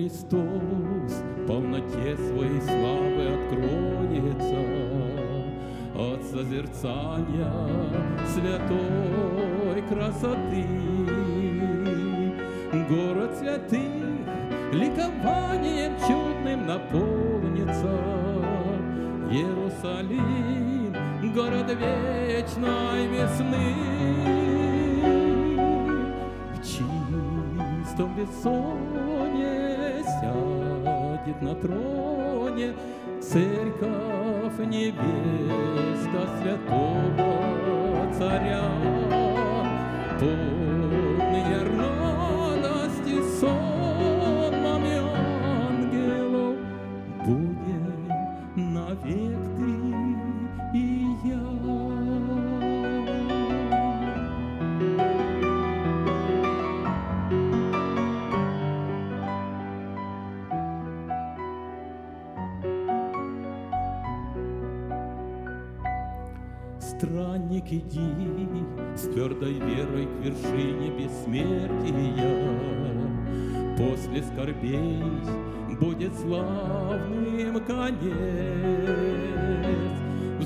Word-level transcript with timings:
Христос 0.00 0.32
в 0.32 1.46
полноте 1.46 2.16
своей 2.16 2.60
славы 2.62 3.22
откроется 3.36 4.62
от 5.94 6.22
созерцания 6.22 7.52
святой 8.26 9.82
красоты. 9.90 10.64
Город 12.88 13.36
святых 13.36 14.24
ликованием 14.72 15.92
чудным 16.08 16.66
наполнится. 16.66 17.94
Иерусалим, 19.30 20.94
город 21.34 21.76
вечной 21.78 23.06
весны. 23.06 23.74
В 26.54 26.62
чистом 26.62 28.16
бессоне 28.16 29.09
на 31.40 31.54
троне 31.54 32.74
Церковь 33.20 34.58
невеста 34.58 36.28
святого 36.40 38.12
царя. 38.18 38.99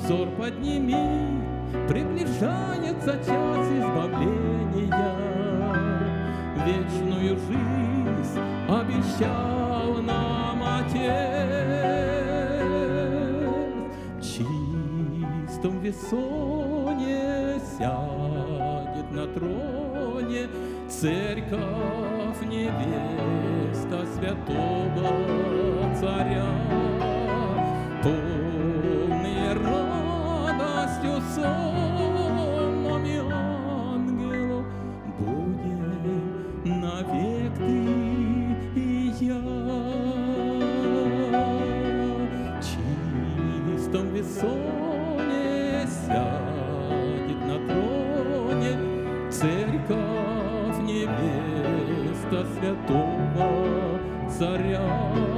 Взор 0.05 0.29
подними, 0.37 1.40
приближается 1.88 3.12
час 3.25 3.67
избавления. 3.73 5.17
Вечную 6.67 7.38
жизнь 7.38 8.38
обещал 8.69 10.03
нам 10.03 10.62
Отец. 10.62 11.01
В 14.19 14.21
чистом 14.21 15.81
весоне 15.81 17.59
сядет 17.79 19.11
на 19.11 19.27
троне 19.29 20.49
Церковь 20.87 22.43
невеста 22.43 24.05
святого 24.14 25.09
царя. 25.99 26.84
Радостью 31.45 32.09
сонмами 32.45 33.19
ангелов 33.33 34.67
Будем 35.19 36.81
навек 36.81 37.55
ты 37.57 38.81
и 38.81 39.13
я. 39.21 39.43
Чистом 42.61 44.07
весоне 44.09 45.87
сядет 45.87 47.41
на 47.47 47.57
троне 47.69 48.75
Церковь 49.31 50.79
невеста 50.83 52.39
святого 52.55 53.49
царя. 54.29 55.34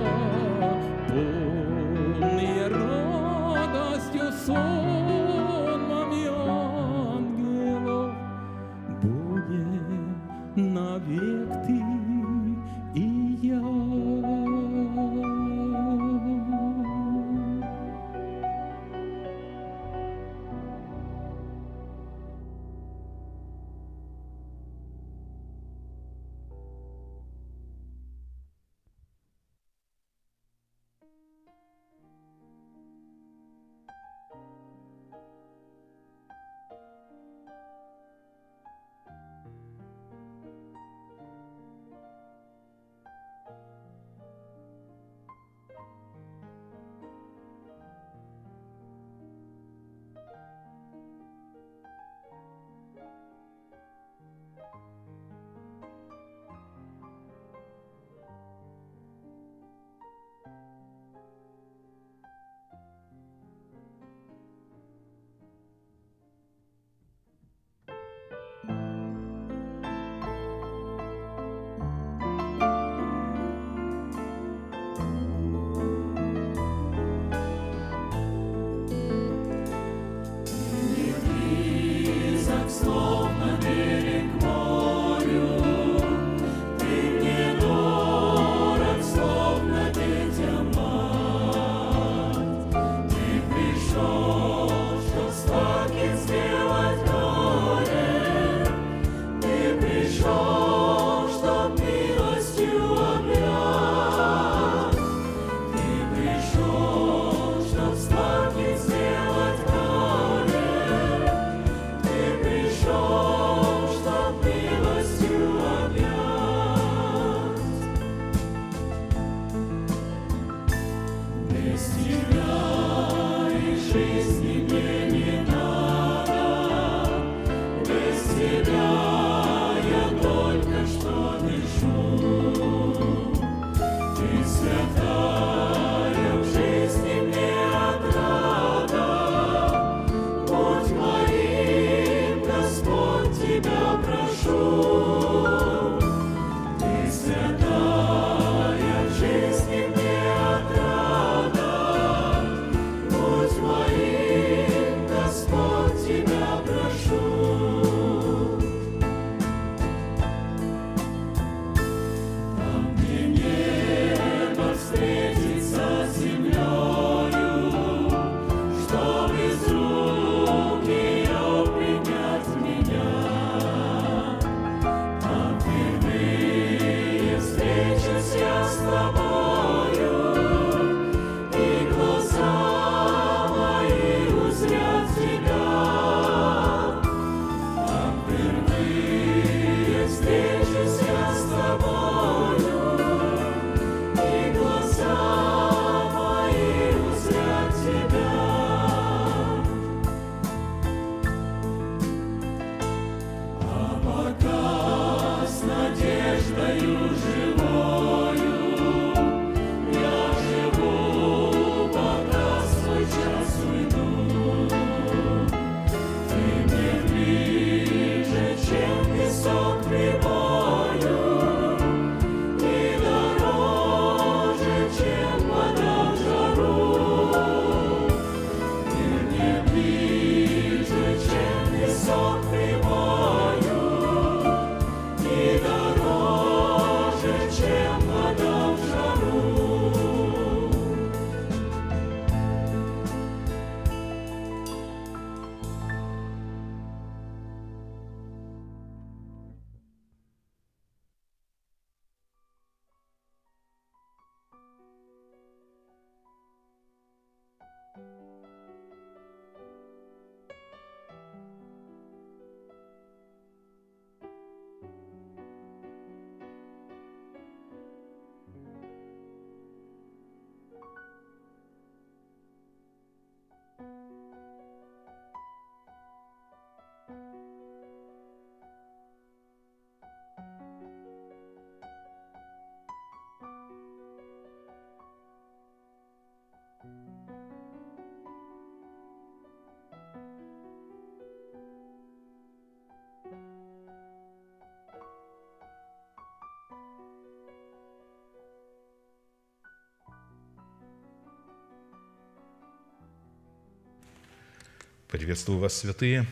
Приветствую 305.16 305.60
вас, 305.60 305.72
святые. 305.72 306.26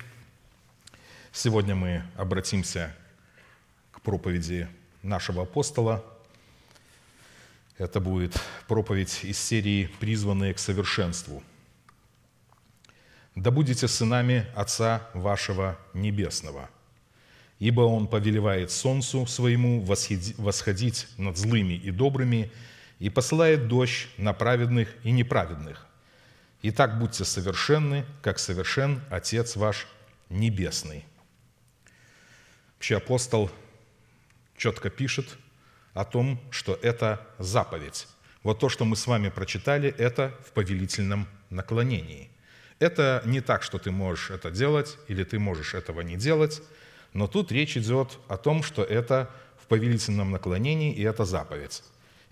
Сегодня 1.33 1.75
мы 1.75 2.03
обратимся 2.19 2.95
к 3.93 4.03
проповеди 4.03 4.69
нашего 5.03 5.45
апостола. 5.45 6.05
Это 7.79 7.99
будет 7.99 8.39
проповедь 8.69 9.21
из 9.25 9.39
серии 9.39 9.91
«Призванные 10.01 10.53
к 10.53 10.59
совершенству». 10.59 11.43
«Да 13.35 13.51
будете 13.51 13.89
сынами 13.89 14.45
Отца 14.55 15.09
вашего 15.15 15.79
Небесного, 15.95 16.69
ибо 17.59 17.81
Он 17.81 18.07
повелевает 18.07 18.71
солнцу 18.71 19.27
своему 19.27 19.81
восходить 19.81 21.07
над 21.17 21.39
злыми 21.39 21.73
и 21.73 21.91
добрыми 21.91 22.53
и 22.99 23.09
посылает 23.09 23.67
дождь 23.67 24.09
на 24.19 24.35
праведных 24.35 24.95
и 25.05 25.11
неправедных. 25.11 25.87
Итак, 26.67 26.99
будьте 26.99 27.27
совершенны, 27.27 28.07
как 28.23 28.39
совершен 28.39 29.03
Отец 29.11 29.55
ваш 29.55 29.87
Небесный». 30.31 31.05
Вообще 32.77 32.97
апостол 32.97 33.51
четко 34.57 34.89
пишет 34.89 35.27
о 35.93 36.07
том, 36.07 36.41
что 36.51 36.79
это 36.81 37.21
заповедь. 37.39 38.09
Вот 38.43 38.61
то, 38.61 38.71
что 38.71 38.87
мы 38.87 38.97
с 38.97 39.07
вами 39.07 39.29
прочитали, 39.29 39.91
это 39.91 40.35
в 40.43 40.53
повелительном 40.53 41.29
наклонении. 41.51 42.31
Это 42.79 43.21
не 43.27 43.43
так, 43.43 43.63
что 43.63 43.77
ты 43.77 43.91
можешь 43.91 44.31
это 44.31 44.51
делать 44.51 44.97
или 45.07 45.23
ты 45.23 45.39
можешь 45.39 45.75
этого 45.75 46.01
не 46.01 46.17
делать, 46.17 46.63
но 47.13 47.27
тут 47.27 47.53
речь 47.53 47.77
идет 47.77 48.19
о 48.27 48.39
том, 48.39 48.63
что 48.63 48.83
это 48.83 49.31
в 49.59 49.67
повелительном 49.67 50.31
наклонении, 50.31 50.95
и 50.95 51.03
это 51.03 51.27
заповедь. 51.27 51.83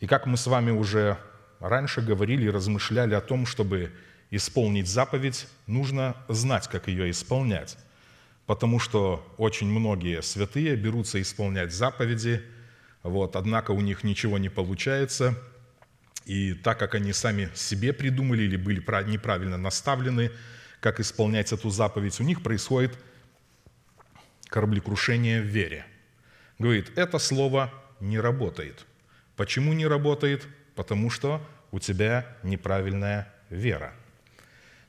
И 0.01 0.07
как 0.07 0.25
мы 0.25 0.39
с 0.39 0.47
вами 0.47 0.71
уже 0.71 1.19
раньше 1.61 2.01
говорили 2.01 2.45
и 2.47 2.51
размышляли 2.51 3.13
о 3.13 3.21
том, 3.21 3.45
чтобы 3.45 3.93
исполнить 4.33 4.89
заповедь, 4.89 5.47
нужно 5.67 6.17
знать, 6.27 6.67
как 6.67 6.89
ее 6.89 7.11
исполнять. 7.11 7.77
Потому 8.47 8.81
что 8.81 9.25
очень 9.37 9.69
многие 9.69 10.23
святые 10.23 10.75
берутся 10.75 11.21
исполнять 11.21 11.73
заповеди, 11.73 12.43
вот, 13.03 13.37
однако 13.37 13.73
у 13.73 13.81
них 13.83 14.05
ничего 14.05 14.39
не 14.39 14.49
получается, 14.49 15.39
и 16.25 16.55
так 16.55 16.79
как 16.79 16.95
они 16.95 17.13
сами 17.13 17.51
себе 17.55 17.93
придумали 17.93 18.45
или 18.45 18.57
были 18.57 18.81
неправильно 19.11 19.59
наставлены, 19.59 20.33
как 20.81 20.99
исполнять 20.99 21.53
эту 21.53 21.69
заповедь, 21.69 22.19
у 22.19 22.25
них 22.25 22.43
происходит 22.43 22.99
кораблекрушение 24.49 25.43
в 25.43 25.47
вере. 25.47 25.85
Говорит, 26.59 26.91
это 26.97 27.19
слово 27.19 27.73
не 28.01 28.19
работает. 28.19 28.87
Почему 29.37 29.75
не 29.75 29.87
работает? 29.87 30.47
Потому 30.75 31.11
что 31.11 31.47
у 31.71 31.79
тебя 31.79 32.27
неправильная 32.43 33.31
вера– 33.51 33.93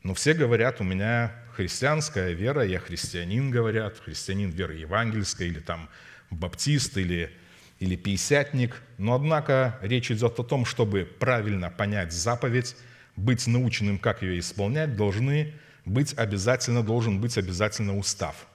но 0.04 0.13
все 0.13 0.34
говорят, 0.34 0.82
у 0.82 0.84
меня 0.84 1.32
христианская 1.56 2.34
вера, 2.34 2.66
я 2.66 2.80
христианин, 2.80 3.50
говорят, 3.50 4.00
христианин 4.00 4.50
веры 4.50 4.76
евангельской, 4.76 5.48
или 5.48 5.60
там 5.60 5.89
баптист, 6.30 6.98
или, 6.98 7.32
или 7.80 7.96
пятидесятник. 7.96 8.82
Но, 8.98 9.16
однако, 9.16 9.80
речь 9.82 10.12
идет 10.12 10.38
о 10.38 10.44
том, 10.44 10.66
чтобы 10.66 11.06
правильно 11.06 11.70
понять 11.70 12.12
заповедь, 12.12 12.76
быть 13.16 13.48
наученным, 13.48 13.98
как 13.98 14.24
ее 14.24 14.39
исполнять, 14.39 14.98
должны 14.98 15.54
быть 15.86 16.13
обязательно, 16.18 16.84
должен 16.84 17.22
быть 17.22 17.38
обязательно 17.38 17.98
устав. 17.98 18.48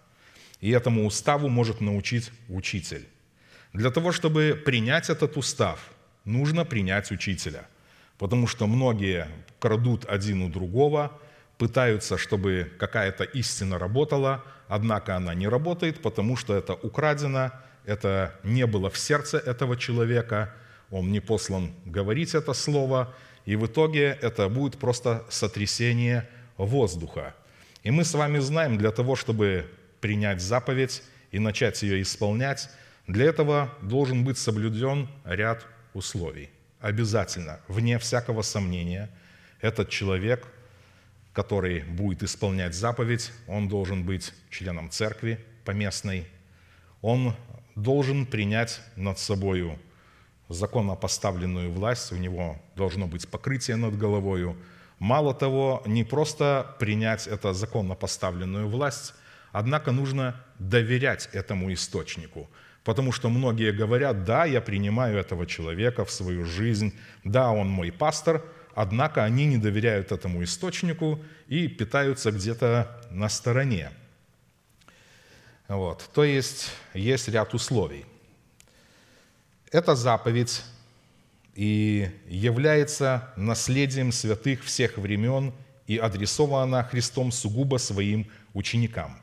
И 0.60 0.70
этому 0.70 1.06
уставу 1.06 1.48
может 1.48 1.80
научить 1.80 2.30
учитель. 2.48 3.06
Для 3.72 3.90
того, 3.90 4.12
чтобы 4.12 4.60
принять 4.62 5.08
этот 5.08 5.38
устав, 5.38 5.92
нужно 6.24 6.66
принять 6.66 7.10
учителя. 7.10 7.66
Потому 8.18 8.46
что 8.46 8.66
многие 8.66 9.28
крадут 9.60 10.04
один 10.04 10.42
у 10.42 10.50
другого– 10.50 11.10
пытаются, 11.58 12.16
чтобы 12.16 12.72
какая-то 12.78 13.24
истина 13.24 13.78
работала, 13.78 14.44
однако 14.68 15.16
она 15.16 15.34
не 15.34 15.48
работает, 15.48 16.00
потому 16.00 16.36
что 16.36 16.54
это 16.54 16.74
украдено, 16.74 17.50
это 17.84 18.34
не 18.44 18.66
было 18.66 18.90
в 18.90 18.96
сердце 18.96 19.38
этого 19.38 19.76
человека, 19.76 20.54
он 20.90 21.10
не 21.10 21.20
послан 21.20 21.72
говорить 21.84 22.34
это 22.34 22.52
слово, 22.54 23.12
и 23.44 23.56
в 23.56 23.66
итоге 23.66 24.16
это 24.22 24.48
будет 24.48 24.78
просто 24.78 25.24
сотрясение 25.28 26.28
воздуха. 26.56 27.34
И 27.82 27.90
мы 27.90 28.04
с 28.04 28.14
вами 28.14 28.38
знаем, 28.38 28.78
для 28.78 28.90
того, 28.90 29.16
чтобы 29.16 29.66
принять 30.00 30.40
заповедь 30.40 31.02
и 31.32 31.38
начать 31.38 31.82
ее 31.82 32.00
исполнять, 32.02 32.70
для 33.06 33.26
этого 33.26 33.74
должен 33.82 34.24
быть 34.24 34.38
соблюден 34.38 35.08
ряд 35.24 35.66
условий. 35.94 36.50
Обязательно, 36.80 37.60
вне 37.66 37.98
всякого 37.98 38.42
сомнения, 38.42 39.10
этот 39.60 39.88
человек– 39.88 40.46
который 41.38 41.84
будет 41.84 42.24
исполнять 42.24 42.74
заповедь, 42.74 43.32
он 43.46 43.68
должен 43.68 44.02
быть 44.02 44.34
членом 44.50 44.90
церкви 44.90 45.38
поместной, 45.64 46.26
он 47.00 47.32
должен 47.76 48.26
принять 48.26 48.80
над 48.96 49.20
собою 49.20 49.78
законно 50.48 50.96
поставленную 50.96 51.70
власть, 51.70 52.10
у 52.10 52.16
него 52.16 52.56
должно 52.74 53.06
быть 53.06 53.28
покрытие 53.28 53.76
над 53.76 53.96
головою. 53.96 54.56
Мало 54.98 55.32
того, 55.32 55.80
не 55.86 56.02
просто 56.02 56.74
принять 56.80 57.28
это 57.28 57.52
законно 57.52 57.94
поставленную 57.94 58.68
власть, 58.68 59.14
однако 59.52 59.92
нужно 59.92 60.34
доверять 60.58 61.30
этому 61.32 61.72
источнику, 61.72 62.50
потому 62.82 63.12
что 63.12 63.28
многие 63.28 63.70
говорят, 63.70 64.24
да, 64.24 64.44
я 64.44 64.60
принимаю 64.60 65.16
этого 65.16 65.46
человека 65.46 66.04
в 66.04 66.10
свою 66.10 66.44
жизнь, 66.44 66.92
да, 67.22 67.52
он 67.52 67.68
мой 67.68 67.92
пастор– 67.92 68.42
однако 68.78 69.24
они 69.24 69.46
не 69.46 69.56
доверяют 69.56 70.12
этому 70.12 70.44
источнику 70.44 71.20
и 71.48 71.66
питаются 71.66 72.30
где-то 72.30 73.02
на 73.10 73.28
стороне. 73.28 73.90
Вот. 75.66 76.08
То 76.14 76.22
есть 76.22 76.70
есть 76.94 77.26
ряд 77.26 77.54
условий. 77.54 78.06
Эта 79.72 79.96
заповедь 79.96 80.62
и 81.56 82.08
является 82.28 83.32
наследием 83.36 84.12
святых 84.12 84.62
всех 84.62 84.96
времен 84.96 85.52
и 85.88 85.98
адресована 85.98 86.84
Христом 86.84 87.32
сугубо 87.32 87.78
своим 87.78 88.30
ученикам. 88.54 89.18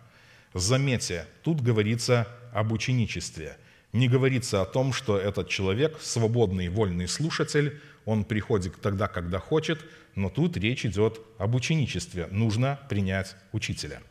Заметьте, 0.54 1.28
тут 1.44 1.62
говорится 1.62 2.28
об 2.52 2.74
ученичестве. 2.74 3.56
Не 3.94 4.10
говорится 4.10 4.62
о 4.62 4.66
том, 4.66 4.92
что 4.92 5.18
этот 5.18 5.48
человек, 5.48 5.98
свободный, 6.02 6.68
вольный 6.68 7.08
слушатель, 7.08 7.80
он 8.06 8.24
приходит 8.24 8.80
тогда, 8.82 9.08
когда 9.08 9.40
хочет, 9.40 9.80
но 10.16 10.30
тут 10.30 10.58
речь 10.58 10.86
идет 10.86 11.20
об 11.38 11.56
ученичестве. 11.56 12.28
Нужно 12.32 12.80
принять 12.88 13.36
учителя. 13.52 14.02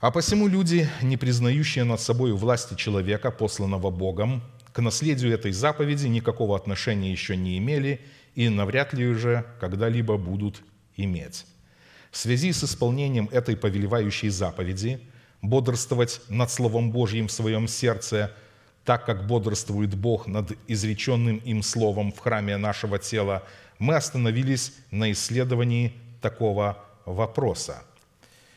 А 0.00 0.10
посему 0.10 0.46
люди, 0.46 0.88
не 1.00 1.16
признающие 1.16 1.84
над 1.84 2.00
собой 2.00 2.32
власти 2.32 2.74
человека, 2.74 3.30
посланного 3.30 3.90
Богом, 3.90 4.42
к 4.72 4.80
наследию 4.80 5.32
этой 5.32 5.52
заповеди 5.52 6.06
никакого 6.06 6.56
отношения 6.56 7.10
еще 7.10 7.36
не 7.36 7.58
имели 7.58 8.00
и 8.34 8.48
навряд 8.48 8.92
ли 8.92 9.06
уже 9.06 9.44
когда-либо 9.60 10.16
будут 10.16 10.62
иметь. 10.96 11.46
В 12.10 12.16
связи 12.16 12.52
с 12.52 12.64
исполнением 12.64 13.28
этой 13.32 13.56
повелевающей 13.56 14.28
заповеди 14.28 15.00
бодрствовать 15.40 16.20
над 16.28 16.50
Словом 16.50 16.90
Божьим 16.90 17.28
в 17.28 17.32
своем 17.32 17.68
сердце– 17.68 18.34
так 18.84 19.06
как 19.06 19.26
бодрствует 19.26 19.94
Бог 19.94 20.26
над 20.26 20.52
изреченным 20.66 21.36
им 21.38 21.62
словом 21.62 22.12
в 22.12 22.18
храме 22.18 22.56
нашего 22.56 22.98
тела, 22.98 23.42
мы 23.78 23.94
остановились 23.94 24.72
на 24.90 25.12
исследовании 25.12 25.92
такого 26.20 26.78
вопроса. 27.04 27.84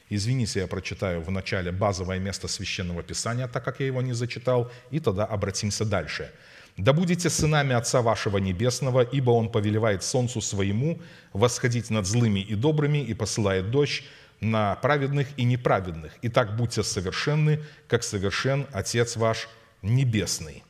Извините, 0.09 0.59
я 0.59 0.67
прочитаю 0.67 1.21
в 1.21 1.31
начале 1.31 1.71
базовое 1.71 2.19
место 2.19 2.47
Священного 2.47 3.01
Писания, 3.01 3.47
так 3.47 3.63
как 3.65 3.79
я 3.79 3.87
его 3.87 4.01
не 4.01 4.13
зачитал, 4.13 4.71
и 4.91 4.99
тогда 4.99 5.25
обратимся 5.25 5.83
дальше. 5.83 6.31
«Да 6.77 6.91
будете 6.91 7.29
сынами 7.29 7.73
Отца 7.73 8.01
вашего 8.01 8.37
Небесного, 8.37 9.01
ибо 9.01 9.31
Он 9.31 9.49
повелевает 9.49 10.03
солнцу 10.03 10.41
своему 10.41 10.99
восходить 11.31 11.89
над 11.89 12.05
злыми 12.05 12.41
и 12.41 12.53
добрыми 12.53 12.97
и 12.97 13.13
посылает 13.13 13.71
дождь 13.71 14.03
на 14.41 14.75
праведных 14.75 15.27
и 15.37 15.45
неправедных. 15.45 16.11
Итак, 16.21 16.57
будьте 16.57 16.83
совершенны, 16.83 17.61
как 17.87 18.03
совершен 18.03 18.67
Отец 18.73 19.15
ваш 19.15 19.47
небесный. 19.85 20.63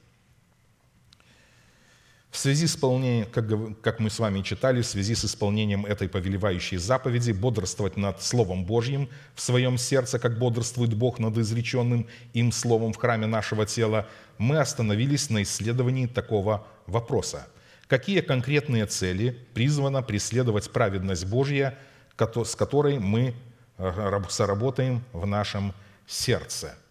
В 2.29 2.37
связи 2.37 2.67
с 2.67 2.71
исполнением, 2.71 3.27
как, 3.31 3.45
как 3.81 3.99
мы 4.01 4.09
с 4.09 4.19
вами 4.19 4.41
читали, 4.41 4.81
в 4.81 4.85
связи 4.85 5.15
с 5.15 5.23
исполнением 5.23 5.85
этой 5.85 6.09
повелевающей 6.09 6.75
заповеди 6.75 7.31
бодрствовать 7.31 7.95
над 7.95 8.21
Словом 8.21 8.65
Божьим 8.65 9.07
в 9.35 9.41
своем 9.41 9.77
сердце, 9.77 10.19
как 10.19 10.37
бодрствует 10.37 10.93
Бог 10.93 11.17
над 11.19 11.37
изреченным 11.37 12.07
им 12.33 12.51
Словом 12.51 12.91
в 12.91 12.97
храме 12.97 13.25
нашего 13.25 13.65
тела, 13.65 14.09
мы 14.37 14.57
остановились 14.57 15.29
на 15.29 15.43
исследовании 15.43 16.07
такого 16.07 16.67
вопроса. 16.87 17.47
Какие 17.87 18.19
конкретные 18.19 18.85
цели 18.85 19.29
призвано 19.53 20.01
преследовать 20.01 20.69
праведность 20.71 21.25
Божья, 21.25 21.77
с 22.17 22.55
которой 22.55 22.99
мы 22.99 23.33
э, 23.77 24.21
соработаем 24.27 25.05
в 25.13 25.25
нашем 25.25 25.73
сердце– 26.05 26.75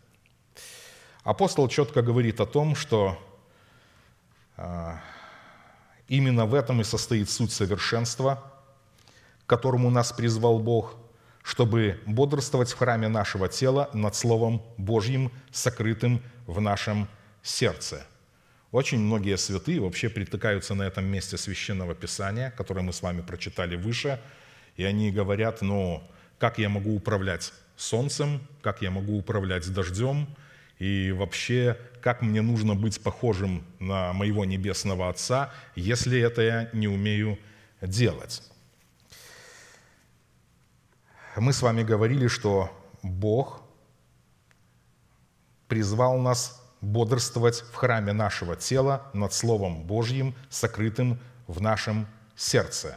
Апостол 1.24 1.68
четко 1.68 2.02
говорит 2.02 2.38
о 2.40 2.44
том, 2.44 2.76
что 2.76 3.18
а, 4.58 5.00
именно 6.06 6.44
в 6.44 6.52
этом 6.52 6.82
и 6.82 6.84
состоит 6.84 7.30
суть 7.30 7.50
совершенства, 7.50 8.52
к 9.46 9.48
которому 9.48 9.88
нас 9.88 10.12
призвал 10.12 10.58
Бог, 10.58 10.96
чтобы 11.42 11.98
бодрствовать 12.04 12.70
в 12.70 12.76
храме 12.76 13.08
нашего 13.08 13.48
тела 13.48 13.88
над 13.94 14.14
Словом 14.14 14.62
Божьим, 14.76 15.32
сокрытым 15.50 16.22
в 16.46 16.60
нашем 16.60 17.08
сердце. 17.42 18.06
Очень 18.70 18.98
многие 18.98 19.38
святые 19.38 19.80
вообще 19.80 20.10
притыкаются 20.10 20.74
на 20.74 20.82
этом 20.82 21.06
месте 21.06 21.38
Священного 21.38 21.94
Писания, 21.94 22.50
которое 22.50 22.82
мы 22.82 22.92
с 22.92 23.00
вами 23.00 23.22
прочитали 23.22 23.76
выше, 23.76 24.20
и 24.76 24.84
они 24.84 25.10
говорят, 25.10 25.62
ну, 25.62 26.02
как 26.38 26.58
я 26.58 26.68
могу 26.68 26.94
управлять 26.94 27.54
солнцем, 27.76 28.46
как 28.60 28.82
я 28.82 28.90
могу 28.90 29.16
управлять 29.16 29.72
дождем, 29.72 30.28
и 30.78 31.12
вообще, 31.12 31.78
как 32.00 32.22
мне 32.22 32.42
нужно 32.42 32.74
быть 32.74 33.00
похожим 33.00 33.64
на 33.78 34.12
моего 34.12 34.44
Небесного 34.44 35.08
Отца, 35.08 35.52
если 35.74 36.20
это 36.20 36.42
я 36.42 36.70
не 36.72 36.88
умею 36.88 37.38
делать. 37.80 38.42
Мы 41.36 41.52
с 41.52 41.62
вами 41.62 41.82
говорили, 41.82 42.28
что 42.28 42.70
Бог 43.02 43.62
призвал 45.68 46.18
нас 46.18 46.60
бодрствовать 46.80 47.62
в 47.72 47.74
храме 47.74 48.12
нашего 48.12 48.56
тела 48.56 49.10
над 49.12 49.32
Словом 49.32 49.82
Божьим, 49.84 50.34
сокрытым 50.50 51.18
в 51.46 51.60
нашем 51.60 52.06
сердце. 52.36 52.96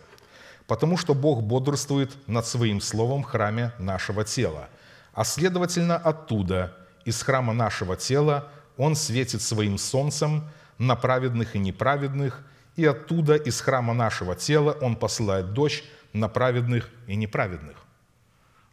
Потому 0.68 0.98
что 0.98 1.14
Бог 1.14 1.42
бодрствует 1.42 2.16
над 2.28 2.46
Своим 2.46 2.82
Словом 2.82 3.24
в 3.24 3.26
храме 3.26 3.72
нашего 3.80 4.24
тела. 4.24 4.70
А 5.14 5.24
следовательно, 5.24 5.96
оттуда, 5.96 6.76
из 7.08 7.24
храма 7.24 7.54
нашего 7.54 7.96
тела, 7.96 8.52
Он 8.76 8.94
светит 8.94 9.42
Своим 9.42 9.78
солнцем 9.78 10.44
на 10.78 10.98
праведных 10.98 11.56
и 11.56 11.60
неправедных, 11.60 12.44
и 12.76 12.84
оттуда, 12.84 13.36
из 13.36 13.62
храма 13.62 13.94
нашего 13.94 14.36
тела, 14.36 14.78
Он 14.82 14.98
посылает 14.98 15.54
дождь 15.54 15.86
на 16.12 16.28
праведных 16.28 16.90
и 17.08 17.16
неправедных. 17.16 17.78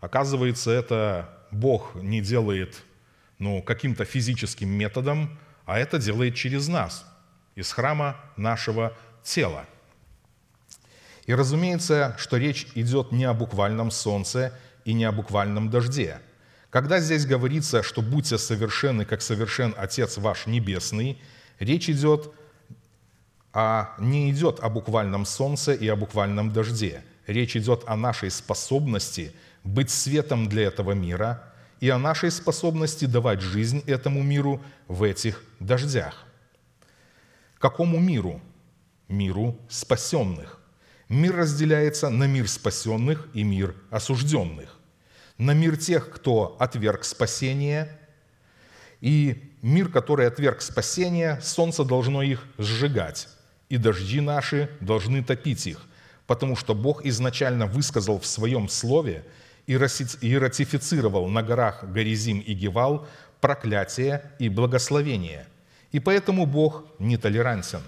Оказывается, 0.01 0.73
это 0.73 1.29
Бог 1.53 1.95
не 1.95 2.21
делает 2.21 2.83
ну, 3.39 3.63
каким-то 3.63 4.05
физическим 4.05 4.69
методом, 4.69 5.39
а 5.65 5.79
это 5.79 5.99
делает 5.99 6.35
через 6.35 6.67
нас, 6.67 7.07
из 7.55 7.71
храма 7.71 8.17
нашего 8.37 8.97
тела. 9.23 9.65
И 11.27 11.35
разумеется, 11.35 12.17
что 12.19 12.37
речь 12.37 12.67
идет 12.75 13.13
не 13.13 13.27
о 13.27 13.33
буквальном 13.33 13.93
солнце 13.93 14.53
и 14.85 14.93
не 14.93 15.05
о 15.05 15.13
буквальном 15.13 15.71
дожде. 15.71 16.21
Когда 16.75 16.99
здесь 16.99 17.25
говорится, 17.25 17.85
что 17.85 18.03
«будьте 18.03 18.37
совершенны, 18.37 19.05
как 19.05 19.23
совершен 19.23 19.77
Отец 19.77 20.19
ваш 20.19 20.47
Небесный», 20.47 21.23
речь 21.61 21.89
идет 21.89 22.33
а 23.53 23.95
не 24.01 24.29
идет 24.33 24.59
о 24.59 24.69
буквальном 24.71 25.25
солнце 25.25 25.73
и 25.73 25.87
о 25.87 25.95
буквальном 25.95 26.53
дожде. 26.53 27.05
Речь 27.29 27.57
идет 27.57 27.85
о 27.87 27.95
нашей 27.95 28.29
способности 28.33 29.33
быть 29.63 29.89
светом 29.89 30.49
для 30.49 30.65
этого 30.65 30.91
мира– 30.91 31.45
и 31.81 31.91
о 31.91 31.99
нашей 31.99 32.33
способности 32.33 33.05
давать 33.05 33.41
жизнь 33.41 33.83
этому 33.87 34.23
миру 34.23 34.61
в 34.89 35.03
этих 35.03 35.45
дождях. 35.61 36.25
Какому 37.59 38.01
миру? 38.01 38.41
Миру 39.09 39.57
спасенных. 39.69 40.59
Мир 41.09 41.37
разделяется 41.37 42.11
на 42.11 42.25
мир 42.25 42.49
спасенных 42.49 43.29
и 43.35 43.45
мир 43.45 43.77
осужденных. 43.91 44.79
На 45.39 45.53
мир 45.53 45.77
тех, 45.77 46.11
кто 46.11 46.57
отверг 46.59 47.05
спасение, 47.05 47.99
и 49.01 49.53
мир, 49.63 49.89
который 49.89 50.27
отверг 50.27 50.63
спасение, 50.63 51.41
солнце 51.43 51.85
должно 51.85 52.23
их 52.23 52.45
сжигать, 52.59 53.29
и 53.69 53.77
дожди 53.77 54.21
наши 54.21 54.71
должны 54.81 55.23
топить 55.23 55.67
их, 55.67 55.81
потому 56.27 56.57
что 56.57 56.75
Бог 56.75 57.05
изначально 57.05 57.67
высказал 57.67 58.19
в 58.19 58.27
Своем 58.27 58.69
Слове– 58.69 59.25
и 59.67 60.37
ратифицировал 60.37 61.29
на 61.29 61.43
горах 61.43 61.85
Горизим 61.85 62.41
и 62.41 62.55
Гевал 62.55 63.07
проклятие 63.41 64.31
и 64.39 64.49
благословение. 64.49 65.47
И 65.93 66.01
поэтому 66.01 66.47
Бог 66.47 66.85
нетолерантен. 66.99 67.83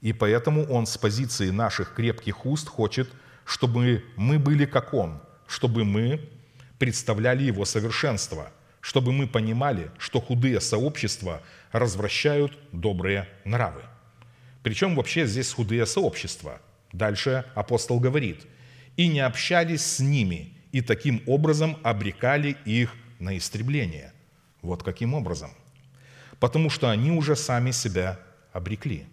И 0.00 0.12
поэтому 0.12 0.64
Он 0.64 0.86
с 0.86 0.96
позиции 0.98 1.50
наших 1.50 1.94
крепких 1.94 2.46
уст 2.46 2.68
хочет, 2.68 3.08
чтобы 3.44 4.04
мы 4.16 4.38
были 4.38 4.66
как 4.66 4.92
Он, 4.94 5.20
чтобы 5.46 5.84
мы 5.84 6.28
представляли 6.78 7.44
Его 7.44 7.64
совершенство, 7.64 8.52
чтобы 8.80 9.12
мы 9.12 9.26
понимали, 9.26 9.90
что 9.98 10.20
худые 10.20 10.60
сообщества 10.60 11.42
развращают 11.72 12.58
добрые 12.72 13.28
нравы. 13.44 13.82
Причем 14.62 14.94
вообще 14.94 15.26
здесь 15.26 15.52
худые 15.52 15.86
сообщества. 15.86 16.60
Дальше 16.92 17.44
апостол 17.54 18.00
говорит, 18.00 18.46
«И 18.96 19.08
не 19.08 19.20
общались 19.20 19.84
с 19.84 20.00
ними, 20.00 20.54
и 20.72 20.80
таким 20.80 21.22
образом 21.26 21.78
обрекали 21.82 22.56
их 22.64 22.94
на 23.18 23.36
истребление. 23.38 24.12
Вот 24.62 24.82
каким 24.82 25.14
образом. 25.14 25.50
Потому 26.40 26.70
что 26.70 26.90
они 26.90 27.10
уже 27.10 27.36
сами 27.36 27.70
себя 27.70 28.18
обрекли. 28.52 29.06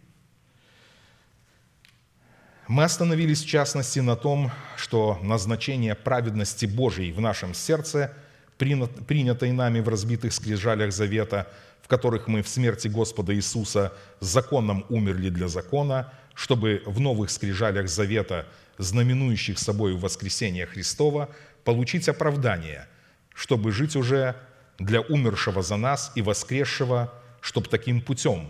Мы 2.67 2.85
остановились 2.85 3.43
в 3.43 3.47
частности 3.47 3.99
на 3.99 4.15
том, 4.15 4.49
что 4.77 5.19
назначение 5.21 5.95
праведности 5.95 6.65
Божией 6.65 7.11
в 7.11 7.19
нашем 7.19 7.53
сердце, 7.53 8.13
принятой 8.57 9.51
нами 9.51 9.81
в 9.81 9.89
разбитых 9.89 10.31
скрижалях 10.31 10.93
завета, 10.93 11.51
в 11.81 11.89
которых 11.89 12.27
мы 12.27 12.41
в 12.41 12.47
смерти 12.47 12.87
Господа 12.87 13.35
Иисуса 13.35 13.91
законом 14.21 14.85
умерли 14.87 15.27
для 15.27 15.49
закона, 15.49 16.13
чтобы 16.35 16.81
в 16.85 17.01
новых 17.01 17.31
скрижалях 17.31 17.89
завета, 17.89 18.47
знаменующих 18.77 19.59
собой 19.59 19.93
воскресение 19.95 20.65
Христова, 20.65 21.29
получить 21.65 22.07
оправдание, 22.07 22.87
чтобы 23.35 23.73
жить 23.73 23.97
уже 23.97 24.37
для 24.79 25.01
умершего 25.01 25.61
за 25.61 25.75
нас 25.75 26.13
и 26.15 26.21
воскресшего, 26.21 27.13
чтобы 27.41 27.67
таким 27.67 27.99
путем 28.01 28.47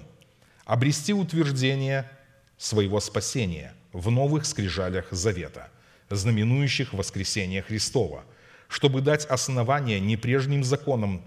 обрести 0.66 1.14
утверждение 1.14 2.10
своего 2.60 3.00
спасения 3.00 3.74
в 3.94 4.12
новых 4.12 4.46
скрижалях 4.46 5.06
завета, 5.12 5.70
знаменующих 6.10 6.94
воскресение 6.94 7.62
Христова, 7.62 8.26
чтобы 8.68 9.02
дать 9.02 9.26
основание 9.26 10.00
не 10.00 10.18
прежним 10.18 10.64
законам, 10.64 11.24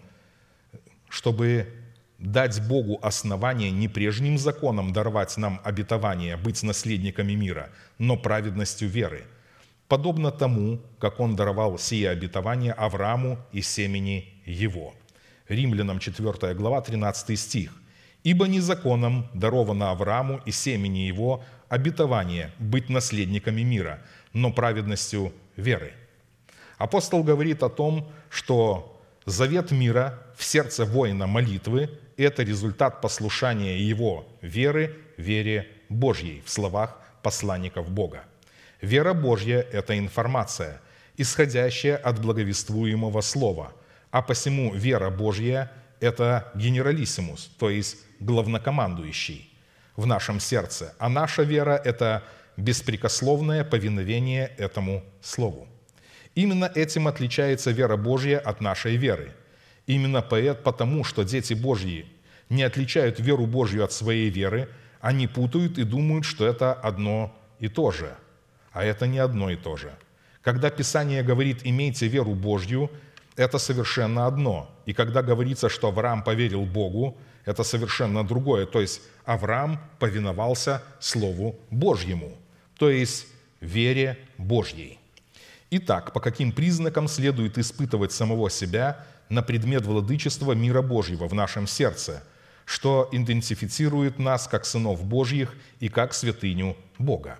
чтобы 1.08 1.72
дать 2.18 2.66
Богу 2.66 2.98
основание 3.02 3.70
не 3.70 3.88
прежним 3.88 4.36
законам 4.36 4.92
даровать 4.92 5.36
нам 5.36 5.60
обетование 5.64 6.36
быть 6.36 6.62
наследниками 6.62 7.32
мира, 7.32 7.70
но 7.98 8.16
праведностью 8.16 8.88
веры– 8.88 9.24
подобно 9.88 10.30
тому, 10.30 10.80
как 10.98 11.20
он 11.20 11.36
даровал 11.36 11.78
сие 11.78 12.10
обетование 12.10 12.72
Аврааму 12.72 13.38
и 13.52 13.62
семени 13.62 14.34
его». 14.44 14.94
Римлянам 15.48 15.98
4 15.98 16.54
глава, 16.54 16.80
13 16.80 17.38
стих. 17.38 17.72
«Ибо 18.24 18.48
не 18.48 18.60
законом 18.60 19.28
даровано 19.34 19.90
Аврааму 19.90 20.40
и 20.44 20.50
семени 20.50 21.06
его 21.06 21.44
обетование 21.68 22.52
быть 22.58 22.88
наследниками 22.88 23.62
мира, 23.62 24.02
но 24.32 24.52
праведностью 24.52 25.32
веры». 25.56 25.92
Апостол 26.78 27.22
говорит 27.22 27.62
о 27.62 27.68
том, 27.68 28.10
что 28.28 29.00
завет 29.24 29.70
мира 29.70 30.22
в 30.36 30.44
сердце 30.44 30.84
воина 30.84 31.26
молитвы– 31.26 31.90
это 32.16 32.42
результат 32.42 33.00
послушания 33.00 33.78
его 33.78 34.26
веры, 34.42 34.96
вере 35.16 35.68
Божьей 35.88 36.42
в 36.44 36.50
словах 36.50 37.00
посланников 37.22 37.90
Бога– 37.90 38.24
Вера 38.80 39.14
Божья– 39.14 39.66
это 39.72 39.98
информация, 39.98 40.80
исходящая 41.16 41.96
от 41.96 42.20
благовествуемого 42.20 43.20
слова, 43.22 43.72
а 44.10 44.22
посему 44.22 44.74
вера 44.74 45.10
Божья– 45.10 45.72
это 46.00 46.52
генералиссимус, 46.54 47.50
то 47.58 47.70
есть 47.70 47.96
главнокомандующий 48.20 49.50
в 49.96 50.06
нашем 50.06 50.40
сердце, 50.40 50.94
а 50.98 51.08
наша 51.08 51.42
вера– 51.42 51.80
это 51.84 52.22
беспрекословное 52.56 53.64
повиновение 53.64 54.52
этому 54.58 55.04
слову. 55.20 55.66
Именно 56.34 56.70
этим 56.74 57.08
отличается 57.08 57.70
вера 57.70 57.96
Божья 57.96 58.38
от 58.38 58.60
нашей 58.60 58.96
веры. 58.96 59.32
Именно 59.86 60.22
потому, 60.22 61.04
что 61.04 61.22
дети 61.22 61.54
Божьи 61.54 62.06
не 62.48 62.62
отличают 62.62 63.20
веру 63.20 63.46
Божью 63.46 63.84
от 63.84 63.92
своей 63.92 64.30
веры, 64.30 64.68
они 65.00 65.26
путают 65.26 65.78
и 65.78 65.84
думают, 65.84 66.24
что 66.24 66.46
это 66.46 66.72
одно 66.72 67.34
и 67.58 67.68
то 67.68 67.90
же– 67.90 68.14
а 68.76 68.84
это 68.84 69.06
не 69.06 69.18
одно 69.18 69.48
и 69.48 69.56
то 69.56 69.76
же. 69.78 69.90
Когда 70.42 70.68
Писание 70.68 71.22
говорит 71.22 71.60
«имейте 71.64 72.08
веру 72.08 72.34
Божью», 72.34 72.90
это 73.34 73.56
совершенно 73.58 74.26
одно. 74.26 74.68
И 74.84 74.92
когда 74.92 75.22
говорится, 75.22 75.70
что 75.70 75.88
Авраам 75.88 76.22
поверил 76.22 76.66
Богу, 76.66 77.16
это 77.46 77.62
совершенно 77.64 78.26
другое. 78.26 78.66
То 78.66 78.82
есть 78.82 79.00
Авраам 79.24 79.80
повиновался 79.98 80.82
Слову 81.00 81.58
Божьему, 81.70 82.36
то 82.76 82.90
есть 82.90 83.26
вере 83.60 84.18
Божьей. 84.36 84.98
Итак, 85.70 86.12
по 86.12 86.20
каким 86.20 86.52
признакам 86.52 87.08
следует 87.08 87.56
испытывать 87.56 88.12
самого 88.12 88.50
себя 88.50 89.04
на 89.28 89.42
предмет 89.42 89.86
владычества 89.86 90.52
мира 90.52 90.82
Божьего 90.82 91.26
в 91.26 91.34
нашем 91.34 91.66
сердце, 91.66 92.22
что 92.64 93.08
идентифицирует 93.12 94.18
нас 94.18 94.46
как 94.46 94.64
сынов 94.66 95.04
Божьих 95.04 95.54
и 95.80 95.88
как 95.88 96.14
святыню 96.14 96.76
Бога? 96.98 97.38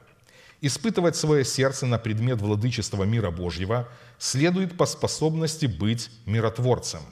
Испытывать 0.61 1.16
свое 1.16 1.44
сердце 1.44 1.86
на 1.86 1.98
предмет 1.98 2.40
владычества 2.40 3.04
мира 3.04 3.30
Божьего 3.30 3.88
следует 4.18 4.76
по 4.76 4.86
способности 4.86 5.66
быть 5.66 6.11
миротворцем, 6.24 7.02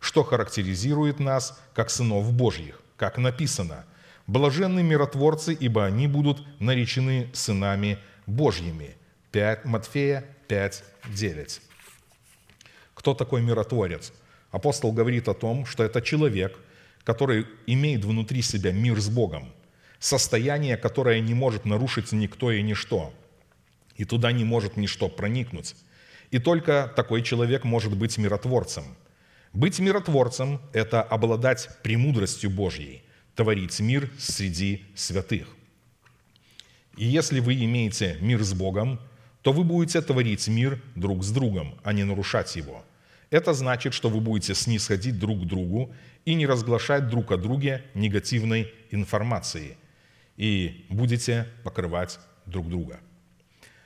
что 0.00 0.24
характеризует 0.24 1.20
нас 1.20 1.60
как 1.74 1.90
сынов 1.90 2.32
Божьих, 2.32 2.80
как 2.96 3.18
написано 3.18 3.84
«Блаженны 4.26 4.82
миротворцы, 4.82 5.54
ибо 5.54 5.84
они 5.84 6.06
будут 6.06 6.44
наречены 6.60 7.30
сынами 7.32 7.98
Божьими». 8.26 8.96
5, 9.32 9.64
Матфея 9.66 10.24
5, 10.48 10.84
9. 11.14 11.60
Кто 12.94 13.14
такой 13.14 13.42
миротворец? 13.42 14.12
Апостол 14.50 14.92
говорит 14.92 15.28
о 15.28 15.34
том, 15.34 15.66
что 15.66 15.84
это 15.84 16.00
человек, 16.00 16.58
который 17.04 17.46
имеет 17.66 18.04
внутри 18.04 18.42
себя 18.42 18.72
мир 18.72 18.98
с 19.00 19.08
Богом, 19.08 19.52
состояние, 19.98 20.76
которое 20.76 21.20
не 21.20 21.34
может 21.34 21.64
нарушить 21.64 22.12
никто 22.12 22.50
и 22.50 22.62
ничто, 22.62 23.12
и 23.96 24.04
туда 24.04 24.32
не 24.32 24.44
может 24.44 24.76
ничто 24.76 25.08
проникнуть. 25.08 25.74
И 26.30 26.38
только 26.38 26.92
такой 26.94 27.22
человек 27.22 27.64
может 27.64 27.96
быть 27.96 28.16
миротворцем. 28.18 28.84
Быть 29.52 29.78
миротворцем– 29.78 30.60
это 30.72 31.02
обладать 31.02 31.70
премудростью 31.82 32.50
Божьей, 32.50 33.02
творить 33.34 33.80
мир 33.80 34.10
среди 34.18 34.84
святых. 34.94 35.48
И 36.96 37.06
если 37.06 37.40
вы 37.40 37.54
имеете 37.54 38.18
мир 38.20 38.42
с 38.42 38.52
Богом, 38.52 39.00
то 39.42 39.52
вы 39.52 39.64
будете 39.64 40.02
творить 40.02 40.48
мир 40.48 40.82
друг 40.94 41.24
с 41.24 41.30
другом, 41.30 41.78
а 41.82 41.92
не 41.92 42.04
нарушать 42.04 42.56
его. 42.56 42.84
Это 43.30 43.52
значит, 43.54 43.94
что 43.94 44.08
вы 44.08 44.20
будете 44.20 44.54
снисходить 44.54 45.18
друг 45.18 45.42
к 45.42 45.46
другу 45.46 45.94
и 46.24 46.34
не 46.34 46.46
разглашать 46.46 47.08
друг 47.08 47.30
о 47.32 47.36
друге 47.36 47.84
негативной 47.94 48.72
информации, 48.90 49.76
и 50.36 50.86
будете 50.90 51.46
покрывать 51.62 52.18
друг 52.46 52.68
друга. 52.68 53.00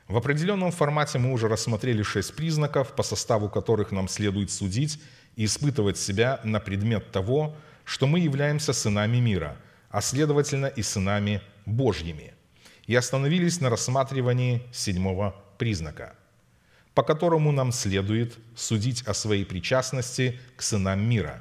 В 0.08 0.16
определенном 0.16 0.72
формате 0.72 1.18
мы 1.18 1.32
уже 1.32 1.48
рассмотрели 1.48 2.02
шесть 2.02 2.34
признаков, 2.34 2.94
по 2.94 3.02
составу 3.02 3.48
которых 3.48 3.92
нам 3.92 4.08
следует 4.08 4.50
судить 4.50 5.00
и 5.36 5.44
испытывать 5.44 5.98
себя 5.98 6.40
на 6.44 6.60
предмет 6.60 7.10
того, 7.10 7.56
что 7.84 8.06
мы 8.06 8.20
являемся 8.20 8.72
сынами 8.72 9.18
мира, 9.18 9.56
а 9.90 10.00
следовательно 10.00 10.66
и 10.66 10.82
сынами 10.82 11.40
Божьими. 11.66 12.34
И 12.86 12.94
остановились 12.94 13.60
на 13.60 13.70
рассматривании 13.70 14.62
седьмого 14.72 15.34
признака– 15.58 16.14
по 16.94 17.02
которому 17.02 17.52
нам 17.52 17.72
следует 17.72 18.38
судить 18.54 19.02
о 19.02 19.14
своей 19.14 19.44
причастности 19.44 20.38
к 20.56 20.62
сынам 20.62 21.00
мира. 21.00 21.40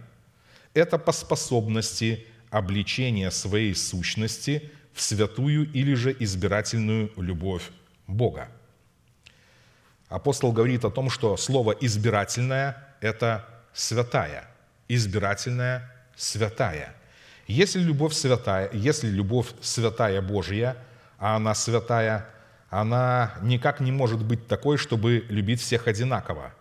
Это 0.73 0.97
по 0.97 1.11
способности 1.11 2.25
обличения 2.49 3.29
своей 3.31 3.75
сущности 3.75 4.71
в 4.93 5.01
святую 5.01 5.71
или 5.71 5.93
же 5.93 6.15
избирательную 6.17 7.11
любовь 7.17 7.69
Бога. 8.07 8.47
Апостол 10.07 10.51
говорит 10.51 10.85
о 10.85 10.89
том, 10.89 11.09
что 11.09 11.37
слово 11.37 11.71
«избирательное»– 11.71 12.95
это 13.01 13.47
«святая», 13.73 14.47
избирательная, 14.87 15.91
святая. 16.15 16.95
Если 17.47 17.79
любовь 17.79 18.13
святая, 18.13 18.69
если 18.73 19.07
любовь 19.07 19.47
святая 19.61 20.21
Божья, 20.21 20.77
а 21.17 21.35
она 21.35 21.53
святая– 21.55 22.27
она 22.71 23.33
никак 23.41 23.81
не 23.81 23.91
может 23.91 24.23
быть 24.23 24.47
такой, 24.47 24.77
чтобы 24.77 25.25
любить 25.27 25.59
всех 25.59 25.87
одинаково. 25.87 26.53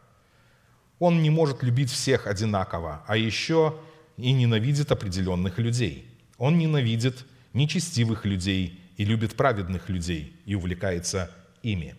Он 0.98 1.22
не 1.22 1.30
может 1.30 1.62
любить 1.62 1.90
всех 1.90 2.26
одинаково, 2.26 3.04
а 3.06 3.16
еще 3.16 3.78
и 4.16 4.32
ненавидит 4.32 4.90
определенных 4.90 5.58
людей. 5.58 6.12
Он 6.36 6.58
ненавидит 6.58 7.24
нечестивых 7.52 8.24
людей 8.26 8.92
и 8.96 9.04
любит 9.04 9.36
праведных 9.36 9.88
людей 9.88 10.36
и 10.44 10.56
увлекается 10.56 11.30
ими. 11.62 11.94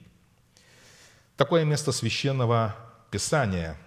Такое 1.38 1.64
место 1.64 1.94
священного 1.94 2.76
Писания 3.12 3.78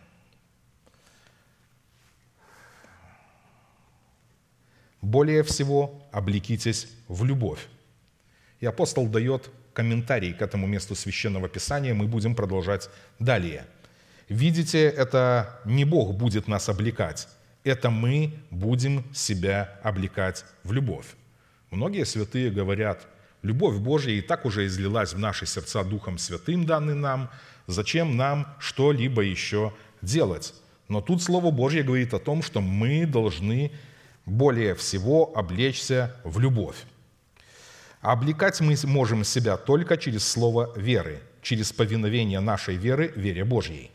более 5.04 5.42
всего 5.42 6.02
облекитесь 6.12 6.88
в 7.08 7.24
любовь. 7.24 7.66
И 8.60 8.66
апостол 8.66 9.06
дает 9.06 9.50
комментарий 9.72 10.32
к 10.32 10.42
этому 10.42 10.66
месту 10.66 10.94
Священного 10.94 11.48
Писания, 11.48 11.94
мы 11.94 12.06
будем 12.06 12.34
продолжать 12.34 12.88
далее. 13.18 13.66
Видите, 14.28 14.84
это 14.84 15.60
не 15.64 15.84
Бог 15.84 16.14
будет 16.14 16.48
нас 16.48 16.68
облекать, 16.68 17.28
это 17.64 17.90
мы 17.90 18.34
будем 18.50 19.04
себя 19.14 19.78
облекать 19.82 20.44
в 20.62 20.72
любовь. 20.72 21.06
Многие 21.70 22.06
святые 22.06 22.50
говорят, 22.50 23.06
любовь 23.42 23.76
Божья 23.76 24.12
и 24.12 24.22
так 24.22 24.46
уже 24.46 24.66
излилась 24.66 25.12
в 25.12 25.18
наши 25.18 25.44
сердца 25.44 25.84
Духом 25.84 26.18
Святым, 26.18 26.64
данный 26.64 26.94
нам, 26.94 27.30
зачем 27.66 28.16
нам 28.16 28.46
что-либо 28.58 29.22
еще 29.22 29.74
делать? 30.00 30.54
Но 30.88 31.00
тут 31.00 31.22
Слово 31.22 31.50
Божье 31.50 31.82
говорит 31.82 32.14
о 32.14 32.18
том, 32.18 32.42
что 32.42 32.60
мы 32.60 33.06
должны 33.06 33.72
более 34.26 34.74
всего 34.74 35.32
облечься 35.36 36.16
в 36.24 36.38
любовь. 36.38 36.76
Облекать 38.00 38.60
мы 38.60 38.76
можем 38.84 39.24
себя 39.24 39.56
только 39.56 39.96
через 39.96 40.26
слово 40.28 40.72
веры, 40.76 41.22
через 41.42 41.72
повиновение 41.72 42.40
нашей 42.40 42.76
веры 42.76 43.12
вере 43.16 43.44
Божьей. 43.44 43.90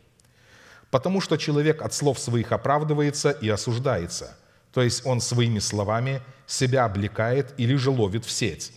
Потому 0.92 1.22
что 1.22 1.38
человек 1.38 1.82
от 1.82 1.94
слов 1.94 2.18
своих 2.18 2.52
оправдывается 2.52 3.30
и 3.30 3.48
осуждается, 3.50 4.36
то 4.74 4.82
есть 4.82 5.06
он 5.06 5.22
своими 5.22 5.60
словами 5.60 6.22
себя 6.48 6.86
облекает 6.86 7.54
или 7.58 7.76
же 7.76 7.92
ловит 7.92 8.26
в 8.26 8.32
сеть. 8.32 8.74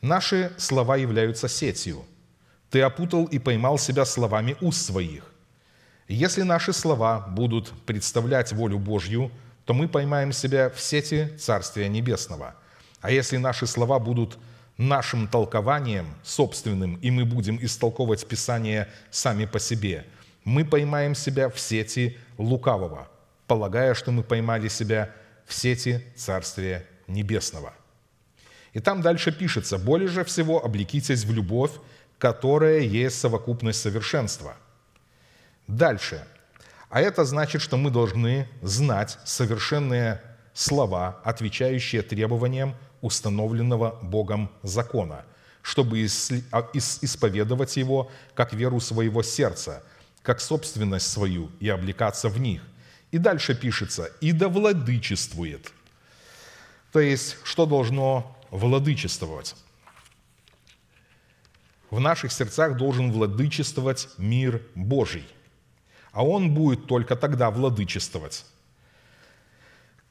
Наши 0.00 0.52
слова 0.58 0.96
являются 0.96 1.48
сетью. 1.48 2.04
Ты 2.70 2.82
опутал 2.82 3.24
и 3.26 3.38
поймал 3.38 3.78
себя 3.78 4.04
словами 4.04 4.56
уст 4.60 4.84
своих. 4.84 5.32
Если 6.08 6.42
наши 6.42 6.72
слова 6.72 7.20
будут 7.20 7.70
представлять 7.86 8.52
волю 8.52 8.78
Божью, 8.78 9.30
то 9.64 9.74
мы 9.74 9.88
поймаем 9.88 10.32
себя 10.32 10.70
в 10.70 10.80
сети 10.80 11.28
Царствия 11.38 11.88
Небесного. 11.88 12.54
А 13.00 13.10
если 13.10 13.36
наши 13.36 13.66
слова 13.66 13.98
будут 13.98 14.38
нашим 14.76 15.28
толкованием 15.28 16.06
собственным, 16.22 16.96
и 16.96 17.10
мы 17.10 17.24
будем 17.24 17.58
истолковывать 17.62 18.26
Писание 18.26 18.88
сами 19.10 19.46
по 19.46 19.58
себе, 19.58 20.04
мы 20.44 20.64
поймаем 20.64 21.14
себя 21.14 21.48
в 21.48 21.58
сети 21.58 22.18
лукавого, 22.38 23.08
полагая, 23.46 23.94
что 23.94 24.10
мы 24.10 24.22
поймали 24.22 24.68
себя 24.68 25.10
в 25.46 25.54
сети 25.54 26.04
Царствия 26.16 26.86
Небесного. 27.06 27.74
И 28.72 28.80
там 28.80 29.00
дальше 29.00 29.32
пишется, 29.32 29.78
«Более 29.78 30.08
же 30.08 30.24
всего 30.24 30.62
облекитесь 30.64 31.24
в 31.24 31.32
любовь, 31.32 31.72
которая 32.18 32.80
есть 32.80 33.18
совокупность 33.18 33.80
совершенства». 33.80 34.56
Дальше. 35.66 36.26
А 36.88 37.00
это 37.00 37.24
значит, 37.24 37.62
что 37.62 37.76
мы 37.76 37.90
должны 37.90 38.48
знать 38.62 39.18
совершенные 39.24 40.20
слова, 40.52 41.20
отвечающие 41.24 42.02
требованиям 42.02 42.74
установленного 43.00 43.98
Богом 44.02 44.50
закона, 44.62 45.24
чтобы 45.62 46.06
а, 46.52 46.70
исповедовать 46.72 47.76
его 47.76 48.10
как 48.34 48.52
веру 48.52 48.80
своего 48.80 49.22
сердца, 49.22 49.82
как 50.22 50.40
собственность 50.40 51.10
свою 51.10 51.50
и 51.60 51.68
облекаться 51.68 52.28
в 52.28 52.38
них. 52.40 52.62
И 53.10 53.18
дальше 53.18 53.54
пишется 53.54 54.10
«и 54.20 54.32
да 54.32 54.48
владычествует». 54.48 55.70
То 56.92 57.00
есть, 57.00 57.36
что 57.42 57.66
должно 57.66 58.36
владычествовать? 58.50 59.56
В 61.90 62.00
наших 62.00 62.32
сердцах 62.32 62.76
должен 62.76 63.12
владычествовать 63.12 64.08
мир 64.16 64.62
Божий. 64.74 65.24
А 66.14 66.24
он 66.24 66.54
будет 66.54 66.86
только 66.86 67.16
тогда 67.16 67.50
владычествовать, 67.50 68.46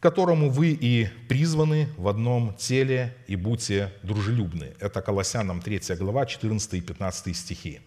которому 0.02 0.50
вы 0.50 0.72
и 0.72 1.08
призваны 1.30 1.88
в 1.96 2.10
одном 2.10 2.54
теле 2.56 3.16
и 3.26 3.38
будьте 3.38 3.90
дружелюбны. 4.04 4.74
Это 4.82 5.02
Колоссянам 5.02 5.62
3 5.62 5.96
глава, 5.98 6.26
14 6.26 6.74
и 6.74 6.82
15 6.82 7.38
стихи. 7.38 7.80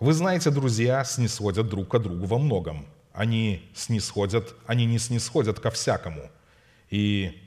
Вы 0.00 0.12
знаете, 0.12 0.50
друзья 0.50 1.04
снисходят 1.04 1.68
друг 1.68 1.88
к 1.88 1.98
другу 2.00 2.26
во 2.26 2.38
многом. 2.38 2.84
Они 3.12 3.62
снисходят, 3.74 4.56
они 4.66 4.84
не 4.84 4.98
снисходят 4.98 5.60
ко 5.60 5.70
всякому. 5.70 6.28
И 6.90 7.40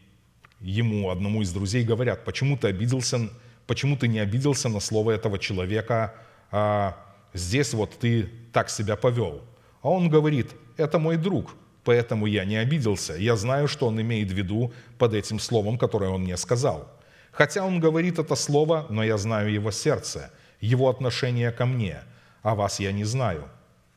ему, 0.61 1.09
одному 1.09 1.41
из 1.41 1.51
друзей, 1.51 1.83
говорят, 1.83 2.23
почему 2.23 2.57
ты 2.57 2.69
обиделся, 2.69 3.29
почему 3.67 3.97
ты 3.97 4.07
не 4.07 4.19
обиделся 4.19 4.69
на 4.69 4.79
слово 4.79 5.11
этого 5.11 5.37
человека, 5.37 6.15
а 6.51 7.10
здесь 7.33 7.73
вот 7.73 7.97
ты 7.99 8.29
так 8.51 8.69
себя 8.69 8.95
повел. 8.95 9.41
А 9.81 9.89
он 9.89 10.09
говорит, 10.09 10.51
это 10.77 10.99
мой 10.99 11.17
друг, 11.17 11.55
Поэтому 11.83 12.27
я 12.27 12.45
не 12.45 12.57
обиделся. 12.57 13.15
Я 13.15 13.35
знаю, 13.35 13.67
что 13.67 13.87
он 13.87 13.99
имеет 14.01 14.29
в 14.29 14.33
виду 14.33 14.71
под 14.97 15.13
этим 15.13 15.39
словом, 15.39 15.77
которое 15.77 16.11
он 16.11 16.21
мне 16.21 16.37
сказал. 16.37 16.87
Хотя 17.31 17.65
он 17.65 17.79
говорит 17.79 18.19
это 18.19 18.35
слово, 18.35 18.85
но 18.89 19.03
я 19.03 19.17
знаю 19.17 19.51
его 19.51 19.71
сердце, 19.71 20.31
его 20.59 20.89
отношение 20.89 21.51
ко 21.51 21.65
мне, 21.65 22.01
а 22.43 22.55
вас 22.55 22.79
я 22.79 22.91
не 22.91 23.03
знаю. 23.03 23.47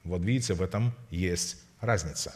Вот 0.05 0.23
видите, 0.23 0.55
в 0.55 0.63
этом 0.63 0.95
есть 1.11 1.59
разница. 1.81 2.35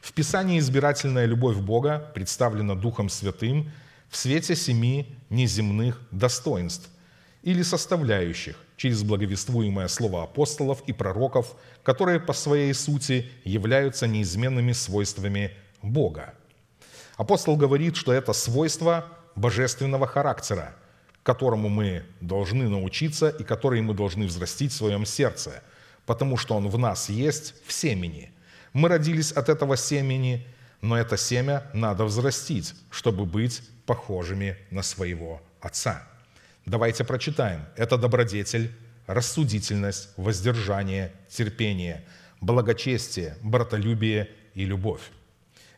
В 0.00 0.12
Писании 0.12 0.58
избирательная 0.58 1.26
любовь 1.26 1.58
Бога 1.58 2.10
представлена 2.14 2.74
Духом 2.74 3.08
Святым 3.08 3.70
в 4.08 4.16
свете 4.16 4.56
семи 4.56 5.14
неземных 5.28 6.00
достоинств. 6.10 6.88
Или 7.42 7.62
составляющих 7.62 8.56
через 8.76 9.02
благовествуемое 9.02 9.88
слово 9.88 10.22
апостолов 10.24 10.82
и 10.86 10.92
пророков, 10.92 11.54
которые 11.82 12.20
по 12.20 12.32
своей 12.32 12.72
сути 12.74 13.30
являются 13.44 14.06
неизменными 14.06 14.72
свойствами 14.72 15.52
Бога. 15.82 16.34
Апостол 17.16 17.56
говорит, 17.56 17.96
что 17.96 18.12
это 18.12 18.32
свойство 18.32 19.06
божественного 19.34 20.06
характера, 20.06 20.74
которому 21.22 21.68
мы 21.68 22.04
должны 22.20 22.68
научиться 22.68 23.28
и 23.28 23.44
который 23.44 23.80
мы 23.80 23.94
должны 23.94 24.26
взрастить 24.26 24.72
в 24.72 24.76
своем 24.76 25.04
сердце, 25.04 25.62
потому 26.06 26.36
что 26.36 26.56
он 26.56 26.68
в 26.68 26.78
нас 26.78 27.08
есть 27.08 27.54
в 27.66 27.72
семени. 27.72 28.32
Мы 28.72 28.88
родились 28.88 29.32
от 29.32 29.48
этого 29.48 29.76
семени, 29.76 30.46
но 30.80 30.96
это 30.96 31.16
семя 31.16 31.70
надо 31.74 32.04
взрастить, 32.04 32.74
чтобы 32.90 33.24
быть 33.24 33.62
похожими 33.86 34.56
на 34.70 34.82
своего 34.82 35.40
Отца. 35.60 36.11
Давайте 36.66 37.04
прочитаем. 37.04 37.64
Это 37.76 37.98
добродетель, 37.98 38.70
рассудительность, 39.06 40.10
воздержание, 40.16 41.12
терпение, 41.28 42.04
благочестие, 42.40 43.36
братолюбие 43.42 44.30
и 44.54 44.64
любовь. 44.64 45.02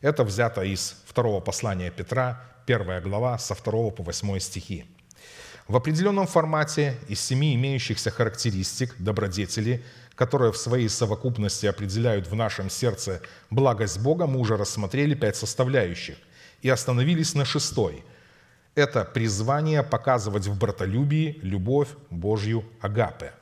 Это 0.01 0.23
взято 0.23 0.61
из 0.61 1.01
второго 1.05 1.39
послания 1.39 1.89
Петра, 1.89 2.43
первая 2.67 3.01
глава, 3.01 3.37
со 3.39 3.55
2 3.55 3.89
по 3.91 4.03
8 4.03 4.39
стихи. 4.39 4.85
В 5.67 5.75
определенном 5.75 6.27
формате 6.27 6.95
из 7.07 7.19
семи 7.19 7.55
имеющихся 7.55 8.11
характеристик 8.11 8.95
добродетели, 8.99 9.83
которые 10.13 10.51
в 10.51 10.57
своей 10.57 10.89
совокупности 10.89 11.65
определяют 11.65 12.27
в 12.27 12.35
нашем 12.35 12.69
сердце 12.69 13.21
благость 13.49 13.99
Бога, 13.99 14.27
мы 14.27 14.39
уже 14.39 14.57
рассмотрели 14.57 15.15
пять 15.15 15.35
составляющих 15.35 16.17
и 16.61 16.69
остановились 16.69 17.33
на 17.33 17.45
шестой. 17.45 18.03
Это 18.75 19.05
призвание 19.05 19.83
показывать 19.83 20.47
в 20.47 20.57
братолюбии 20.57 21.39
любовь 21.41 21.89
Божью 22.09 22.63
агапе. 22.81 23.33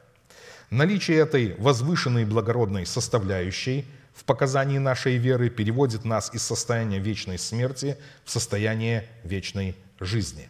Наличие 0.70 1.18
этой 1.18 1.56
возвышенной 1.58 2.26
благородной 2.26 2.86
составляющей 2.86 3.86
в 4.14 4.24
показании 4.24 4.78
нашей 4.78 5.18
веры 5.18 5.50
переводит 5.50 6.06
нас 6.06 6.34
из 6.34 6.44
состояния 6.44 7.00
вечной 7.00 7.38
смерти 7.38 7.98
в 8.24 8.32
состояние 8.32 9.08
вечной 9.24 9.76
жизни 10.00 10.48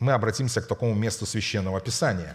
мы 0.00 0.12
обратимся 0.12 0.60
к 0.60 0.66
такому 0.66 0.94
месту 0.94 1.26
Священного 1.26 1.80
Писания. 1.80 2.34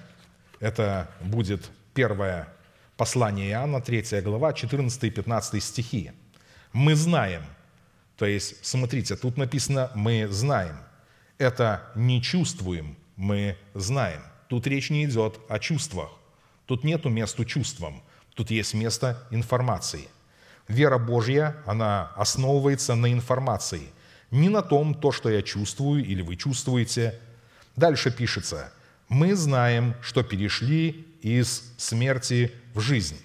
Это 0.60 1.10
будет 1.20 1.70
первое 1.94 2.48
послание 2.96 3.50
Иоанна, 3.50 3.82
3 3.82 4.22
глава, 4.22 4.54
14 4.54 5.04
и 5.04 5.10
15 5.10 5.62
стихи. 5.62 6.12
«Мы 6.72 6.96
знаем». 6.96 7.44
То 8.18 8.26
есть, 8.26 8.66
смотрите, 8.66 9.16
тут 9.16 9.38
написано 9.38 9.92
«мы 9.96 10.28
знаем». 10.30 10.78
Это 11.38 11.92
не 11.96 12.22
чувствуем, 12.22 12.96
мы 13.18 13.58
знаем. 13.74 14.22
Тут 14.48 14.68
речь 14.68 14.90
не 14.90 15.04
идет 15.06 15.40
о 15.50 15.60
чувствах. 15.60 16.12
Тут 16.66 16.84
нету 16.84 17.10
места 17.10 17.44
чувствам. 17.44 18.02
Тут 18.36 18.52
есть 18.52 18.74
место 18.74 19.22
информации. 19.32 20.08
Вера 20.68 20.98
Божья, 20.98 21.58
она 21.66 22.12
основывается 22.16 22.96
на 22.96 23.12
информации. 23.12 23.90
Не 24.32 24.50
на 24.50 24.62
том, 24.62 24.96
то, 24.96 25.12
что 25.12 25.30
я 25.30 25.42
чувствую 25.42 26.06
или 26.06 26.22
вы 26.22 26.38
чувствуете, 26.38 27.20
Дальше 27.76 28.10
пишется, 28.10 28.72
мы 29.10 29.36
знаем, 29.36 29.96
что 30.02 30.24
перешли 30.24 31.06
из 31.22 31.74
смерти 31.78 32.52
в 32.74 32.80
жизнь. 32.80 33.18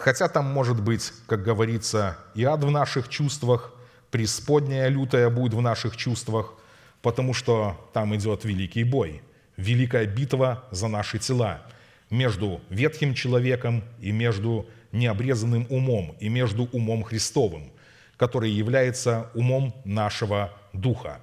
Хотя 0.00 0.28
там 0.28 0.46
может 0.46 0.80
быть, 0.82 1.12
как 1.26 1.42
говорится, 1.42 2.16
и 2.34 2.42
ад 2.44 2.64
в 2.64 2.70
наших 2.70 3.10
чувствах, 3.10 3.74
преисподняя 4.10 4.88
лютая 4.88 5.28
будет 5.28 5.52
в 5.52 5.60
наших 5.60 5.94
чувствах, 5.94 6.54
потому 7.02 7.34
что 7.34 7.76
там 7.92 8.16
идет 8.16 8.46
великий 8.46 8.82
бой, 8.82 9.20
великая 9.58 10.06
битва 10.06 10.64
за 10.70 10.88
наши 10.88 11.18
тела 11.18 11.60
между 12.08 12.62
ветхим 12.70 13.12
человеком 13.12 13.84
и 14.00 14.10
между 14.10 14.66
необрезанным 14.90 15.66
умом, 15.68 16.16
и 16.18 16.30
между 16.30 16.64
умом 16.72 17.02
Христовым, 17.02 17.70
который 18.16 18.50
является 18.50 19.28
умом 19.34 19.74
нашего 19.84 20.50
духа. 20.72 21.20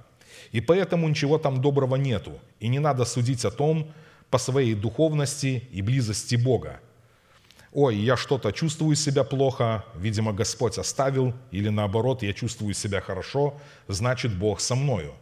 И 0.52 0.60
поэтому 0.60 1.08
ничего 1.08 1.38
там 1.38 1.60
доброго 1.60 1.96
нету. 1.96 2.38
И 2.60 2.68
не 2.68 2.78
надо 2.78 3.04
судить 3.04 3.44
о 3.44 3.50
том 3.50 3.92
по 4.30 4.38
своей 4.38 4.74
духовности 4.74 5.64
и 5.72 5.82
близости 5.82 6.36
Бога. 6.36 6.80
Ой, 7.72 7.96
я 7.96 8.16
что-то 8.16 8.50
чувствую 8.50 8.96
себя 8.96 9.24
плохо, 9.24 9.84
видимо, 9.94 10.32
Господь 10.32 10.78
оставил, 10.78 11.34
или 11.50 11.68
наоборот, 11.68 12.22
я 12.22 12.32
чувствую 12.32 12.74
себя 12.74 13.00
хорошо, 13.00 13.60
значит, 13.88 14.34
Бог 14.34 14.60
со 14.60 14.74
мною. 14.74 15.14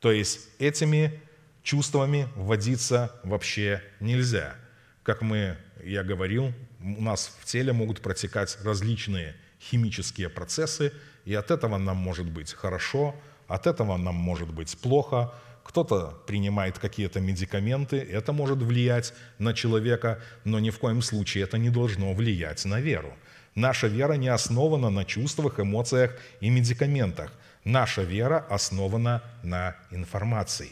То 0.00 0.10
есть 0.10 0.48
этими 0.58 1.20
чувствами 1.62 2.28
вводиться 2.36 3.14
вообще 3.22 3.82
нельзя. 4.00 4.54
Как 5.02 5.20
мы, 5.20 5.58
я 5.84 6.02
говорил, 6.02 6.52
у 6.80 7.02
нас 7.02 7.36
в 7.38 7.44
теле 7.44 7.72
могут 7.72 8.00
протекать 8.00 8.56
различные 8.64 9.36
химические 9.60 10.30
процессы, 10.30 10.92
и 11.26 11.34
от 11.34 11.50
этого 11.50 11.76
нам 11.76 11.98
может 11.98 12.30
быть 12.30 12.54
хорошо, 12.54 13.14
от 13.46 13.66
этого 13.66 13.98
нам 13.98 14.14
может 14.14 14.48
быть 14.52 14.78
плохо, 14.78 15.34
кто-то 15.62 16.22
принимает 16.26 16.78
какие-то 16.78 17.20
медикаменты, 17.20 17.96
это 17.96 18.32
может 18.32 18.58
влиять 18.58 19.14
на 19.38 19.54
человека, 19.54 20.20
но 20.44 20.58
ни 20.58 20.70
в 20.70 20.78
коем 20.78 21.02
случае 21.02 21.44
это 21.44 21.58
не 21.58 21.70
должно 21.70 22.12
влиять 22.12 22.64
на 22.64 22.80
веру. 22.80 23.14
Наша 23.54 23.86
вера 23.86 24.14
не 24.14 24.28
основана 24.28 24.90
на 24.90 25.04
чувствах, 25.04 25.60
эмоциях 25.60 26.16
и 26.40 26.50
медикаментах. 26.50 27.32
Наша 27.64 28.02
вера 28.02 28.46
основана 28.48 29.22
на 29.42 29.76
информации. 29.90 30.70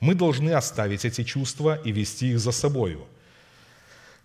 Мы 0.00 0.14
должны 0.14 0.50
оставить 0.50 1.04
эти 1.04 1.24
чувства 1.24 1.80
и 1.84 1.92
вести 1.92 2.32
их 2.32 2.38
за 2.38 2.52
собою. 2.52 3.06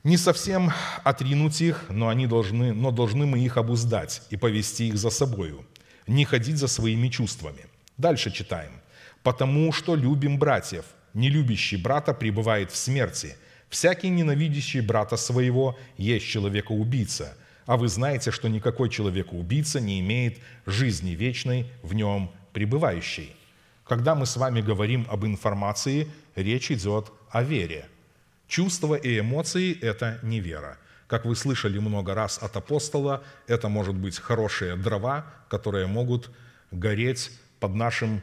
Не 0.03 0.17
совсем 0.17 0.71
отринуть 1.03 1.61
их, 1.61 1.85
но, 1.89 2.09
они 2.09 2.27
должны, 2.27 2.73
но 2.73 2.91
должны 2.91 3.25
мы 3.25 3.39
их 3.39 3.57
обуздать 3.57 4.21
и 4.29 4.37
повести 4.37 4.87
их 4.89 4.97
за 4.97 5.09
собою– 5.09 5.65
не 6.07 6.25
ходить 6.25 6.57
за 6.57 6.67
своими 6.67 7.09
чувствами. 7.09 7.65
Дальше 7.97 8.31
читаем. 8.31 8.80
«Потому 9.23 9.71
что 9.71 9.95
любим 9.95 10.37
братьев. 10.39 10.85
Не 11.13 11.29
любящий 11.29 11.77
брата 11.77 12.13
пребывает 12.13 12.71
в 12.71 12.75
смерти. 12.75 13.35
Всякий 13.69 14.09
ненавидящий 14.09 14.81
брата 14.81 15.17
своего 15.17 15.77
есть 15.97 16.25
человека-убийца. 16.25 17.37
А 17.65 17.77
вы 17.77 17.87
знаете, 17.87 18.31
что 18.31 18.49
никакой 18.49 18.89
человека-убийца 18.89 19.79
не 19.79 19.99
имеет 19.99 20.39
жизни 20.65 21.11
вечной 21.11 21.67
в 21.83 21.93
нем 21.93 22.31
пребывающей». 22.53 23.35
Когда 23.91 24.15
мы 24.15 24.25
с 24.25 24.37
вами 24.37 24.61
говорим 24.61 25.05
об 25.09 25.25
информации, 25.25 26.07
речь 26.35 26.71
идет 26.71 27.11
о 27.29 27.43
вере. 27.43 27.87
Чувства 28.47 28.95
и 28.95 29.19
эмоции– 29.19 29.77
это 29.81 30.17
не 30.23 30.39
вера. 30.39 30.77
Как 31.07 31.25
вы 31.25 31.35
слышали 31.35 31.77
много 31.77 32.13
раз 32.13 32.39
от 32.41 32.55
апостола, 32.55 33.21
это 33.47 33.67
может 33.67 33.95
быть 33.95 34.17
хорошие 34.17 34.77
дрова, 34.77 35.25
которые 35.49 35.87
могут 35.87 36.31
гореть 36.71 37.31
под 37.59 37.75
нашим 37.75 38.21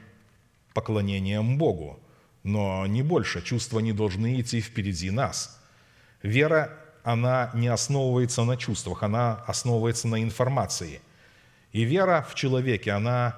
поклонением 0.78 1.58
Богу. 1.58 1.98
Но 2.42 2.86
не 2.86 3.02
больше. 3.02 3.42
Чувства 3.42 3.80
не 3.80 3.92
должны 3.92 4.40
идти 4.40 4.60
впереди 4.60 5.10
нас. 5.10 5.60
Вера, 6.22 6.70
она 7.04 7.50
не 7.54 7.68
основывается 7.68 8.44
на 8.44 8.56
чувствах, 8.56 9.02
она 9.02 9.44
основывается 9.46 10.08
на 10.08 10.22
информации. 10.22 11.00
И 11.72 11.84
вера 11.84 12.26
в 12.28 12.34
человеке, 12.34 12.92
она 12.92 13.34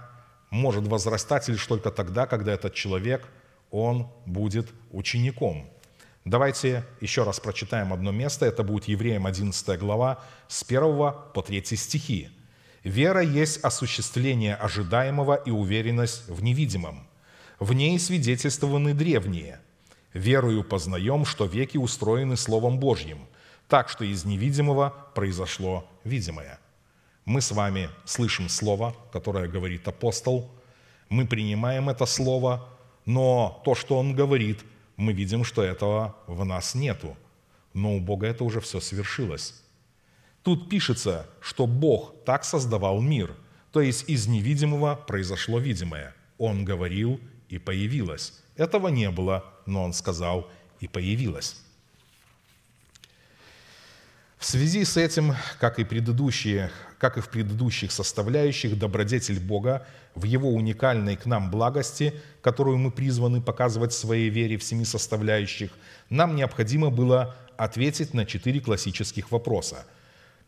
может 0.50 0.86
возрастать 0.86 1.48
лишь 1.48 1.66
только 1.66 1.90
тогда, 1.90 2.26
когда 2.26 2.52
этот 2.52 2.74
человек, 2.74 3.28
он 3.70 4.08
будет 4.26 4.68
учеником– 4.92 5.68
Давайте 6.24 6.84
еще 7.00 7.22
раз 7.22 7.40
прочитаем 7.40 7.92
одно 7.92 8.12
место. 8.12 8.44
Это 8.44 8.62
будет 8.62 8.84
Евреям 8.84 9.26
11 9.26 9.78
глава 9.78 10.22
с 10.48 10.62
1 10.62 10.80
по 11.34 11.42
3 11.42 11.64
стихи. 11.76 12.30
«Вера 12.84 13.22
есть 13.22 13.64
осуществление 13.64 14.54
ожидаемого 14.54 15.34
и 15.34 15.50
уверенность 15.50 16.28
в 16.28 16.42
невидимом. 16.42 17.06
В 17.60 17.72
ней 17.72 17.96
свидетельствованы 18.00 18.92
древние. 18.92 19.60
Верою 20.12 20.64
познаем, 20.64 21.24
что 21.24 21.44
веки 21.44 21.78
устроены 21.78 22.36
Словом 22.36 22.80
Божьим, 22.80 23.18
так 23.68 23.88
что 23.88 24.04
из 24.04 24.24
невидимого 24.24 25.06
произошло 25.14 25.88
видимое». 26.02 26.58
Мы 27.24 27.40
с 27.40 27.52
вами 27.52 27.88
слышим 28.04 28.48
слово, 28.48 28.96
которое 29.12 29.46
говорит 29.46 29.86
апостол, 29.86 30.50
мы 31.08 31.26
принимаем 31.26 31.88
это 31.88 32.06
слово, 32.06 32.68
но 33.06 33.62
то, 33.64 33.76
что 33.76 33.96
он 33.96 34.16
говорит– 34.16 34.64
мы 35.00 35.14
видим, 35.14 35.44
что 35.44 35.62
этого 35.62 36.14
в 36.26 36.44
нас 36.44 36.74
нету. 36.74 37.16
Но 37.72 37.96
у 37.96 38.00
Бога 38.00 38.26
это 38.26 38.44
уже 38.44 38.60
все 38.60 38.80
свершилось. 38.80 39.54
Тут 40.42 40.68
пишется, 40.68 41.26
что 41.40 41.66
Бог 41.66 42.14
так 42.26 42.44
создавал 42.44 43.00
мир, 43.00 43.34
то 43.72 43.80
есть 43.80 44.08
из 44.08 44.26
невидимого 44.26 44.94
произошло 44.94 45.58
видимое. 45.58 46.14
Он 46.36 46.66
говорил, 46.66 47.18
и 47.50 47.58
появилось. 47.58 48.32
Этого 48.56 48.88
не 48.88 49.10
было, 49.10 49.44
но 49.66 49.84
Он 49.84 49.92
сказал, 49.92 50.48
и 50.80 50.88
появилось. 50.88 51.56
В 54.38 54.46
связи 54.46 54.84
с 54.84 54.96
этим, 54.96 55.34
как 55.58 55.78
и, 55.78 55.84
предыдущие, 55.84 56.70
как 56.98 57.18
и 57.18 57.20
в 57.20 57.28
предыдущих 57.28 57.92
составляющих, 57.92 58.78
добродетель 58.78 59.38
Бога 59.38 59.86
в 60.14 60.24
Его 60.24 60.54
уникальной 60.54 61.16
к 61.16 61.26
нам 61.26 61.50
благости, 61.50 62.14
которую 62.40 62.78
мы 62.78 62.90
призваны 62.90 63.42
показывать 63.42 63.92
в 63.92 63.98
своей 63.98 64.30
вере 64.30 64.56
в 64.56 64.64
семи 64.64 64.86
составляющих, 64.86 65.72
нам 66.08 66.36
необходимо 66.36 66.88
было 66.88 67.36
ответить 67.58 68.14
на 68.14 68.24
четыре 68.24 68.60
классических 68.60 69.30
вопроса. 69.30 69.84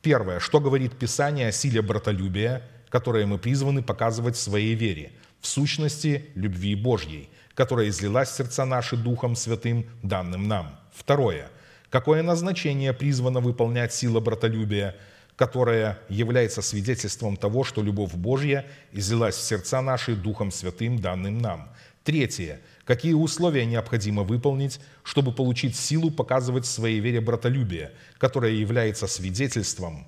Первое. 0.00 0.40
Что 0.40 0.58
говорит 0.58 0.98
Писание 0.98 1.48
о 1.48 1.52
силе 1.52 1.82
братолюбия, 1.82 2.62
которое 2.88 3.26
мы 3.26 3.38
призваны 3.38 3.82
показывать 3.82 4.36
в 4.36 4.40
своей 4.40 4.74
вере, 4.74 5.12
в 5.42 5.46
сущности 5.46 6.30
любви 6.34 6.74
Божьей, 6.74 7.28
которая 7.54 7.88
излилась 7.88 8.30
в 8.30 8.36
сердца 8.36 8.64
наши 8.64 8.96
Духом 8.96 9.36
Святым, 9.36 9.84
данным 10.02 10.48
нам? 10.48 10.80
Второе. 10.94 11.50
Какое 11.90 12.22
назначение 12.22 12.94
призвано 12.94 13.40
выполнять 13.40 13.92
сила 13.92 14.20
братолюбия, 14.20 14.96
которая 15.36 15.98
является 16.08 16.62
свидетельством 16.62 17.36
того, 17.36 17.64
что 17.64 17.82
любовь 17.82 18.14
Божья 18.14 18.64
излилась 18.92 19.36
в 19.36 19.42
сердца 19.42 19.82
наши 19.82 20.14
Духом 20.14 20.52
Святым, 20.52 20.98
данным 20.98 21.38
нам? 21.38 21.68
Третье. 22.04 22.60
Какие 22.84 23.14
условия 23.14 23.66
необходимо 23.66 24.22
выполнить, 24.22 24.80
чтобы 25.02 25.32
получить 25.32 25.76
силу 25.76 26.10
показывать 26.10 26.64
в 26.64 26.70
своей 26.70 27.00
вере 27.00 27.20
братолюбие, 27.20 27.92
которое 28.18 28.52
является 28.52 29.06
свидетельством 29.06 30.06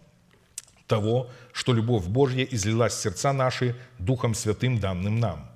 того, 0.87 1.31
что 1.53 1.73
любовь 1.73 2.05
Божья 2.05 2.45
излилась 2.45 2.95
в 2.95 3.01
сердца 3.01 3.33
наши 3.33 3.77
Духом 3.99 4.35
Святым, 4.35 4.79
данным 4.79 5.21
нам? 5.21 5.51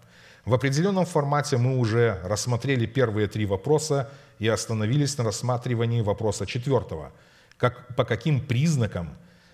В 0.45 0.55
определенном 0.55 1.05
формате 1.05 1.59
мы 1.59 1.77
уже 1.77 2.21
рассмотрели 2.25 2.87
первые 2.87 3.29
три 3.29 3.45
вопроса 3.45 4.11
и 4.39 4.49
остановились 4.49 5.19
на 5.19 5.25
рассматривании 5.25 6.01
вопроса 6.01 6.47
четвертого. 6.47 7.13
Как, 7.59 7.95
по 7.97 8.05
каким 8.05 8.41
признакам 8.41 9.11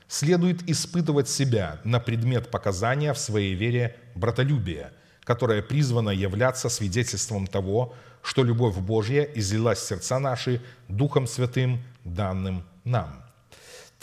следует 0.06 0.62
испытывать 0.68 1.28
себя 1.28 1.80
на 1.82 1.98
предмет 1.98 2.50
показания 2.50 3.12
в 3.12 3.18
своей 3.18 3.54
вере 3.54 3.96
братолюбия, 4.14 4.92
которое 5.24 5.62
призвано 5.62 6.10
являться 6.10 6.68
свидетельством 6.68 7.46
того, 7.46 7.94
что 8.22 8.44
любовь 8.44 8.76
Божья 8.76 9.22
излилась 9.22 9.78
в 9.78 9.88
сердца 9.88 10.18
наши 10.18 10.62
Духом 10.88 11.26
Святым, 11.26 11.82
данным 12.04 12.64
нам. 12.84 13.23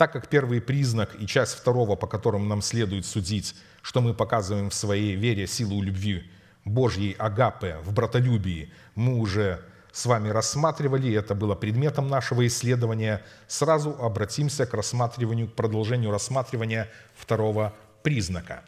Так 0.02 0.14
как 0.14 0.30
первый 0.30 0.62
признак 0.62 1.16
и 1.20 1.28
часть 1.28 1.54
второго, 1.54 1.96
по 1.96 2.08
которым 2.08 2.48
нам 2.50 2.64
следует 2.64 3.06
судить, 3.06 3.56
что 3.84 4.02
мы 4.02 4.16
показываем 4.16 4.72
в 4.72 4.74
своей 4.74 5.16
вере 5.16 5.46
силу 5.46 5.80
любви 5.84 6.28
Божьей 6.66 7.12
агапы 7.20 7.78
в 7.84 7.94
братолюбии, 7.94 8.74
мы 8.96 9.20
уже 9.20 9.62
с 9.92 10.08
вами 10.08 10.30
рассматривали, 10.30 11.14
это 11.14 11.36
было 11.36 11.54
предметом 11.54 12.08
нашего 12.08 12.48
исследования, 12.48 13.22
сразу 13.48 13.92
обратимся 13.92 14.66
к 14.66 14.74
рассматриванию, 14.74 15.48
к 15.48 15.54
продолжению 15.54 16.10
рассматривания 16.10 16.90
второго 17.14 17.72
признака. 18.02 18.64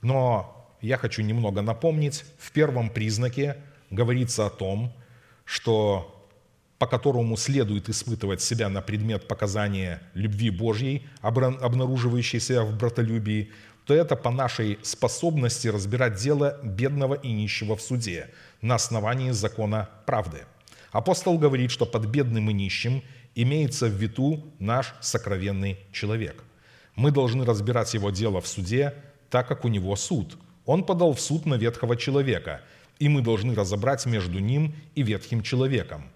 Но 0.00 0.70
я 0.80 0.96
хочу 0.96 1.22
немного 1.22 1.60
напомнить, 1.60 2.24
в 2.38 2.52
первом 2.52 2.90
признаке 2.90 3.56
говорится 3.90 4.46
о 4.46 4.50
том, 4.50 4.92
что 5.44 6.15
по 6.78 6.86
которому 6.86 7.36
следует 7.36 7.88
испытывать 7.88 8.42
себя 8.42 8.68
на 8.68 8.82
предмет 8.82 9.28
показания 9.28 10.02
любви 10.14 10.50
Божьей, 10.50 11.06
обнаруживающейся 11.22 12.62
в 12.62 12.76
братолюбии, 12.76 13.50
то 13.86 13.94
это 13.94 14.16
по 14.16 14.30
нашей 14.30 14.78
способности 14.82 15.68
разбирать 15.68 16.16
дело 16.16 16.58
бедного 16.62 17.14
и 17.14 17.32
нищего 17.32 17.76
в 17.76 17.80
суде 17.80 18.30
на 18.60 18.74
основании 18.74 19.30
закона 19.30 19.88
правды. 20.06 20.44
Апостол 20.90 21.38
говорит, 21.38 21.70
что 21.70 21.86
под 21.86 22.06
бедным 22.06 22.50
и 22.50 22.52
нищим 22.52 23.02
имеется 23.34 23.86
в 23.86 23.92
виду 23.92 24.52
наш 24.58 24.94
сокровенный 25.00 25.78
человек. 25.92 26.42
Мы 26.94 27.10
должны 27.10 27.44
разбирать 27.44 27.94
его 27.94 28.10
дело 28.10 28.40
в 28.40 28.48
суде, 28.48 28.94
так 29.30 29.46
как 29.46 29.64
у 29.64 29.68
него 29.68 29.94
суд. 29.96 30.36
Он 30.64 30.82
подал 30.82 31.12
в 31.12 31.20
суд 31.20 31.46
на 31.46 31.54
ветхого 31.54 31.96
человека, 31.96 32.62
и 32.98 33.08
мы 33.08 33.20
должны 33.20 33.54
разобрать 33.54 34.06
между 34.06 34.40
ним 34.40 34.74
и 34.94 35.02
ветхим 35.02 35.42
человеком. 35.42 36.10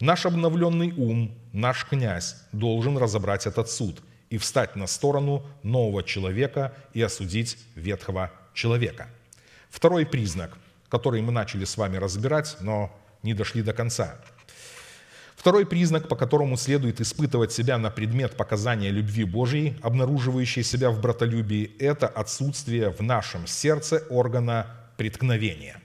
Наш 0.00 0.26
обновленный 0.26 0.92
ум, 0.92 1.36
наш 1.52 1.84
князь 1.84 2.36
должен 2.52 2.98
разобрать 2.98 3.46
этот 3.46 3.70
суд– 3.70 4.02
и 4.34 4.38
встать 4.38 4.74
на 4.74 4.88
сторону 4.88 5.46
нового 5.62 6.02
человека 6.02 6.74
и 6.92 7.00
осудить 7.00 7.56
ветхого 7.76 8.32
человека. 8.52 9.06
Второй 9.70 10.04
признак, 10.06 10.58
который 10.88 11.22
мы 11.22 11.30
начали 11.30 11.64
с 11.64 11.76
вами 11.76 11.98
разбирать, 11.98 12.56
но 12.60 12.90
не 13.22 13.32
дошли 13.32 13.62
до 13.62 13.72
конца. 13.72 14.16
Второй 15.36 15.66
признак, 15.66 16.08
по 16.08 16.16
которому 16.16 16.56
следует 16.56 17.00
испытывать 17.00 17.52
себя 17.52 17.78
на 17.78 17.90
предмет 17.90 18.36
показания 18.36 18.90
любви 18.90 19.22
Божьей, 19.22 19.76
обнаруживающей 19.82 20.64
себя 20.64 20.90
в 20.90 21.00
братолюбии, 21.00 21.70
это 21.78 22.08
отсутствие 22.08 22.90
в 22.90 23.02
нашем 23.02 23.46
сердце 23.46 24.02
органа 24.10 24.66
преткновения. 24.96 25.80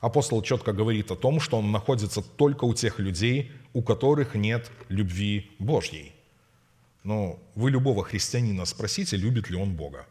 Апостол 0.00 0.42
четко 0.42 0.72
говорит 0.72 1.10
о 1.10 1.16
том, 1.16 1.40
что 1.40 1.58
он 1.58 1.72
находится 1.72 2.22
только 2.22 2.64
у 2.64 2.74
тех 2.74 2.98
людей, 2.98 3.52
у 3.72 3.82
которых 3.82 4.34
нет 4.34 4.70
любви 4.88 5.50
Божьей. 5.58 6.14
Но 7.02 7.38
вы 7.54 7.70
любого 7.70 8.04
христианина 8.04 8.64
спросите, 8.64 9.16
любит 9.16 9.48
ли 9.48 9.56
он 9.56 9.74
Бога. 9.74 10.06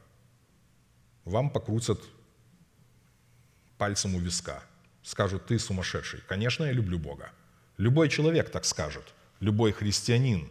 Вам 1.25 1.49
покрутят 1.49 1.99
пальцем 3.77 4.15
у 4.15 4.19
виска. 4.19 4.63
Скажут, 5.03 5.45
ты 5.45 5.59
сумасшедший. 5.59 6.21
Конечно, 6.27 6.63
я 6.63 6.71
люблю 6.71 6.97
Бога. 6.97 7.31
Любой 7.77 8.09
человек 8.09 8.49
так 8.49 8.65
скажет. 8.65 9.03
Любой 9.39 9.71
христианин. 9.71 10.49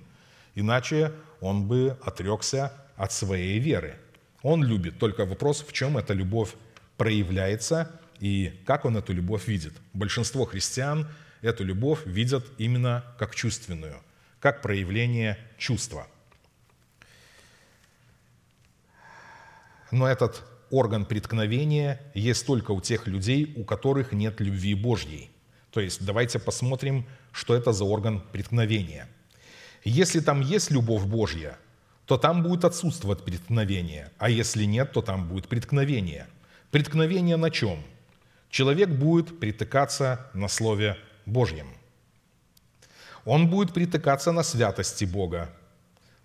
Иначе 0.55 1.13
он 1.41 1.67
бы 1.67 1.99
отрекся 2.05 2.73
от 2.97 3.13
своей 3.13 3.59
веры. 3.59 3.97
Он 4.43 4.63
любит. 4.63 4.99
Только 4.99 5.25
вопрос, 5.25 5.65
в 5.67 5.73
чем 5.73 5.97
эта 5.97 6.13
любовь 6.13 6.55
проявляется 6.97 7.91
и 8.25 8.63
как 8.65 8.85
он 8.85 8.97
эту 8.97 9.13
любовь 9.13 9.49
видит. 9.49 9.75
Большинство 9.93 10.45
христиан 10.45 11.09
эту 11.43 11.65
любовь 11.65 12.01
видят 12.07 12.45
именно 12.59 13.05
как 13.19 13.35
чувственную, 13.35 14.01
как 14.41 14.63
проявление 14.63 15.39
чувства– 15.59 16.09
Но 19.95 20.09
этот 20.09 20.43
орган 20.71 21.07
преткновения 21.07 22.01
есть 22.15 22.45
только 22.45 22.73
у 22.73 22.81
тех 22.81 23.07
людей, 23.07 23.55
у 23.57 23.63
которых 23.63 24.11
нет 24.11 24.41
любви 24.41 24.75
Божьей. 24.75 25.31
То 25.71 25.79
есть 25.79 26.05
давайте 26.05 26.41
посмотрим, 26.41 27.07
что 27.31 27.55
это 27.55 27.73
за 27.73 27.85
орган 27.85 28.21
преткновения. 28.33 29.09
Если 29.85 30.19
там 30.19 30.41
есть 30.41 30.73
любовь 30.73 31.05
Божья, 31.05 31.59
то 32.07 32.19
там 32.19 32.43
будет 32.43 32.65
отсутствовать 32.65 33.25
преткновение, 33.25 34.11
а 34.19 34.31
если 34.31 34.65
нет, 34.65 34.91
то 34.91 35.01
там 35.01 35.29
будет 35.29 35.47
преткновение. 35.47 36.27
Преткновение 36.73 37.37
на 37.37 37.53
чем? 37.53 37.79
Человек 38.55 38.89
будет 38.89 39.41
притыкаться 39.41 40.31
на 40.35 40.49
Слове 40.49 40.97
Божьем. 41.27 41.67
Он 43.25 43.49
будет 43.49 43.75
притыкаться 43.75 44.33
на 44.33 44.43
святости 44.43 45.05
Бога, 45.05 45.51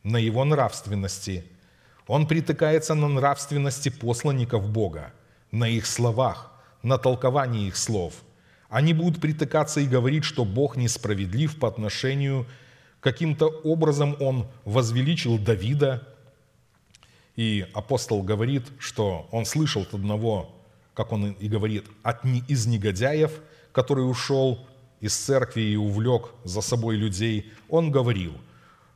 на 0.04 0.18
Его 0.18 0.46
нравственности– 0.46 1.46
он 2.10 2.26
притыкается 2.26 2.96
на 2.96 3.08
нравственности 3.08 3.90
посланников 3.90 4.68
Бога, 4.68 5.14
на 5.52 5.70
их 5.70 5.86
словах, 5.86 6.52
на 6.82 6.98
толковании 6.98 7.68
их 7.68 7.78
слов. 7.78 8.24
Они 8.68 8.96
будут 8.96 9.22
притыкаться 9.22 9.80
и 9.80 9.86
говорить, 9.86 10.24
что 10.24 10.44
Бог 10.44 10.76
несправедлив 10.76 11.60
по 11.60 11.68
отношению 11.68 12.48
каким-то 13.00 13.46
образом 13.64 14.18
Он 14.20 14.48
возвеличил 14.66 15.38
Давида. 15.38 16.02
И 17.36 17.68
апостол 17.76 18.24
говорит, 18.24 18.64
что 18.80 19.30
он 19.30 19.46
слышал 19.46 19.84
от 19.84 19.94
одного, 19.94 20.59
как 21.00 21.14
он 21.14 21.32
и 21.32 21.47
говорит, 21.47 21.86
от, 22.04 22.26
из 22.26 22.68
негодяев, 22.68 23.32
который 23.72 24.02
ушел 24.02 24.68
из 25.00 25.16
церкви 25.16 25.62
и 25.62 25.76
увлек 25.76 26.32
за 26.43 26.62
собой 26.62 26.97
людей, 26.97 27.52
он 27.70 27.89
говорил– 27.89 28.34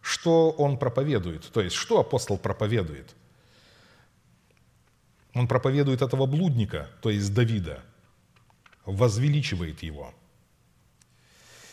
что 0.04 0.52
он 0.52 0.78
проповедует. 0.78 1.50
То 1.52 1.62
есть, 1.62 1.76
что 1.76 2.02
апостол 2.02 2.38
проповедует? 2.38 3.16
Он 5.34 5.48
проповедует 5.48 6.02
этого 6.02 6.26
блудника, 6.26 6.90
то 7.02 7.10
есть 7.10 7.34
Давида, 7.34 7.82
возвеличивает 8.86 9.82
его. 9.82 10.14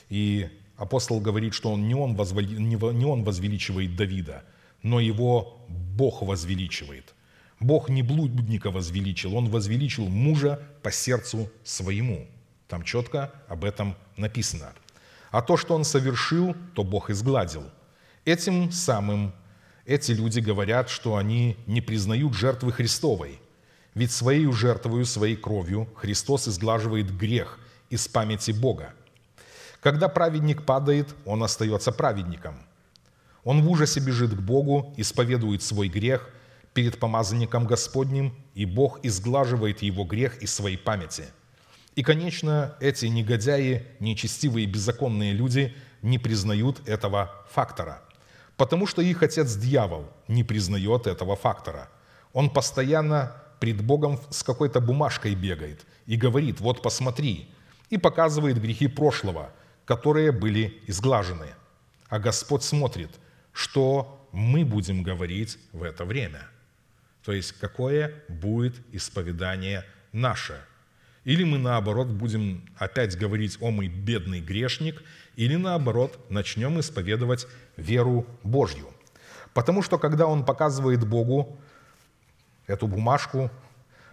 И 0.09 0.49
апостол 0.77 1.21
говорит, 1.21 1.55
что 1.55 1.73
он, 1.73 1.89
не, 1.89 1.95
он 1.95 2.15
возвели, 2.15 2.57
не 2.57 3.05
он 3.05 3.25
возвеличивает 3.25 3.97
Давида, 3.97 4.45
но 4.83 5.01
его 5.01 5.59
Бог 5.69 6.23
возвеличивает. 6.23 7.13
Бог 7.61 7.89
не 7.89 8.03
блудника 8.03 8.71
возвеличил, 8.71 9.37
он 9.37 9.49
возвеличил 9.49 10.09
мужа 10.09 10.61
по 10.83 10.91
сердцу 10.91 11.51
своему. 11.63 12.27
Там 12.67 12.83
четко 12.83 13.33
об 13.49 13.65
этом 13.65 13.97
написано. 14.17 14.73
А 15.31 15.43
то, 15.43 15.57
что 15.57 15.75
он 15.75 15.85
совершил, 15.85 16.57
то 16.75 16.83
Бог 16.83 17.11
изгладил– 17.11 17.65
Этим 18.27 18.71
самым 18.71 19.33
эти 19.87 20.13
люди 20.13 20.41
говорят, 20.41 20.91
что 20.91 21.17
они 21.17 21.57
не 21.67 21.81
признают 21.81 22.35
жертвы 22.35 22.71
Христовой, 22.71 23.41
ведь 23.95 24.13
своей 24.13 24.51
жертвою, 24.53 25.07
своей 25.07 25.37
кровью 25.37 25.89
Христос 25.97 26.47
изглаживает 26.47 27.17
грех 27.17 27.59
из 27.89 28.07
памяти 28.09 28.53
Бога. 28.53 28.93
Когда 29.81 30.09
праведник 30.09 30.65
падает, 30.65 31.15
он 31.25 31.43
остается 31.43 31.93
праведником. 31.93 32.55
Он 33.43 33.63
в 33.63 33.71
ужасе 33.71 34.01
бежит 34.01 34.35
к 34.35 34.41
Богу, 34.41 34.93
исповедует 34.99 35.63
свой 35.63 35.89
грех 35.89 36.29
перед 36.75 36.99
помазанником 36.99 37.67
Господним, 37.67 38.35
и 38.55 38.65
Бог 38.65 39.01
изглаживает 39.03 39.83
его 39.83 40.05
грех 40.05 40.43
из 40.43 40.55
своей 40.55 40.77
памяти. 40.77 41.25
И, 41.97 42.03
конечно, 42.03 42.77
эти 42.81 43.07
негодяи, 43.07 43.87
нечестивые 43.99 44.67
беззаконные 44.67 45.33
люди 45.33 45.75
не 46.03 46.19
признают 46.19 46.89
этого 46.89 47.31
фактора, 47.51 48.03
потому 48.57 48.87
что 48.87 49.03
их 49.03 49.23
отец 49.23 49.55
дьявол 49.57 50.07
не 50.29 50.45
признает 50.45 51.07
этого 51.07 51.37
фактора. 51.37 51.89
Он 52.33 52.49
постоянно 52.49 53.37
пред 53.59 53.83
Богом 53.83 54.19
с 54.31 54.43
какой-то 54.43 54.81
бумажкой 54.81 55.35
бегает 55.35 55.85
и 56.07 56.17
говорит, 56.17 56.61
вот 56.61 56.83
посмотри, 56.83 57.51
и 57.91 57.99
показывает 57.99 58.61
грехи 58.61 58.87
прошлого, 58.87 59.53
которые 59.85 60.33
были 60.33 60.83
изглажены. 60.87 61.55
А 62.09 62.19
Господь 62.19 62.63
смотрит, 62.63 63.11
что 63.53 64.29
мы 64.33 64.65
будем 64.65 65.03
говорить 65.03 65.59
в 65.73 65.83
это 65.83 66.05
время. 66.05 66.50
То 67.25 67.33
есть, 67.33 67.53
какое 67.53 68.15
будет 68.29 68.75
исповедание 68.93 69.85
наше. 70.13 70.61
Или 71.25 71.45
мы, 71.45 71.59
наоборот, 71.59 72.09
будем 72.09 72.65
опять 72.79 73.17
говорить 73.17 73.59
«О, 73.61 73.71
мой 73.71 73.89
бедный 73.89 74.41
грешник», 74.41 75.03
или, 75.37 75.57
наоборот, 75.57 76.19
начнем 76.31 76.81
исповедовать 76.81 77.47
веру 77.77 78.27
Божью. 78.43 78.89
Потому 79.53 79.83
что, 79.83 79.99
когда 79.99 80.27
Он 80.27 80.45
показывает 80.45 81.07
Богу 81.07 81.61
эту 82.67 82.87
бумажку, 82.87 83.51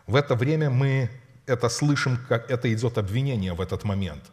в 0.05 0.15
это 0.15 0.35
время 0.35 0.69
мы 0.69 1.09
это 1.45 1.69
слышим, 1.69 2.17
как 2.27 2.51
это 2.51 2.71
идет 2.73 2.97
обвинение 2.97 3.53
в 3.53 3.61
этот 3.61 3.83
момент. 3.83 4.23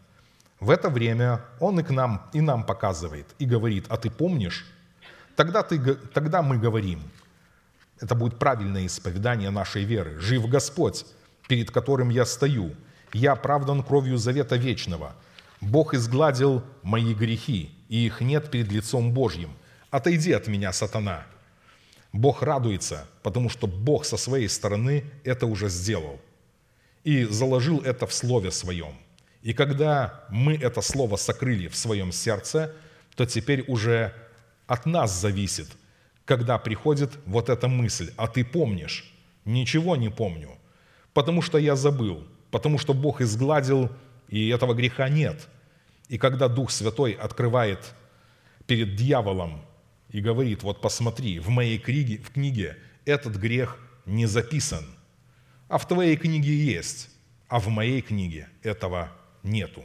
В 0.59 0.69
это 0.69 0.89
время 0.89 1.41
Он 1.59 1.79
и, 1.79 1.83
к 1.83 1.89
нам, 1.89 2.29
и 2.33 2.41
нам 2.41 2.65
показывает, 2.65 3.27
и 3.39 3.45
говорит, 3.45 3.85
а 3.89 3.97
ты 3.97 4.09
помнишь? 4.09 4.65
Тогда, 5.35 5.63
ты, 5.63 5.95
тогда 5.95 6.41
мы 6.41 6.57
говорим, 6.57 7.01
это 7.99 8.15
будет 8.15 8.39
правильное 8.39 8.85
исповедание 8.85 9.49
нашей 9.49 9.83
веры. 9.83 10.19
«Жив 10.19 10.47
Господь, 10.47 11.05
перед 11.47 11.71
которым 11.71 12.09
я 12.09 12.25
стою. 12.25 12.75
Я 13.13 13.33
оправдан 13.33 13.83
кровью 13.83 14.17
завета 14.17 14.57
вечного. 14.57 15.15
Бог 15.61 15.93
изгладил 15.93 16.63
мои 16.83 17.13
грехи, 17.13 17.71
и 17.87 18.05
их 18.05 18.21
нет 18.21 18.51
перед 18.51 18.71
лицом 18.71 19.13
Божьим. 19.13 19.51
Отойди 19.91 20.31
от 20.31 20.47
меня, 20.47 20.73
сатана!» 20.73 21.25
Бог 22.11 22.41
радуется, 22.43 23.07
потому 23.23 23.49
что 23.49 23.67
Бог 23.67 24.05
со 24.05 24.15
своей 24.15 24.47
стороны 24.47 25.03
это 25.23 25.45
уже 25.47 25.69
сделал 25.69 26.19
и 27.05 27.23
заложил 27.23 27.81
это 27.81 28.07
в 28.07 28.13
Слове 28.13 28.51
Своем. 28.51 28.95
И 29.41 29.53
когда 29.53 30.25
мы 30.29 30.55
это 30.55 30.81
Слово 30.81 31.17
сокрыли 31.17 31.67
в 31.67 31.75
своем 31.75 32.11
сердце, 32.11 32.73
то 33.15 33.25
теперь 33.25 33.63
уже 33.67 34.13
от 34.65 34.85
нас 34.85 35.13
зависит, 35.21 35.67
когда 36.25 36.57
приходит 36.57 37.11
вот 37.25 37.49
эта 37.49 37.67
мысль, 37.67 38.11
а 38.17 38.27
ты 38.27 38.43
помнишь? 38.43 39.11
Ничего 39.45 39.95
не 39.95 40.09
помню, 40.09 40.49
потому 41.13 41.41
что 41.41 41.57
я 41.59 41.75
забыл, 41.75 42.27
потому 42.51 42.79
что 42.79 42.93
Бог 42.93 43.21
изгладил, 43.21 43.91
и 44.27 44.49
этого 44.49 44.73
греха 44.73 45.07
нет. 45.07 45.47
И 46.09 46.17
когда 46.17 46.47
Дух 46.47 46.71
Святой 46.71 47.13
открывает 47.13 47.93
перед 48.65 48.95
дьяволом 48.95 49.61
и 50.09 50.19
говорит, 50.19 50.63
вот 50.63 50.81
посмотри, 50.81 51.39
в 51.39 51.49
моей 51.49 51.77
книге, 51.77 52.17
в 52.17 52.31
книге 52.31 52.77
этот 53.05 53.35
грех 53.35 53.77
не 54.05 54.25
записан, 54.25 54.83
а 55.67 55.77
в 55.77 55.87
твоей 55.87 56.15
книге 56.15 56.55
есть, 56.55 57.09
а 57.47 57.59
в 57.59 57.67
моей 57.67 58.01
книге 58.01 58.49
этого 58.63 59.11
нету. 59.43 59.83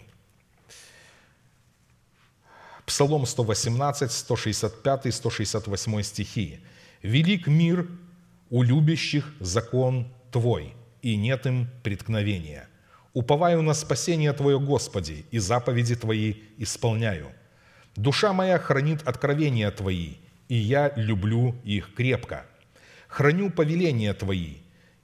Псалом 2.90 3.24
118, 3.24 4.10
165, 4.10 5.14
168 5.14 6.02
стихи. 6.02 6.58
«Велик 7.02 7.46
мир 7.46 7.86
у 8.50 8.64
любящих 8.64 9.32
закон 9.38 10.12
Твой, 10.32 10.74
и 11.00 11.14
нет 11.14 11.46
им 11.46 11.68
преткновения. 11.84 12.68
Уповаю 13.12 13.62
на 13.62 13.74
спасение 13.74 14.32
Твое, 14.32 14.58
Господи, 14.58 15.24
и 15.30 15.38
заповеди 15.38 15.94
Твои 15.94 16.34
исполняю. 16.58 17.30
Душа 17.94 18.32
моя 18.32 18.58
хранит 18.58 19.06
откровения 19.06 19.70
Твои, 19.70 20.14
и 20.48 20.56
я 20.56 20.92
люблю 20.96 21.54
их 21.62 21.94
крепко. 21.94 22.44
Храню 23.06 23.50
повеления 23.50 24.14
Твои 24.14 24.56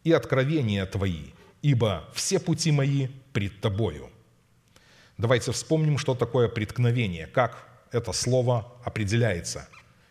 и 0.02 0.10
откровения 0.10 0.86
Твои, 0.86 1.26
ибо 1.62 2.08
все 2.14 2.40
пути 2.40 2.72
мои 2.72 3.06
пред 3.32 3.60
Тобою». 3.60 4.10
Давайте 5.18 5.52
вспомним, 5.52 5.98
что 5.98 6.16
такое 6.16 6.48
преткновение, 6.48 7.28
как 7.28 7.75
это 7.92 8.12
слово 8.12 8.72
определяется. 8.84 9.68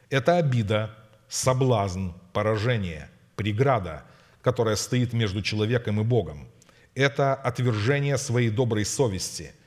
Это 0.10 0.38
обида, 0.38 0.96
соблазн, 1.28 2.10
поражение, 2.34 3.10
преграда, 3.36 4.04
которая 4.42 4.76
стоит 4.76 5.14
между 5.14 5.42
человеком 5.42 6.00
и 6.00 6.04
Богом. 6.04 6.48
Это 6.94 7.34
отвержение 7.34 8.18
своей 8.18 8.50
доброй 8.50 8.86
совести– 8.86 9.54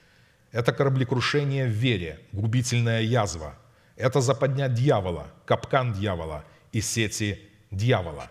это 0.50 0.72
кораблекрушение 0.72 1.66
в 1.66 1.70
вере, 1.70 2.20
губительная 2.32 3.02
язва. 3.02 3.58
Это 3.96 4.20
западня 4.20 4.68
дьявола, 4.68 5.26
капкан 5.44 5.92
дьявола 5.92 6.44
и 6.72 6.80
сети 6.80 7.40
дьявола. 7.70 8.30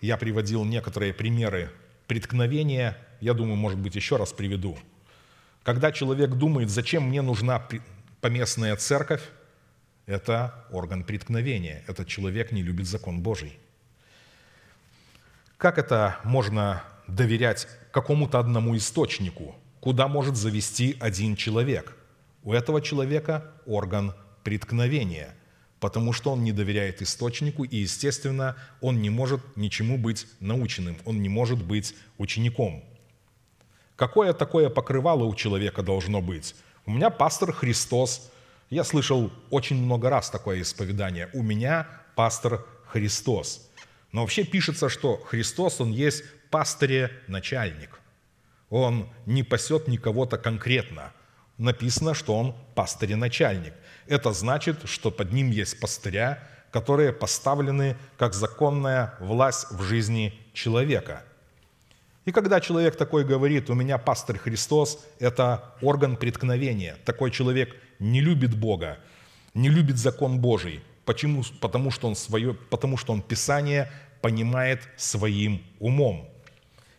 Я 0.00 0.16
приводил 0.16 0.64
некоторые 0.64 1.12
примеры 1.12 1.72
преткновения, 2.06 2.96
я 3.20 3.34
думаю, 3.34 3.56
может 3.56 3.80
быть, 3.80 3.96
еще 3.96 4.16
раз 4.16 4.32
приведу. 4.32 4.78
Когда 5.66 5.90
человек 5.90 6.30
думает, 6.30 6.70
зачем 6.70 7.08
мне 7.08 7.22
нужна 7.22 7.60
поместная 8.20 8.76
церковь, 8.76 9.22
это 10.06 10.64
орган 10.70 11.02
преткновения. 11.02 11.82
Этот 11.88 12.06
человек 12.06 12.52
не 12.52 12.62
любит 12.62 12.86
закон 12.86 13.20
Божий. 13.20 13.58
Как 15.56 15.78
это 15.78 16.20
можно 16.22 16.84
доверять 17.08 17.66
какому-то 17.90 18.38
одному 18.38 18.76
источнику– 18.76 19.56
куда 19.80 20.06
может 20.06 20.36
завести 20.36 20.96
один 21.00 21.34
человек. 21.34 21.96
У 22.44 22.52
этого 22.52 22.80
человека 22.80 23.50
орган 23.66 24.14
преткновения, 24.44 25.34
потому 25.80 26.12
что 26.12 26.30
он 26.30 26.44
не 26.44 26.52
доверяет 26.52 27.02
источнику, 27.02 27.64
и, 27.64 27.78
естественно, 27.78 28.54
он 28.80 29.02
не 29.02 29.10
может 29.10 29.40
ничему 29.56 29.98
быть 29.98 30.28
наученным, 30.38 30.96
он 31.04 31.22
не 31.22 31.28
может 31.28 31.60
быть 31.60 31.96
учеником. 32.18 32.84
Какое 33.96 34.32
такое 34.32 34.68
покрывало 34.68 35.24
у 35.24 35.34
человека 35.34 35.82
должно 35.82 36.20
быть? 36.20 36.54
У 36.84 36.90
меня 36.90 37.10
пастор 37.10 37.52
Христос. 37.52 38.30
Я 38.70 38.84
слышал 38.84 39.30
очень 39.50 39.82
много 39.82 40.10
раз 40.10 40.30
такое 40.30 40.62
исповедание. 40.62 41.28
У 41.32 41.42
меня 41.42 41.86
пастор 42.14 42.64
Христос. 42.86 43.68
Но 44.12 44.20
вообще 44.20 44.44
пишется, 44.44 44.88
что 44.88 45.16
Христос, 45.16 45.80
Он 45.80 45.90
есть 45.92 46.24
пастыре-начальник– 46.50 48.00
он 48.70 49.08
не 49.26 49.42
пасет 49.42 49.88
никого-то 49.88 50.38
конкретно. 50.38 51.12
Написано, 51.58 52.14
что 52.14 52.36
он 52.36 52.54
пастырь 52.74 53.12
и 53.12 53.14
начальник. 53.14 53.74
Это 54.06 54.32
значит, 54.32 54.88
что 54.88 55.10
под 55.10 55.32
ним 55.32 55.50
есть 55.50 55.80
пастыря, 55.80 56.42
которые 56.70 57.12
поставлены 57.12 57.96
как 58.18 58.34
законная 58.34 59.14
власть 59.20 59.70
в 59.70 59.82
жизни 59.82 60.38
человека. 60.52 61.22
И 62.26 62.32
когда 62.32 62.60
человек 62.60 62.96
такой 62.96 63.24
говорит, 63.24 63.70
у 63.70 63.74
меня 63.74 63.98
пастырь 63.98 64.36
Христос, 64.38 64.98
это 65.20 65.72
орган 65.80 66.16
преткновения. 66.16 66.96
Такой 67.04 67.30
человек 67.30 67.74
не 68.00 68.20
любит 68.20 68.54
Бога, 68.56 68.98
не 69.54 69.68
любит 69.68 69.96
закон 69.96 70.40
Божий. 70.40 70.82
Почему? 71.04 71.44
Потому 71.60 71.92
что 71.92 72.08
он, 72.08 72.16
свое, 72.16 72.52
потому 72.52 72.96
что 72.96 73.12
он 73.12 73.22
Писание 73.22 73.92
понимает 74.20 74.82
своим 74.96 75.62
умом. 75.78 76.28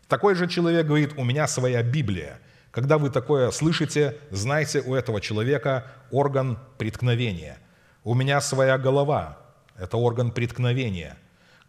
Такой 0.07 0.34
же 0.34 0.47
человек 0.47 0.88
говорит, 0.88 1.11
у 1.17 1.25
меня 1.25 1.45
своя 1.47 1.84
Библия. 1.84 2.39
Когда 2.71 2.97
вы 2.97 3.09
такое 3.09 3.51
слышите, 3.51 4.17
знайте, 4.32 4.80
у 4.80 4.95
этого 4.95 5.19
человека 5.19 5.91
орган 6.09 6.57
преткновения. 6.78 7.57
У 8.05 8.13
меня 8.13 8.39
своя 8.39 8.78
голова– 8.78 9.39
это 9.78 9.97
орган 9.97 10.32
преткновения. 10.32 11.17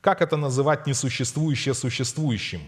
Как 0.01 0.23
это 0.23 0.37
называть 0.37 0.87
несуществующее 0.87 1.75
существующим? 1.75 2.61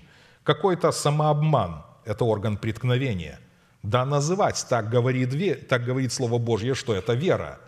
Какой-то 0.43 0.93
самообман– 0.93 1.85
это 2.05 2.25
орган 2.25 2.57
преткновения. 2.57 3.39
Да 3.83 4.05
называть, 4.05 4.67
так 4.69 4.91
говорит, 4.91 5.69
так 5.69 5.85
говорит 5.85 6.13
Слово 6.13 6.39
Божье, 6.39 6.75
что 6.75 6.95
это 6.95 7.15
вера. 7.15 7.59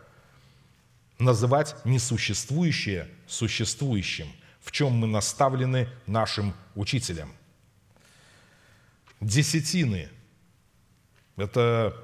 Называть 1.19 1.77
несуществующее 1.85 3.09
существующим, 3.27 4.27
в 4.61 4.73
чем 4.73 4.93
мы 4.93 5.07
наставлены 5.07 5.89
нашим 6.07 6.55
учителем– 6.75 7.33
десятины. 9.23 10.09
Это 11.37 11.97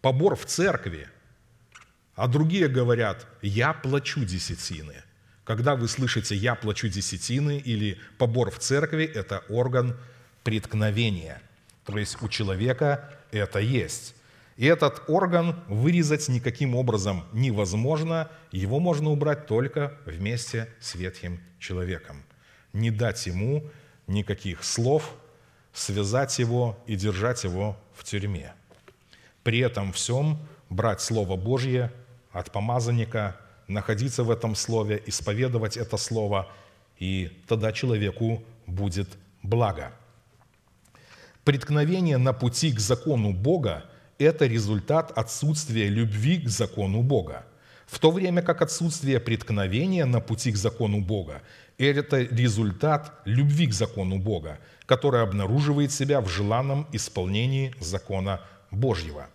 побор 0.00 0.36
в 0.36 0.44
церкви. 0.44 1.08
А 2.14 2.28
другие 2.28 2.68
говорят, 2.68 3.26
я 3.40 3.72
плачу 3.72 4.24
десятины. 4.24 5.02
Когда 5.50 5.74
вы 5.74 5.88
слышите 5.88 6.36
«я 6.36 6.54
плачу 6.54 6.86
десятины» 6.86 7.58
или 7.58 7.98
«побор 8.18 8.52
в 8.52 8.60
церкви», 8.60 9.04
это 9.04 9.42
орган 9.48 9.96
преткновения. 10.44 11.42
То 11.84 11.98
есть 11.98 12.22
у 12.22 12.28
человека 12.28 13.10
это 13.32 13.58
есть. 13.58 14.14
И 14.56 14.66
этот 14.66 15.02
орган 15.08 15.58
вырезать 15.66 16.28
никаким 16.28 16.76
образом 16.76 17.24
невозможно, 17.32 18.30
его 18.52 18.78
можно 18.78 19.10
убрать 19.10 19.48
только 19.48 19.98
вместе 20.06 20.72
с 20.78 20.94
ветхим 20.94 21.40
человеком. 21.58 22.22
Не 22.72 22.92
дать 22.92 23.26
ему 23.26 23.68
никаких 24.06 24.62
слов, 24.62 25.16
связать 25.72 26.38
его 26.38 26.78
и 26.86 26.94
держать 26.94 27.42
его 27.42 27.76
в 27.92 28.04
тюрьме. 28.04 28.52
При 29.42 29.58
этом 29.58 29.92
всем 29.92 30.38
брать 30.68 31.00
Слово 31.00 31.34
Божье 31.34 31.90
от 32.30 32.52
помазанника, 32.52 33.36
находиться 33.70 34.24
в 34.24 34.30
этом 34.30 34.54
Слове, 34.54 35.02
исповедовать 35.06 35.76
это 35.76 35.96
Слово, 35.96 36.48
и 36.98 37.30
тогда 37.46 37.72
человеку 37.72 38.42
будет 38.66 39.08
благо. 39.42 39.92
Преткновение 41.44 42.18
на 42.18 42.32
пути 42.32 42.72
к 42.72 42.80
закону 42.80 43.32
Бога– 43.32 43.84
это 44.18 44.46
результат 44.46 45.16
отсутствия 45.16 45.88
любви 45.88 46.42
к 46.42 46.48
закону 46.48 47.02
Бога. 47.02 47.46
В 47.86 47.98
то 47.98 48.10
время 48.10 48.42
как 48.42 48.62
отсутствие 48.62 49.18
преткновения 49.18 50.04
на 50.04 50.20
пути 50.20 50.52
к 50.52 50.56
закону 50.56 51.00
Бога– 51.00 51.42
это 51.78 52.20
результат 52.20 53.12
любви 53.24 53.66
к 53.66 53.72
закону 53.72 54.18
Бога, 54.18 54.58
который 54.84 55.22
обнаруживает 55.22 55.92
себя 55.92 56.20
в 56.20 56.28
желанном 56.28 56.86
исполнении 56.92 57.74
закона 57.80 58.40
Божьего. 58.70 59.28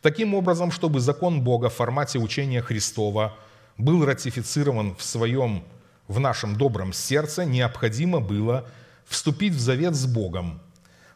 Таким 0.00 0.34
образом, 0.34 0.72
чтобы 0.72 1.00
закон 1.00 1.42
Бога 1.42 1.68
в 1.68 1.74
формате 1.74 2.18
учения 2.18 2.62
Христова 2.62 3.36
был 3.78 4.04
ратифицирован 4.04 4.94
в 4.96 5.02
своем, 5.02 5.64
в 6.08 6.20
нашем 6.20 6.56
добром 6.56 6.92
сердце, 6.92 7.44
необходимо 7.44 8.20
было 8.20 8.68
вступить 9.06 9.54
в 9.54 9.60
завет 9.60 9.94
с 9.94 10.06
Богом, 10.06 10.60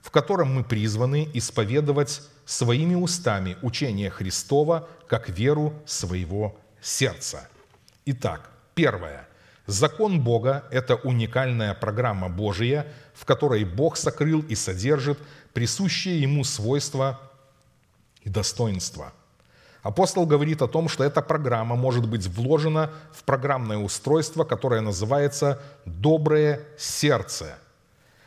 в 0.03 0.11
котором 0.11 0.55
мы 0.55 0.65
призваны 0.65 1.29
исповедовать 1.35 2.23
своими 2.45 2.95
устами 2.95 3.57
учение 3.63 4.11
Христова 4.11 4.89
как 5.09 5.29
веру 5.29 5.75
своего 5.85 6.59
сердца. 6.81 7.49
Итак, 8.05 8.51
первое. 8.75 9.29
Закон 9.67 10.21
Бога– 10.21 10.65
это 10.71 10.95
уникальная 10.95 11.75
программа 11.75 12.29
Божия, 12.29 12.87
в 13.15 13.25
которой 13.25 13.65
Бог 13.65 13.97
сокрыл 13.97 14.43
и 14.43 14.55
содержит 14.55 15.19
присущие 15.53 16.21
Ему 16.21 16.45
свойства 16.45 17.21
и 18.23 18.29
достоинства. 18.29 19.13
Апостол 19.87 20.27
говорит 20.27 20.63
о 20.63 20.67
том, 20.67 20.89
что 20.89 21.05
эта 21.05 21.23
программа 21.23 21.77
может 21.77 22.09
быть 22.09 22.27
вложена 22.27 22.91
в 23.13 23.23
программное 23.23 23.79
устройство, 23.79 24.43
которое 24.43 24.81
называется 24.81 25.63
«доброе 25.85 26.63
сердце», 26.77 27.57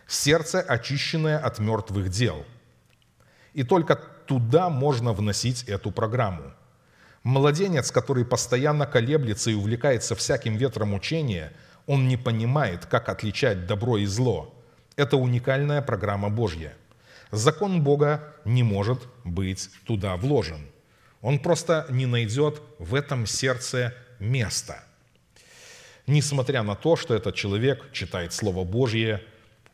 сердце, 0.07 0.61
очищенное 0.61 1.37
от 1.37 1.59
мертвых 1.59 2.07
дел. 2.07 2.45
И 3.53 3.63
только 3.63 3.97
туда 4.25 4.69
можно 4.69 5.11
вносить 5.11 5.63
эту 5.63 5.91
программу. 5.91 6.53
Младенец, 7.23 7.91
который 7.91 8.23
постоянно 8.23 8.85
колеблется 8.85 9.51
и 9.51 9.55
увлекается 9.55 10.15
всяким 10.15 10.55
ветром 10.55 10.93
учения, 10.93 11.51
он 11.87 12.07
не 12.07 12.15
понимает, 12.15 12.85
как 12.85 13.09
отличать 13.09 13.67
добро 13.67 13.97
и 13.97 14.05
зло. 14.05 14.55
Это 14.95 15.17
уникальная 15.17 15.81
программа 15.81 16.29
Божья. 16.29 16.73
Закон 17.31 17.83
Бога 17.83 18.33
не 18.45 18.63
может 18.63 18.99
быть 19.25 19.69
туда 19.85 20.15
вложен. 20.15 20.65
Он 21.21 21.39
просто 21.39 21.85
не 21.89 22.05
найдет 22.05 22.61
в 22.77 22.95
этом 22.95 23.25
сердце 23.25 23.93
места. 24.19 24.83
Несмотря 26.07 26.63
на 26.63 26.75
то, 26.75 26.95
что 26.95 27.13
этот 27.13 27.35
человек 27.35 27.91
читает 27.91 28.33
Слово 28.33 28.63
Божье, 28.63 29.21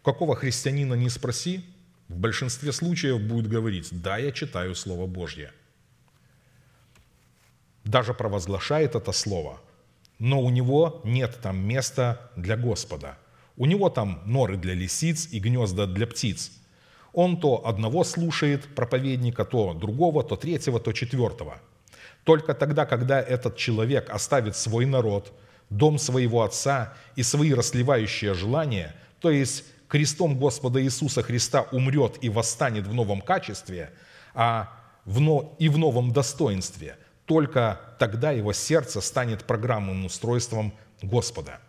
какого 0.03 0.35
христианина 0.35 0.93
не 0.95 1.09
спроси, 1.09 1.63
в 2.07 2.17
большинстве 2.17 2.71
случаев 2.71 3.21
будет 3.21 3.47
говорить, 3.47 3.89
да, 3.91 4.17
я 4.17 4.31
читаю 4.31 4.75
Слово 4.75 5.07
Божье. 5.07 5.51
Даже 7.83 8.13
провозглашает 8.13 8.95
это 8.95 9.11
Слово, 9.11 9.61
но 10.19 10.41
у 10.41 10.49
него 10.49 11.01
нет 11.03 11.39
там 11.41 11.57
места 11.57 12.31
для 12.35 12.57
Господа. 12.57 13.17
У 13.57 13.65
него 13.65 13.89
там 13.89 14.21
норы 14.25 14.57
для 14.57 14.73
лисиц 14.73 15.29
и 15.31 15.39
гнезда 15.39 15.87
для 15.87 16.07
птиц. 16.07 16.51
Он 17.15 17.39
то 17.39 17.65
одного 17.65 18.03
слушает 18.03 18.75
проповедника, 18.75 19.45
то 19.45 19.73
другого, 19.73 20.21
то 20.21 20.35
третьего, 20.35 20.81
то 20.81 20.91
четвертого. 20.91 21.61
Только 22.25 22.53
тогда, 22.53 22.85
когда 22.85 23.21
этот 23.21 23.55
человек 23.55 24.09
оставит 24.09 24.57
свой 24.57 24.85
народ, 24.85 25.31
дом 25.69 25.97
своего 25.97 26.43
отца 26.43 26.93
и 27.15 27.23
свои 27.23 27.53
расливающие 27.53 28.33
желания, 28.33 28.93
то 29.21 29.31
есть 29.31 29.63
крестом 29.87 30.37
Господа 30.37 30.83
Иисуса 30.83 31.23
Христа 31.23 31.61
умрет 31.71 32.17
и 32.19 32.27
восстанет 32.27 32.85
в 32.85 32.93
новом 32.93 33.21
качестве, 33.21 33.93
а 34.33 34.73
в 35.05 35.21
но, 35.21 35.55
и 35.57 35.69
в 35.69 35.77
новом 35.77 36.11
достоинстве, 36.11 36.97
только 37.25 37.79
тогда 37.97 38.31
его 38.31 38.51
сердце 38.51 38.99
станет 38.99 39.45
программным 39.45 40.05
устройством 40.05 40.73
Господа. 41.01 41.59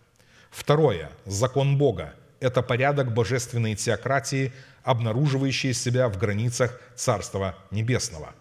Второе. 0.50 1.12
Закон 1.24 1.78
Бога– 1.78 2.14
это 2.40 2.62
порядок 2.62 3.12
божественной 3.12 3.74
теократии, 3.74 4.52
обнаруживающий 4.82 5.72
себя 5.72 6.08
в 6.08 6.18
границах 6.18 6.80
Царства 6.94 7.56
Небесного. 7.70 8.34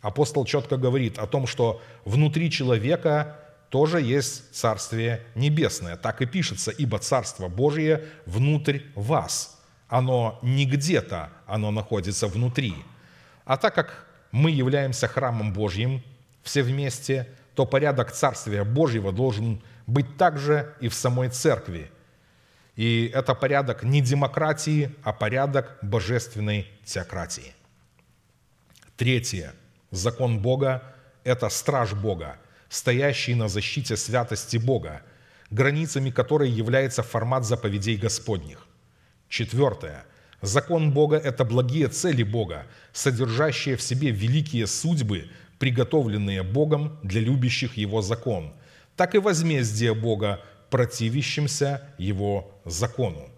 Апостол 0.00 0.44
четко 0.44 0.76
говорит 0.76 1.18
о 1.18 1.26
том, 1.26 1.46
что 1.46 1.80
внутри 2.04 2.50
человека 2.50 3.38
тоже 3.70 4.00
есть 4.00 4.54
Царствие 4.54 5.20
Небесное. 5.34 5.96
Так 5.96 6.22
и 6.22 6.26
пишется, 6.26 6.70
ибо 6.70 6.98
Царство 6.98 7.48
Божие 7.48 8.04
внутрь 8.26 8.80
вас. 8.94 9.60
Оно 9.88 10.38
не 10.42 10.66
где-то, 10.66 11.30
оно 11.46 11.70
находится 11.70 12.26
внутри. 12.26 12.74
А 13.44 13.56
так 13.56 13.74
как 13.74 14.06
мы 14.30 14.50
являемся 14.50 15.08
храмом 15.08 15.52
Божьим 15.52 16.02
все 16.42 16.62
вместе, 16.62 17.28
то 17.54 17.66
порядок 17.66 18.12
Царствия 18.12 18.64
Божьего 18.64 19.12
должен 19.12 19.62
быть 19.86 20.16
также 20.16 20.74
и 20.80 20.88
в 20.88 20.94
самой 20.94 21.28
церкви. 21.28 21.90
И 22.76 23.10
это 23.14 23.34
порядок 23.34 23.82
не 23.82 24.00
демократии, 24.00 24.94
а 25.02 25.12
порядок 25.12 25.78
божественной 25.82 26.66
теократии. 26.84 27.54
Третье. 28.96 29.54
Закон 29.90 30.40
Бога– 30.40 30.82
это 31.24 31.48
страж 31.48 31.92
Бога– 31.92 32.38
стоящий 32.74 33.34
на 33.34 33.48
защите 33.48 33.96
святости 33.96 34.56
Бога, 34.56 35.02
границами 35.50 36.10
которой 36.10 36.50
является 36.50 37.02
формат 37.02 37.44
заповедей 37.44 37.96
Господних. 37.96 38.66
Четвертое. 39.28 40.04
Закон 40.42 40.90
Бога– 40.92 41.16
это 41.24 41.44
благие 41.44 41.88
цели 41.88 42.24
Бога, 42.24 42.66
содержащие 42.92 43.76
в 43.76 43.82
себе 43.82 44.10
великие 44.10 44.66
судьбы, 44.66 45.30
приготовленные 45.58 46.42
Богом 46.42 46.98
для 47.02 47.20
любящих 47.20 47.76
Его 47.76 48.02
закон, 48.02 48.52
так 48.96 49.14
и 49.14 49.18
возмездие 49.18 49.94
Бога, 49.94 50.40
противящимся 50.70 51.82
Его 51.98 52.52
закону. 52.64 53.28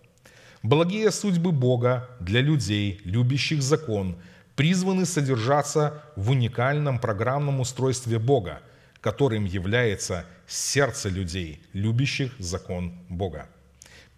Благие 0.63 1.11
судьбы 1.11 1.53
Бога 1.53 2.09
для 2.21 2.41
людей, 2.41 3.01
любящих 3.05 3.63
закон, 3.63 4.17
призваны 4.57 5.07
содержаться 5.07 6.03
в 6.17 6.31
уникальном 6.31 6.99
программном 6.99 7.61
устройстве 7.61 8.19
Бога– 8.19 8.61
которым 9.07 9.45
является 9.45 10.27
сердце 10.49 11.09
людей, 11.09 11.63
любящих 11.73 12.33
закон 12.41 12.93
Бога. 13.09 13.49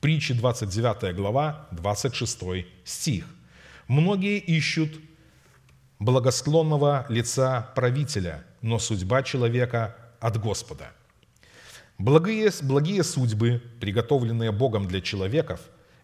Притча 0.00 0.32
29 0.32 1.14
глава, 1.14 1.68
26 1.72 2.64
стих. 2.84 3.26
«Многие 3.86 4.38
ищут 4.38 4.98
благосклонного 5.98 7.04
лица 7.10 7.70
правителя, 7.74 8.44
но 8.62 8.78
судьба 8.78 9.22
человека 9.22 9.94
от 10.20 10.40
Господа». 10.40 10.90
Благие, 11.98 12.50
благие 12.62 13.02
судьбы, 13.02 13.62
приготовленные 13.80 14.52
Богом 14.52 14.86
для 14.86 15.00
человеков, 15.00 15.60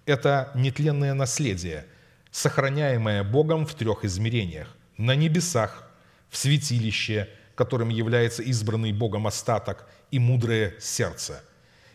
это 0.07 0.51
нетленное 0.55 1.15
наследие, 1.15 1.87
сохраняемое 2.31 3.23
Богом 3.25 3.67
в 3.67 3.75
трех 3.75 4.05
измерениях– 4.05 4.69
на 4.97 5.15
небесах, 5.15 5.89
в 6.29 6.37
святилище– 6.37 7.29
которым 7.55 7.89
является 7.89 8.43
избранный 8.43 8.93
Богом 8.93 9.27
остаток, 9.27 9.87
и 10.11 10.19
мудрое 10.19 10.75
сердце. 10.81 11.43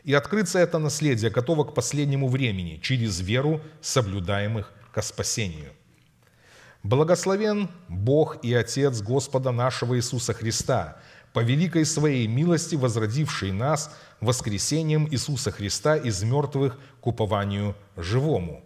И 0.04 0.14
открыться 0.14 0.60
это 0.60 0.78
наследие 0.78 1.30
готово 1.32 1.64
к 1.64 1.74
последнему 1.74 2.28
времени 2.28 2.80
через 2.82 3.20
веру 3.22 3.62
соблюдаемых 3.82 4.72
ко 4.94 5.02
спасению. 5.02 5.72
Благословен 6.84 7.70
Бог 7.88 8.44
и 8.44 8.54
Отец 8.54 9.02
Господа 9.02 9.52
нашего 9.52 9.98
Иисуса 9.98 10.34
Христа, 10.34 10.98
по 11.34 11.40
великой 11.40 11.86
своей 11.86 12.28
милости 12.28 12.76
возродивший 12.76 13.52
нас 13.52 13.96
воскресением 14.20 15.08
Иисуса 15.10 15.52
Христа 15.52 15.96
из 15.96 16.24
мертвых 16.24 16.80
к 17.02 17.08
упованию 17.08 17.76
живому. 17.96 18.64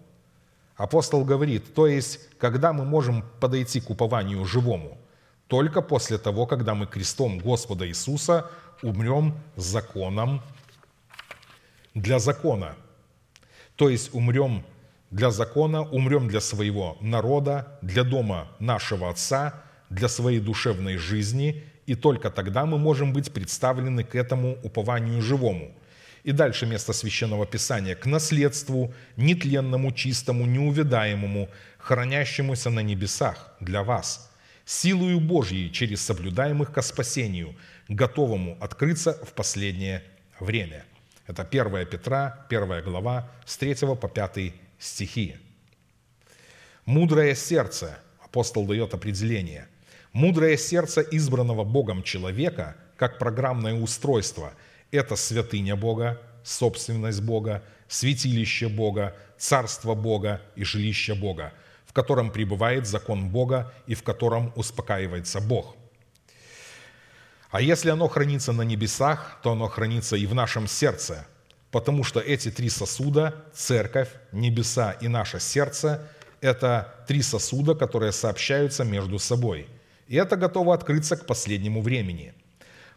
Апостол 0.76 1.24
говорит, 1.24 1.74
то 1.74 1.88
есть, 1.88 2.20
когда 2.38 2.74
мы 2.74 2.86
можем 2.86 3.24
подойти 3.40 3.80
к 3.80 3.90
упованию 3.90 4.46
живому– 4.46 4.98
только 5.54 5.84
после 5.84 6.18
того, 6.18 6.48
когда 6.48 6.74
мы 6.74 6.88
крестом 6.88 7.38
Господа 7.38 7.88
Иисуса 7.88 8.50
умрем 8.82 9.38
законом 9.56 10.42
для 11.94 12.18
закона. 12.18 12.76
То 13.76 13.88
есть 13.88 14.16
умрем 14.16 14.64
для 15.12 15.30
закона, 15.30 15.84
умрем 15.84 16.28
для 16.28 16.42
своего 16.42 16.98
народа, 17.02 17.78
для 17.84 18.04
дома 18.04 18.48
нашего 18.58 19.12
Отца, 19.12 19.62
для 19.92 20.08
своей 20.08 20.40
душевной 20.40 20.98
жизни, 20.98 21.64
и 21.86 21.96
только 21.96 22.30
тогда 22.30 22.66
мы 22.66 22.78
можем 22.78 23.14
быть 23.14 23.32
представлены 23.34 24.04
к 24.04 24.16
этому 24.16 24.58
упованию 24.64 25.22
живому. 25.22 25.76
И 26.24 26.32
дальше 26.32 26.66
место 26.66 26.94
Священного 26.94 27.46
Писания. 27.46 27.96
«К 27.96 28.06
наследству, 28.06 28.94
нетленному, 29.18 29.92
чистому, 29.92 30.46
неувядаемому, 30.46 31.50
хранящемуся 31.78 32.70
на 32.70 32.80
небесах 32.80 33.54
для 33.60 33.84
вас, 33.84 34.32
силою 34.66 35.20
Божьей 35.20 35.70
через 35.70 36.02
соблюдаемых 36.02 36.72
ко 36.72 36.82
спасению, 36.82 37.56
готовому 37.90 38.58
открыться 38.62 39.20
в 39.26 39.34
последнее 39.34 40.04
время». 40.40 40.86
Это 41.28 41.44
1 41.44 41.86
Петра, 41.88 42.46
1 42.50 42.84
глава, 42.84 43.30
с 43.46 43.58
3 43.58 43.76
по 43.96 44.08
5 44.08 44.54
стихи. 44.80 45.36
Мудрое 46.86 47.36
сердце, 47.36 47.98
апостол 48.22 48.66
дает 48.66 48.94
определение, 48.94 49.68
мудрое 50.14 50.58
сердце 50.58 51.02
избранного 51.02 51.64
Богом 51.64 52.04
человека, 52.04 52.76
как 52.96 53.20
программное 53.20 53.74
устройство, 53.74 54.54
это 54.92 55.16
святыня 55.16 55.76
Бога, 55.76 56.22
собственность 56.44 57.22
Бога, 57.22 57.64
святилище 57.88 58.70
Бога, 58.70 59.16
царство 59.38 59.96
Бога 59.96 60.42
и 60.56 60.64
жилище 60.64 61.16
Бога, 61.16 61.54
в 61.86 61.94
котором 61.94 62.32
пребывает 62.32 62.88
закон 62.88 63.30
Бога 63.30 63.74
и 63.88 63.96
в 63.96 64.04
котором 64.04 64.54
успокаивается 64.56 65.42
Бог. 65.42 65.76
А 67.50 67.62
если 67.62 67.90
оно 67.90 68.08
хранится 68.08 68.52
на 68.52 68.64
небесах, 68.64 69.40
то 69.44 69.52
оно 69.52 69.68
хранится 69.68 70.16
и 70.16 70.26
в 70.26 70.34
нашем 70.34 70.68
сердце, 70.68 71.28
потому 71.72 72.04
что 72.04 72.20
эти 72.20 72.50
три 72.50 72.70
сосуда– 72.70 73.46
церковь, 73.54 74.10
небеса 74.32 74.92
и 74.94 75.08
наше 75.08 75.40
сердце– 75.40 76.08
это 76.42 77.06
три 77.08 77.22
сосуда, 77.22 77.76
которые 77.76 78.12
сообщаются 78.12 78.84
между 78.84 79.20
собой. 79.20 79.68
И 80.08 80.16
это 80.16 80.36
готово 80.36 80.74
открыться 80.74 81.16
к 81.16 81.26
последнему 81.26 81.82
времени. 81.82 82.34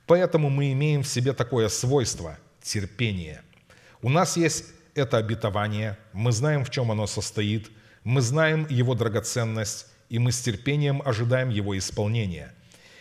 Поэтому 0.06 0.50
мы 0.50 0.72
имеем 0.72 1.02
в 1.02 1.08
себе 1.08 1.32
такое 1.32 1.68
свойство– 1.68 2.38
терпение. 2.62 3.42
У 4.02 4.08
нас 4.08 4.36
есть 4.36 4.66
это 4.94 5.18
обетование, 5.18 5.98
мы 6.12 6.32
знаем, 6.32 6.64
в 6.64 6.70
чем 6.70 6.90
оно 6.90 7.06
состоит, 7.06 7.70
мы 8.04 8.20
знаем 8.20 8.66
его 8.70 8.94
драгоценность, 8.94 9.86
и 10.08 10.18
мы 10.18 10.30
с 10.30 10.40
терпением 10.40 11.02
ожидаем 11.04 11.50
его 11.50 11.76
исполнения. 11.76 12.54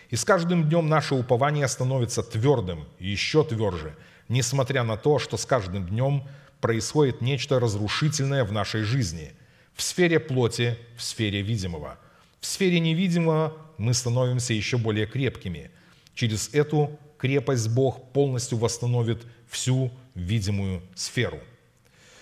И 0.09 0.15
с 0.15 0.23
каждым 0.23 0.67
днем 0.67 0.87
наше 0.89 1.15
упование 1.15 1.67
становится 1.67 2.23
твердым, 2.23 2.87
еще 2.99 3.43
тверже, 3.43 3.95
несмотря 4.29 4.83
на 4.83 4.97
то, 4.97 5.19
что 5.19 5.37
с 5.37 5.45
каждым 5.45 5.87
днем 5.87 6.23
происходит 6.61 7.21
нечто 7.21 7.59
разрушительное 7.59 8.43
в 8.43 8.51
нашей 8.51 8.81
жизни– 8.81 9.33
в 9.75 9.81
сфере 9.81 10.19
плоти, 10.19 10.77
в 10.95 11.03
сфере 11.03 11.41
видимого. 11.41 11.97
В 12.39 12.45
сфере 12.45 12.79
невидимого 12.79 13.53
мы 13.77 13.93
становимся 13.93 14.53
еще 14.53 14.77
более 14.77 15.05
крепкими. 15.05 15.71
Через 16.13 16.53
эту 16.53 16.99
крепость 17.17 17.69
Бог 17.69 18.11
полностью 18.11 18.57
восстановит 18.57 19.25
всю 19.47 19.91
видимую 20.13 20.81
сферу. 20.95 21.39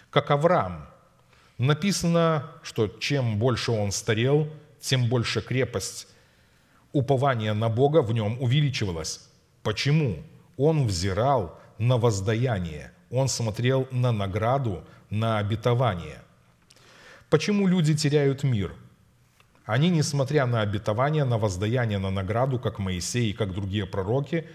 Как 0.09 0.31
Авраам. 0.31 0.87
Написано, 1.57 2.51
что 2.63 2.87
чем 2.87 3.37
больше 3.37 3.71
он 3.71 3.91
старел, 3.91 4.49
тем 4.79 5.07
больше 5.07 5.41
крепость 5.41 6.07
упования 6.91 7.53
на 7.53 7.69
Бога 7.69 8.01
в 8.01 8.13
нем 8.13 8.41
увеличивалась. 8.41 9.27
Почему? 9.63 10.23
Он 10.57 10.85
взирал 10.85 11.59
на 11.77 11.97
воздаяние, 11.97 12.91
он 13.09 13.27
смотрел 13.27 13.87
на 13.91 14.11
награду, 14.11 14.83
на 15.09 15.39
обетование. 15.39 16.21
Почему 17.29 17.67
люди 17.67 17.95
теряют 17.95 18.43
мир? 18.43 18.75
Они, 19.65 19.89
несмотря 19.89 20.45
на 20.45 20.61
обетование, 20.61 21.23
на 21.23 21.37
воздаяние, 21.37 21.99
на 21.99 22.09
награду, 22.09 22.59
как 22.59 22.79
Моисей 22.79 23.31
и 23.31 23.33
как 23.33 23.53
другие 23.53 23.85
пророки, 23.85 24.47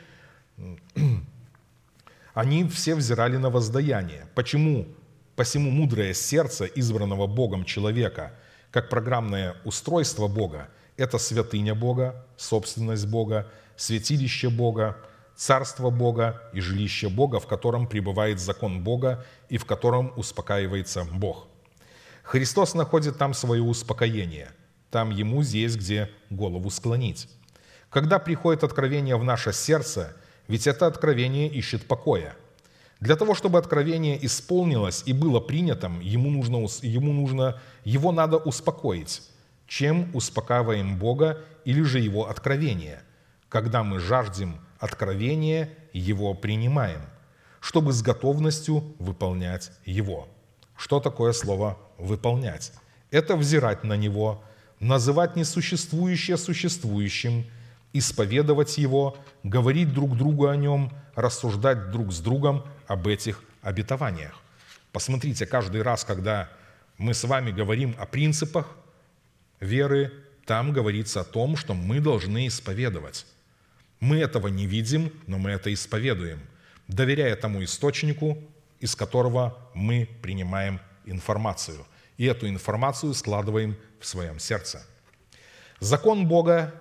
они 2.35 2.68
все 2.68 2.94
взирали 2.94 3.36
на 3.36 3.51
воздаяние. 3.51 4.26
Почему? 4.35 4.86
Посему 5.35 5.70
мудрое 5.70 6.14
сердце 6.14 6.66
избранного 6.66 7.26
Богом 7.26 7.64
человека, 7.64 8.32
как 8.70 8.89
программное 8.89 9.55
устройство 9.64 10.28
Бога, 10.28 10.68
это 10.97 11.18
святыня 11.18 11.74
Бога, 11.74 12.26
собственность 12.36 13.06
Бога, 13.06 13.47
святилище 13.76 14.51
Бога, 14.51 14.97
царство 15.36 15.90
Бога 15.90 16.43
и 16.52 16.60
жилище 16.60 17.09
Бога, 17.09 17.39
в 17.39 17.47
котором 17.47 17.86
пребывает 17.86 18.40
закон 18.40 18.82
Бога 18.82 19.24
и 19.48 19.56
в 19.59 19.64
котором 19.64 20.12
успокаивается 20.16 21.05
Бог– 21.05 21.47
Христос 22.28 22.74
находит 22.74 23.16
там 23.16 23.32
свое 23.32 23.62
успокоение. 23.62 24.51
Там 24.90 25.10
ему 25.10 25.43
есть 25.43 25.77
где 25.77 26.10
голову 26.31 26.70
склонить. 26.70 27.28
Когда 27.90 28.19
приходит 28.19 28.65
откровение 28.65 29.16
в 29.16 29.24
наше 29.24 29.52
сердце, 29.52 30.16
ведь 30.47 30.66
это 30.66 30.86
откровение 30.86 31.48
ищет 31.48 31.86
покоя. 31.86 32.36
Для 33.01 33.15
того, 33.15 33.35
чтобы 33.35 33.59
откровение 33.59 34.24
исполнилось 34.24 35.05
и 35.06 35.12
было 35.12 35.40
принятым, 35.40 36.01
ему 36.01 36.31
нужно, 36.31 36.66
ему 36.82 37.12
нужно, 37.12 37.60
его 37.85 38.12
надо 38.12 38.39
успокоить. 38.39 39.23
Чем 39.69 40.10
успокаиваем 40.15 40.98
Бога 40.98 41.44
или 41.65 41.82
же 41.82 42.01
Его 42.01 42.28
откровение? 42.28 43.02
Когда 43.48 43.85
мы 43.85 44.01
жаждем 44.01 44.60
откровения, 44.78 45.70
Его 45.93 46.35
принимаем, 46.35 47.02
чтобы 47.60 47.93
с 47.93 48.02
готовностью 48.02 48.97
выполнять 48.98 49.70
Его. 49.85 50.28
Что 50.77 51.01
такое 51.01 51.32
слово 51.32 51.78
«выполнять»? 51.98 52.73
Это 53.10 53.36
взирать 53.36 53.85
на 53.85 53.97
Него, 53.97 54.43
называть 54.80 55.36
несуществующее 55.36 56.36
существующим, 56.36 57.46
исповедовать 57.92 58.78
Его, 58.78 59.18
говорить 59.42 59.92
друг 59.92 60.16
другу 60.16 60.48
о 60.48 60.56
Нем, 60.56 60.92
рассуждать 61.14 61.90
друг 61.90 62.12
с 62.12 62.20
другом 62.20 62.64
об 62.86 63.06
этих 63.06 63.42
обетованиях. 63.62 64.40
Посмотрите, 64.92 65.46
каждый 65.46 65.82
раз, 65.82 66.05
когда 66.05 66.48
мы 66.96 67.14
с 67.14 67.24
вами 67.24 67.50
говорим 67.50 67.94
о 67.98 68.06
принципах 68.06 68.76
веры, 69.60 70.12
там 70.46 70.72
говорится 70.72 71.20
о 71.20 71.24
том, 71.24 71.56
что 71.56 71.74
мы 71.74 72.00
должны 72.00 72.46
исповедовать. 72.46 73.26
Мы 74.00 74.18
этого 74.18 74.48
не 74.48 74.66
видим, 74.66 75.12
но 75.26 75.38
мы 75.38 75.50
это 75.50 75.72
исповедуем, 75.74 76.40
доверяя 76.86 77.36
тому 77.36 77.62
источнику, 77.64 78.38
из 78.80 78.94
которого 78.94 79.59
мы 79.74 80.09
принимаем 80.22 80.80
информацию. 81.05 81.84
И 82.19 82.27
эту 82.27 82.47
информацию 82.49 83.15
складываем 83.15 83.77
в 83.99 84.07
своем 84.07 84.39
сердце. 84.39 84.85
Закон 85.81 86.28
Бога, 86.28 86.74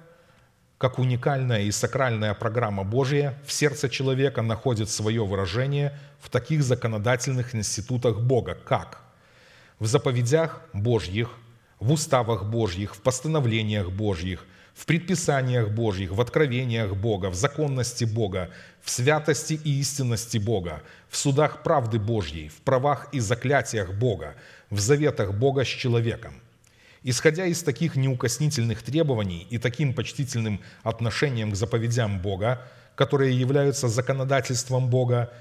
как 0.77 0.99
уникальная 0.99 1.61
и 1.61 1.71
сакральная 1.71 2.33
программа 2.33 2.83
Божья, 2.83 3.39
в 3.45 3.53
сердце 3.53 3.87
человека 3.89 4.41
находит 4.41 4.89
свое 4.89 5.25
выражение 5.25 5.97
в 6.19 6.29
таких 6.29 6.63
законодательных 6.63 7.55
институтах 7.55 8.19
Бога, 8.19 8.55
как 8.55 9.01
в 9.79 9.85
заповедях 9.85 10.61
Божьих, 10.73 11.29
в 11.79 11.93
уставах 11.93 12.43
Божьих, 12.45 12.95
в 12.95 13.01
постановлениях 13.01 13.91
Божьих– 13.91 14.45
в 14.77 14.85
предписаниях 14.85 15.69
Божьих, 15.69 16.11
в 16.11 16.21
откровениях 16.21 16.95
Бога, 16.95 17.31
в 17.31 17.35
законности 17.35 18.05
Бога, 18.05 18.51
в 18.83 18.91
святости 18.91 19.59
и 19.63 19.79
истинности 19.79 20.37
Бога, 20.37 20.83
в 21.09 21.17
судах 21.17 21.63
правды 21.63 21.97
Божьей, 21.97 22.49
в 22.49 22.61
правах 22.61 23.07
и 23.11 23.19
заклятиях 23.19 23.91
Бога, 23.95 24.35
в 24.69 24.79
заветах 24.79 25.33
Бога 25.33 25.65
с 25.65 25.67
человеком. 25.67 26.35
Исходя 27.01 27.45
из 27.47 27.63
таких 27.63 27.95
неукоснительных 27.95 28.83
требований 28.83 29.47
и 29.49 29.57
таким 29.57 29.95
почтительным 29.95 30.61
отношением 30.83 31.51
к 31.51 31.55
заповедям 31.55 32.21
Бога, 32.21 32.61
которые 32.95 33.37
являются 33.37 33.87
законодательством 33.87 34.91
Бога, 34.91 35.33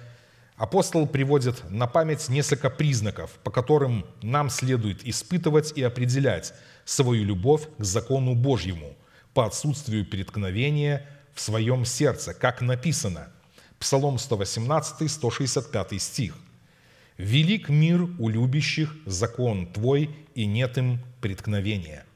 апостол 0.56 1.06
приводит 1.06 1.70
на 1.70 1.86
память 1.86 2.30
несколько 2.30 2.70
признаков, 2.70 3.32
по 3.44 3.50
которым 3.50 4.06
нам 4.22 4.48
следует 4.48 5.06
испытывать 5.06 5.76
и 5.76 5.82
определять 5.82 6.54
свою 6.86 7.22
любовь 7.22 7.68
к 7.76 7.84
закону 7.84 8.34
Божьему– 8.34 8.96
по 9.36 9.44
отсутствию 9.44 10.06
преткновения 10.06 11.06
в 11.34 11.42
своем 11.42 11.84
сердце, 11.84 12.32
как 12.32 12.62
написано. 12.62 13.28
Псалом 13.78 14.18
118, 14.18 15.10
165 15.10 16.00
стих. 16.00 16.38
«Велик 17.18 17.68
мир 17.68 18.08
у 18.18 18.30
любящих 18.30 18.96
закон 19.04 19.66
Твой, 19.66 20.08
и 20.34 20.46
нет 20.46 20.78
им 20.78 21.00
преткновения». 21.20 22.06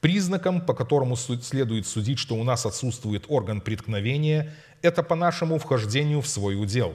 Признаком, 0.00 0.62
по 0.62 0.72
которому 0.72 1.16
следует 1.16 1.86
судить, 1.86 2.18
что 2.18 2.34
у 2.34 2.44
нас 2.44 2.64
отсутствует 2.64 3.26
орган 3.28 3.60
преткновения, 3.60 4.54
это 4.80 5.02
по 5.02 5.16
нашему 5.16 5.58
вхождению 5.58 6.22
в 6.22 6.28
свой 6.28 6.58
удел, 6.58 6.94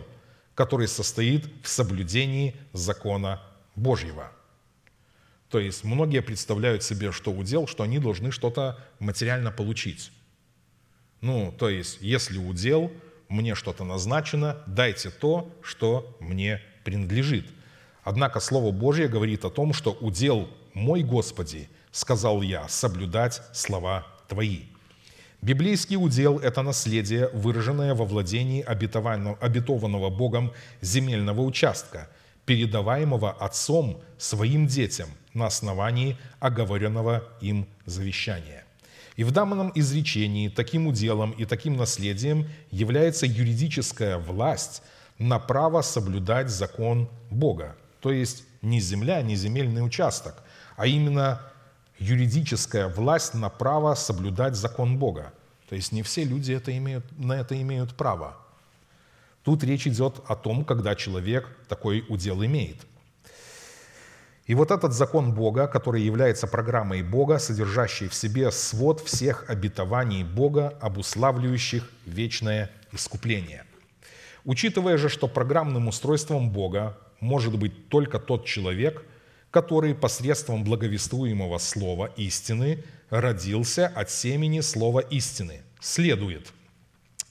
который 0.56 0.88
состоит 0.88 1.46
в 1.62 1.68
соблюдении 1.68 2.56
закона 2.74 3.40
Божьего– 3.76 4.32
то 5.54 5.60
есть 5.60 5.84
многие 5.84 6.24
представляют 6.24 6.82
себе, 6.82 7.12
что 7.12 7.32
удел, 7.32 7.68
что 7.68 7.84
они 7.84 8.00
должны 8.00 8.32
что-то 8.32 8.80
материально 8.98 9.52
получить. 9.52 10.12
Ну, 11.22 11.54
то 11.56 11.70
есть, 11.70 12.00
если 12.02 12.40
удел, 12.40 12.92
мне 13.30 13.54
что-то 13.54 13.84
назначено, 13.84 14.64
дайте 14.66 15.12
то, 15.12 15.56
что 15.62 16.18
мне 16.20 16.60
принадлежит. 16.84 17.46
Однако 18.04 18.40
Слово 18.40 18.72
Божье 18.72 19.08
говорит 19.08 19.46
о 19.46 19.52
том, 19.52 19.74
что 19.74 19.92
удел 19.92 20.50
мой 20.74 21.04
Господи, 21.04 21.70
сказал 21.92 22.42
я, 22.42 22.68
соблюдать 22.68 23.44
слова 23.54 24.08
Твои. 24.28 24.62
Библейский 25.44 25.98
удел– 25.98 26.40
это 26.40 26.64
наследие, 26.64 27.30
выраженное 27.32 27.94
во 27.94 28.06
владении 28.06 28.64
обетованного, 28.64 30.10
Богом 30.10 30.52
земельного 30.82 31.42
участка, 31.42 32.10
передаваемого 32.48 33.32
отцом 33.32 34.02
своим 34.18 34.66
детям 34.66 35.10
на 35.34 35.48
основании 35.48 36.18
оговоренного 36.40 37.24
им 37.42 37.68
завещания. 37.86 38.64
И 39.16 39.24
в 39.24 39.32
данном 39.32 39.72
изречении 39.76 40.50
таким 40.50 40.88
уделом 40.88 41.32
и 41.32 41.46
таким 41.46 41.78
наследием 41.78 42.48
является 42.72 43.26
юридическая 43.26 44.18
власть 44.18 44.82
на 45.20 45.40
право 45.40 45.82
соблюдать 45.82 46.50
закон 46.50 47.10
Бога. 47.30 47.76
То 48.02 48.12
есть 48.12 48.44
не 48.62 48.80
земля, 48.80 49.22
не 49.22 49.36
земельный 49.36 49.86
участок, 49.86 50.44
а 50.76 50.88
именно 50.88 51.42
юридическая 52.00 52.88
власть 52.88 53.36
на 53.36 53.50
право 53.50 53.94
соблюдать 53.94 54.56
закон 54.56 54.98
Бога. 54.98 55.32
То 55.70 55.76
есть 55.76 55.92
не 55.92 56.02
все 56.02 56.24
люди 56.24 56.52
это 56.52 56.76
имеют, 56.76 57.06
на 57.18 57.34
это 57.34 57.60
имеют 57.62 57.96
право. 57.96 58.36
Тут 59.44 59.64
речь 59.64 59.88
идет 59.88 60.22
о 60.28 60.36
том, 60.36 60.66
когда 60.66 60.96
человек 60.96 61.50
такой 61.68 62.04
удел 62.10 62.44
имеет– 62.44 62.78
и 64.46 64.56
вот 64.56 64.72
этот 64.72 64.92
закон 64.94 65.34
Бога, 65.34 65.68
который 65.68 66.02
является 66.02 66.48
программой 66.48 67.02
Бога, 67.02 67.40
содержащей 67.40 68.10
в 68.10 68.14
себе 68.14 68.52
свод 68.52 69.00
всех 69.00 69.50
обетований 69.50 70.24
Бога, 70.24 70.78
обуславливающих 70.82 71.90
вечное 72.06 72.70
искупление. 72.92 73.64
Учитывая 74.44 74.98
же, 74.98 75.08
что 75.08 75.30
программным 75.30 75.88
устройством 75.88 76.50
Бога 76.50 76.98
может 77.22 77.58
быть 77.58 77.88
только 77.88 78.20
тот 78.20 78.46
человек, 78.46 79.06
который 79.50 79.96
посредством 79.96 80.66
благовествуемого 80.66 81.58
слова 81.58 82.12
истины 82.18 82.84
родился 83.10 83.88
от 83.88 84.10
семени 84.10 84.60
слова 84.60 85.00
истины, 85.00 85.62
следует, 85.80 86.52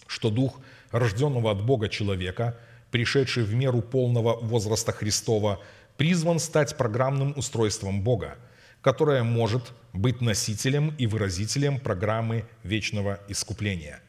что 0.06 0.30
дух 0.30 0.60
рожденного 0.92 1.50
от 1.50 1.62
Бога 1.62 1.90
человека, 1.90 2.56
пришедший 2.90 3.42
в 3.42 3.54
меру 3.54 3.82
полного 3.82 4.36
возраста 4.36 4.92
Христова, 4.92 5.60
призван 6.02 6.40
стать 6.40 6.76
программным 6.76 7.32
устройством 7.36 8.02
Бога, 8.02 8.36
которое 8.80 9.22
может 9.22 9.72
быть 9.92 10.20
носителем 10.20 10.92
и 10.98 11.06
выразителем 11.06 11.78
программы 11.78 12.44
вечного 12.64 13.20
искупления. 13.28 14.00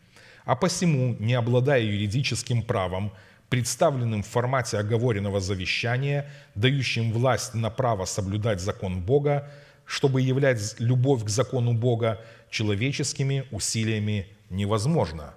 А 0.43 0.55
посему, 0.55 1.15
не 1.19 1.35
обладая 1.35 1.83
юридическим 1.83 2.63
правом, 2.63 3.13
представленным 3.47 4.23
в 4.23 4.27
формате 4.27 4.79
оговоренного 4.79 5.39
завещания, 5.39 6.31
дающим 6.55 7.13
власть 7.13 7.53
на 7.53 7.69
право 7.69 8.05
соблюдать 8.05 8.59
закон 8.59 8.99
Бога, 8.99 9.51
чтобы 9.85 10.21
являть 10.21 10.79
любовь 10.79 11.23
к 11.23 11.29
закону 11.29 11.73
Бога 11.73 12.19
человеческими 12.49 13.45
усилиями 13.51 14.29
невозможно. 14.49 15.35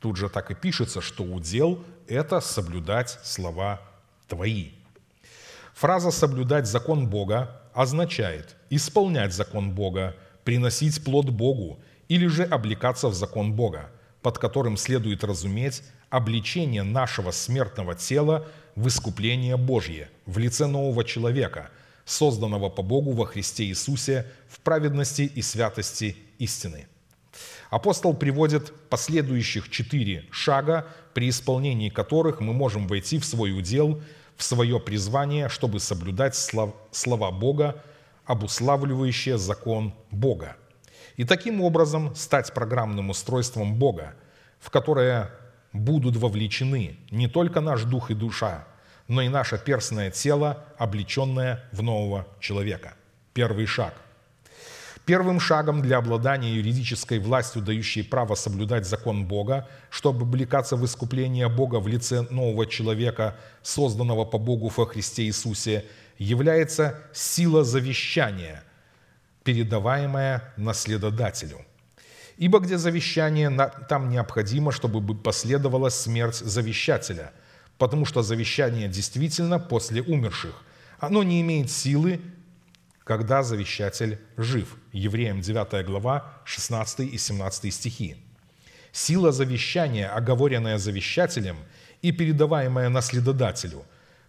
Тут 0.00 0.16
же 0.16 0.28
так 0.28 0.50
и 0.50 0.56
пишется, 0.56 1.00
что 1.00 1.22
удел– 1.22 1.84
это 2.08 2.40
соблюдать 2.40 3.16
слова 3.22 3.80
твои– 4.26 4.70
Фраза 5.74 6.12
«соблюдать 6.12 6.68
закон 6.68 7.08
Бога» 7.08 7.60
означает 7.74 8.54
исполнять 8.70 9.34
закон 9.34 9.72
Бога, 9.72 10.14
приносить 10.44 11.02
плод 11.02 11.30
Богу 11.30 11.80
или 12.08 12.28
же 12.28 12.44
облекаться 12.44 13.08
в 13.08 13.14
закон 13.14 13.54
Бога, 13.54 13.90
под 14.22 14.38
которым 14.38 14.76
следует 14.76 15.24
разуметь 15.24 15.82
обличение 16.10 16.84
нашего 16.84 17.32
смертного 17.32 17.96
тела 17.96 18.46
в 18.76 18.86
искупление 18.86 19.56
Божье 19.56 20.10
в 20.26 20.38
лице 20.38 20.66
нового 20.66 21.02
человека, 21.02 21.70
созданного 22.04 22.68
по 22.68 22.82
Богу 22.82 23.10
во 23.10 23.26
Христе 23.26 23.64
Иисусе 23.64 24.30
в 24.48 24.60
праведности 24.60 25.22
и 25.22 25.42
святости 25.42 26.16
истины. 26.38 26.86
Апостол 27.70 28.14
приводит 28.14 28.72
последующих 28.90 29.68
четыре 29.70 30.24
шага, 30.30 30.86
при 31.14 31.28
исполнении 31.28 31.88
которых 31.88 32.40
мы 32.40 32.52
можем 32.52 32.86
войти 32.86 33.18
в 33.18 33.24
свой 33.24 33.56
удел– 33.56 34.02
в 34.36 34.42
свое 34.42 34.80
призвание, 34.80 35.48
чтобы 35.48 35.80
соблюдать 35.80 36.34
слова 36.34 37.30
Бога, 37.30 37.82
обуславливающие 38.24 39.38
закон 39.38 39.94
Бога. 40.10 40.56
И 41.16 41.24
таким 41.24 41.60
образом 41.60 42.14
стать 42.14 42.52
программным 42.52 43.10
устройством 43.10 43.74
Бога, 43.74 44.14
в 44.58 44.70
которое 44.70 45.30
будут 45.72 46.16
вовлечены 46.16 46.96
не 47.10 47.28
только 47.28 47.60
наш 47.60 47.82
дух 47.84 48.10
и 48.10 48.14
душа, 48.14 48.66
но 49.06 49.22
и 49.22 49.28
наше 49.28 49.58
перстное 49.58 50.10
тело, 50.10 50.64
облеченное 50.78 51.62
в 51.72 51.82
нового 51.82 52.26
человека. 52.40 52.94
Первый 53.34 53.66
шаг. 53.66 53.94
Первым 55.06 55.38
шагом 55.38 55.82
для 55.82 55.98
обладания 55.98 56.54
юридической 56.54 57.18
властью, 57.18 57.60
дающей 57.60 58.02
право 58.02 58.34
соблюдать 58.34 58.86
закон 58.86 59.26
Бога, 59.26 59.68
чтобы 59.90 60.22
облекаться 60.22 60.76
в 60.76 60.84
искупление 60.86 61.50
Бога 61.50 61.78
в 61.78 61.86
лице 61.86 62.22
нового 62.30 62.64
человека, 62.66 63.36
созданного 63.62 64.24
по 64.24 64.38
Богу 64.38 64.72
во 64.74 64.86
Христе 64.86 65.24
Иисусе, 65.24 65.84
является 66.16 67.02
сила 67.12 67.64
завещания, 67.64 68.64
передаваемая 69.42 70.54
наследодателю. 70.56 71.58
Ибо 72.38 72.60
где 72.60 72.78
завещание, 72.78 73.50
там 73.90 74.08
необходимо, 74.08 74.72
чтобы 74.72 75.14
последовала 75.14 75.90
смерть 75.90 76.36
завещателя, 76.36 77.32
потому 77.76 78.06
что 78.06 78.22
завещание 78.22 78.88
действительно 78.88 79.58
после 79.58 80.00
умерших. 80.00 80.62
Оно 80.98 81.22
не 81.22 81.42
имеет 81.42 81.70
силы 81.70 82.22
когда 83.04 83.42
завещатель 83.42 84.18
жив. 84.36 84.76
Евреям 84.92 85.40
9 85.40 85.86
глава, 85.86 86.32
16 86.44 87.00
и 87.00 87.18
17 87.18 87.72
стихи. 87.72 88.16
Сила 88.92 89.32
завещания, 89.32 90.08
оговоренная 90.08 90.78
завещателем 90.78 91.56
и 92.02 92.12
передаваемая 92.12 92.88
наследодателю, 92.88 93.84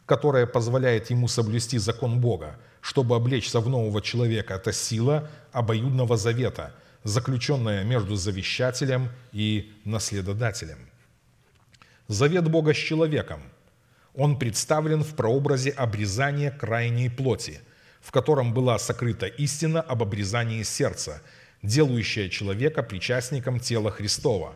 которая 0.06 0.46
позволяет 0.46 1.10
ему 1.10 1.28
соблюсти 1.28 1.78
закон 1.78 2.20
Бога, 2.20 2.60
чтобы 2.82 3.16
облечься 3.16 3.60
в 3.60 3.70
нового 3.70 4.02
человека, 4.02 4.56
это 4.56 4.74
сила 4.74 5.30
обоюдного 5.52 6.18
завета, 6.18 6.76
заключенная 7.04 7.84
между 7.84 8.16
завещателем 8.16 9.10
и 9.32 9.74
наследодателем. 9.86 10.78
Завет 12.08 12.50
Бога 12.50 12.74
с 12.74 12.78
человеком. 12.78 13.42
Он 14.16 14.38
представлен 14.38 15.04
в 15.04 15.16
прообразе 15.16 15.72
обрезания 15.72 16.52
крайней 16.52 17.10
плоти– 17.10 17.62
в 18.06 18.12
котором 18.12 18.54
была 18.54 18.78
сокрыта 18.78 19.26
истина 19.26 19.82
об 19.82 20.04
обрезании 20.04 20.62
сердца, 20.62 21.24
делающая 21.64 22.30
человека 22.30 22.84
причастником 22.84 23.60
тела 23.60 23.90
Христова. 23.90 24.54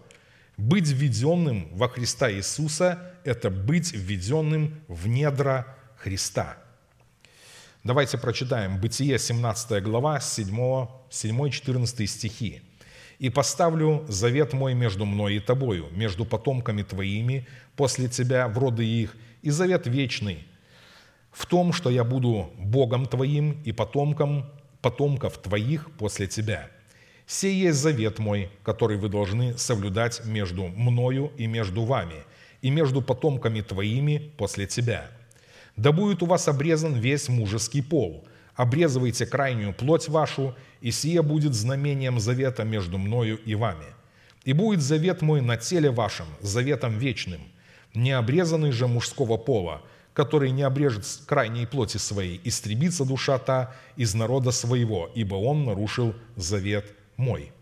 Быть 0.55 0.87
введенным 0.87 1.67
во 1.71 1.89
Христа 1.89 2.31
Иисуса– 2.31 3.11
это 3.23 3.49
быть 3.49 3.91
введенным 3.91 4.79
в 4.87 5.07
недра 5.07 5.65
Христа. 5.97 6.57
Давайте 7.83 8.19
прочитаем 8.19 8.79
Бытие, 8.79 9.17
17 9.17 9.81
глава, 9.81 10.19
7-14 10.19 12.05
стихи. 12.05 12.61
«И 13.17 13.31
поставлю 13.31 14.05
завет 14.07 14.53
мой 14.53 14.75
между 14.75 15.05
мной 15.05 15.37
и 15.37 15.39
тобою, 15.39 15.87
между 15.89 16.23
потомками 16.23 16.83
твоими 16.83 17.47
после 17.75 18.09
тебя 18.09 18.47
в 18.47 18.59
роды 18.59 18.85
их, 18.85 19.17
и 19.41 19.49
завет 19.49 19.87
вечный, 19.87 20.45
в 21.39 21.45
том, 21.45 21.71
что 21.71 21.89
я 21.89 22.03
буду 22.03 22.51
Богом 22.57 23.05
твоим 23.05 23.61
и 23.63 23.71
потомком 23.71 24.45
потомков 24.81 25.37
твоих 25.37 25.89
после 25.91 26.27
тебя. 26.27 26.69
Сей 27.25 27.55
есть 27.55 27.79
завет 27.79 28.19
мой, 28.19 28.49
который 28.61 28.97
вы 28.97 29.07
должны 29.07 29.57
соблюдать 29.57 30.25
между 30.25 30.63
мною 30.63 31.31
и 31.37 31.47
между 31.47 31.85
вами, 31.85 32.25
и 32.61 32.69
между 32.69 33.01
потомками 33.01 33.61
твоими 33.61 34.33
после 34.35 34.67
тебя. 34.67 35.09
Да 35.77 35.93
будет 35.93 36.21
у 36.23 36.25
вас 36.25 36.49
обрезан 36.49 36.95
весь 36.95 37.29
мужеский 37.29 37.83
пол, 37.83 38.27
обрезывайте 38.55 39.25
крайнюю 39.25 39.73
плоть 39.73 40.09
вашу, 40.09 40.57
и 40.81 40.91
сие 40.91 41.21
будет 41.21 41.53
знамением 41.53 42.19
завета 42.19 42.65
между 42.65 42.97
мною 42.97 43.39
и 43.45 43.55
вами. 43.55 43.85
И 44.43 44.51
будет 44.51 44.81
завет 44.81 45.21
мой 45.21 45.39
на 45.39 45.55
теле 45.55 45.89
вашем, 45.89 46.27
заветом 46.41 46.97
вечным, 46.97 47.41
не 47.93 48.11
обрезанный 48.11 48.71
же 48.71 48.87
мужского 48.87 49.37
пола, 49.37 49.81
который 50.19 50.51
не 50.51 50.63
обрежет 50.63 51.05
крайней 51.25 51.65
плоти 51.65 51.95
своей, 51.97 52.41
истребится 52.43 53.05
душа 53.05 53.37
та 53.37 53.73
из 53.95 54.13
народа 54.13 54.51
своего, 54.51 55.09
ибо 55.15 55.35
он 55.35 55.63
нарушил 55.63 56.13
завет 56.35 56.85
мой». 57.15 57.53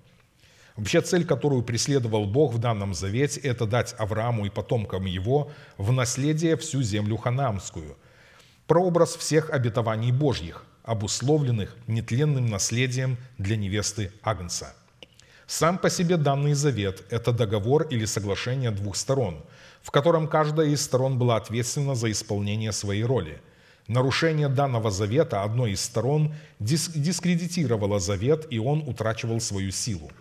Вообще 0.76 1.02
цель, 1.02 1.24
которую 1.24 1.62
преследовал 1.62 2.26
Бог 2.26 2.54
в 2.54 2.58
данном 2.58 2.96
завете, 2.96 3.40
это 3.42 3.68
дать 3.68 3.94
Аврааму 4.00 4.48
и 4.48 4.50
потомкам 4.50 5.06
его 5.06 5.52
в 5.78 5.92
наследие 5.92 6.56
всю 6.58 6.82
землю 6.82 7.18
ханаамскую. 7.18 7.96
Прообраз 8.66 9.16
всех 9.16 9.52
обетований 9.52 10.12
Божьих, 10.12 10.66
обусловленных 10.84 11.76
нетленным 11.86 12.48
наследием 12.48 13.18
для 13.38 13.56
невесты 13.56 14.12
Агнца. 14.24 14.74
Сам 15.46 15.78
по 15.78 15.92
себе 15.92 16.18
данный 16.18 16.54
завет– 16.54 17.06
это 17.12 17.32
договор 17.32 17.84
или 17.84 18.06
соглашение 18.06 18.72
двух 18.72 18.96
сторон– 18.96 19.46
в 19.88 19.92
котором 19.92 20.28
каждая 20.28 20.68
из 20.68 20.82
сторон 20.82 21.18
была 21.18 21.38
ответственна 21.38 21.96
за 21.96 22.12
исполнение 22.12 22.74
своей 22.74 23.06
роли. 23.06 23.42
Нарушение 23.88 24.50
данного 24.50 24.92
завета 24.92 25.44
одной 25.44 25.72
из 25.72 25.82
сторон 25.82 26.36
дискредитировало 26.60 27.98
завет, 27.98 28.48
и 28.50 28.60
он 28.60 28.84
утрачивал 28.86 29.40
свою 29.40 29.72
силу. 29.72 30.12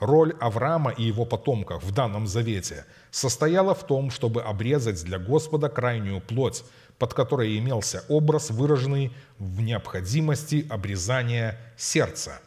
Роль 0.00 0.34
Авраама 0.40 0.92
и 0.92 1.02
его 1.02 1.26
потомков 1.26 1.84
в 1.84 1.92
данном 1.92 2.26
завете 2.26 2.86
состояла 3.10 3.74
в 3.74 3.86
том, 3.86 4.10
чтобы 4.10 4.40
обрезать 4.44 5.04
для 5.04 5.18
Господа 5.18 5.68
крайнюю 5.68 6.22
плоть, 6.22 6.64
под 6.96 7.12
которой 7.12 7.58
имелся 7.58 8.04
образ, 8.08 8.48
выраженный 8.48 9.12
в 9.38 9.60
необходимости 9.60 10.66
обрезания 10.70 11.58
сердца. 11.76 12.40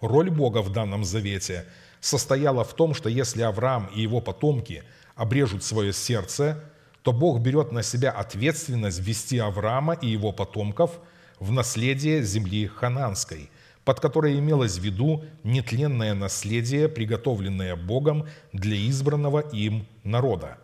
Роль 0.00 0.30
Бога 0.30 0.62
в 0.62 0.70
данном 0.70 1.02
завете 1.02 1.66
состояла 2.00 2.62
в 2.62 2.74
том, 2.74 2.94
что 2.94 3.08
если 3.08 3.42
Авраам 3.42 3.90
и 3.92 4.00
его 4.00 4.20
потомки 4.20 4.84
обрежут 5.18 5.64
свое 5.64 5.92
сердце, 5.92 6.64
то 7.02 7.12
Бог 7.12 7.40
берет 7.40 7.72
на 7.72 7.82
себя 7.82 8.10
ответственность 8.12 9.00
ввести 9.00 9.38
Авраама 9.38 9.94
и 9.94 10.06
его 10.06 10.32
потомков 10.32 10.92
в 11.40 11.50
наследие 11.50 12.22
земли 12.22 12.66
хананской, 12.66 13.50
под 13.84 13.98
которой 13.98 14.38
имелось 14.38 14.78
в 14.78 14.82
виду 14.82 15.24
нетленное 15.42 16.14
наследие, 16.14 16.88
приготовленное 16.88 17.74
Богом 17.74 18.28
для 18.52 18.76
избранного 18.88 19.40
им 19.40 19.86
народа. 20.04 20.58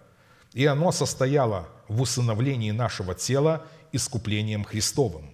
И 0.52 0.64
оно 0.66 0.92
состояло 0.92 1.68
в 1.88 2.00
усыновлении 2.00 2.70
нашего 2.70 3.14
тела 3.14 3.66
искуплением 3.90 4.62
Христовым. 4.62 5.30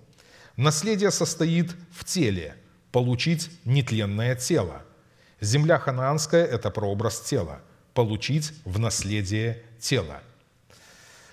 Наследие 0.56 1.10
состоит 1.10 1.76
в 1.92 2.04
теле– 2.04 2.54
получить 2.92 3.50
нетленное 3.64 4.34
тело. 4.34 4.82
Земля 5.40 5.78
ханаанская– 5.78 6.44
это 6.46 6.70
прообраз 6.70 7.20
тела– 7.20 7.60
получить 7.94 8.52
в 8.64 8.78
наследие 8.78 9.62
тело– 9.80 10.20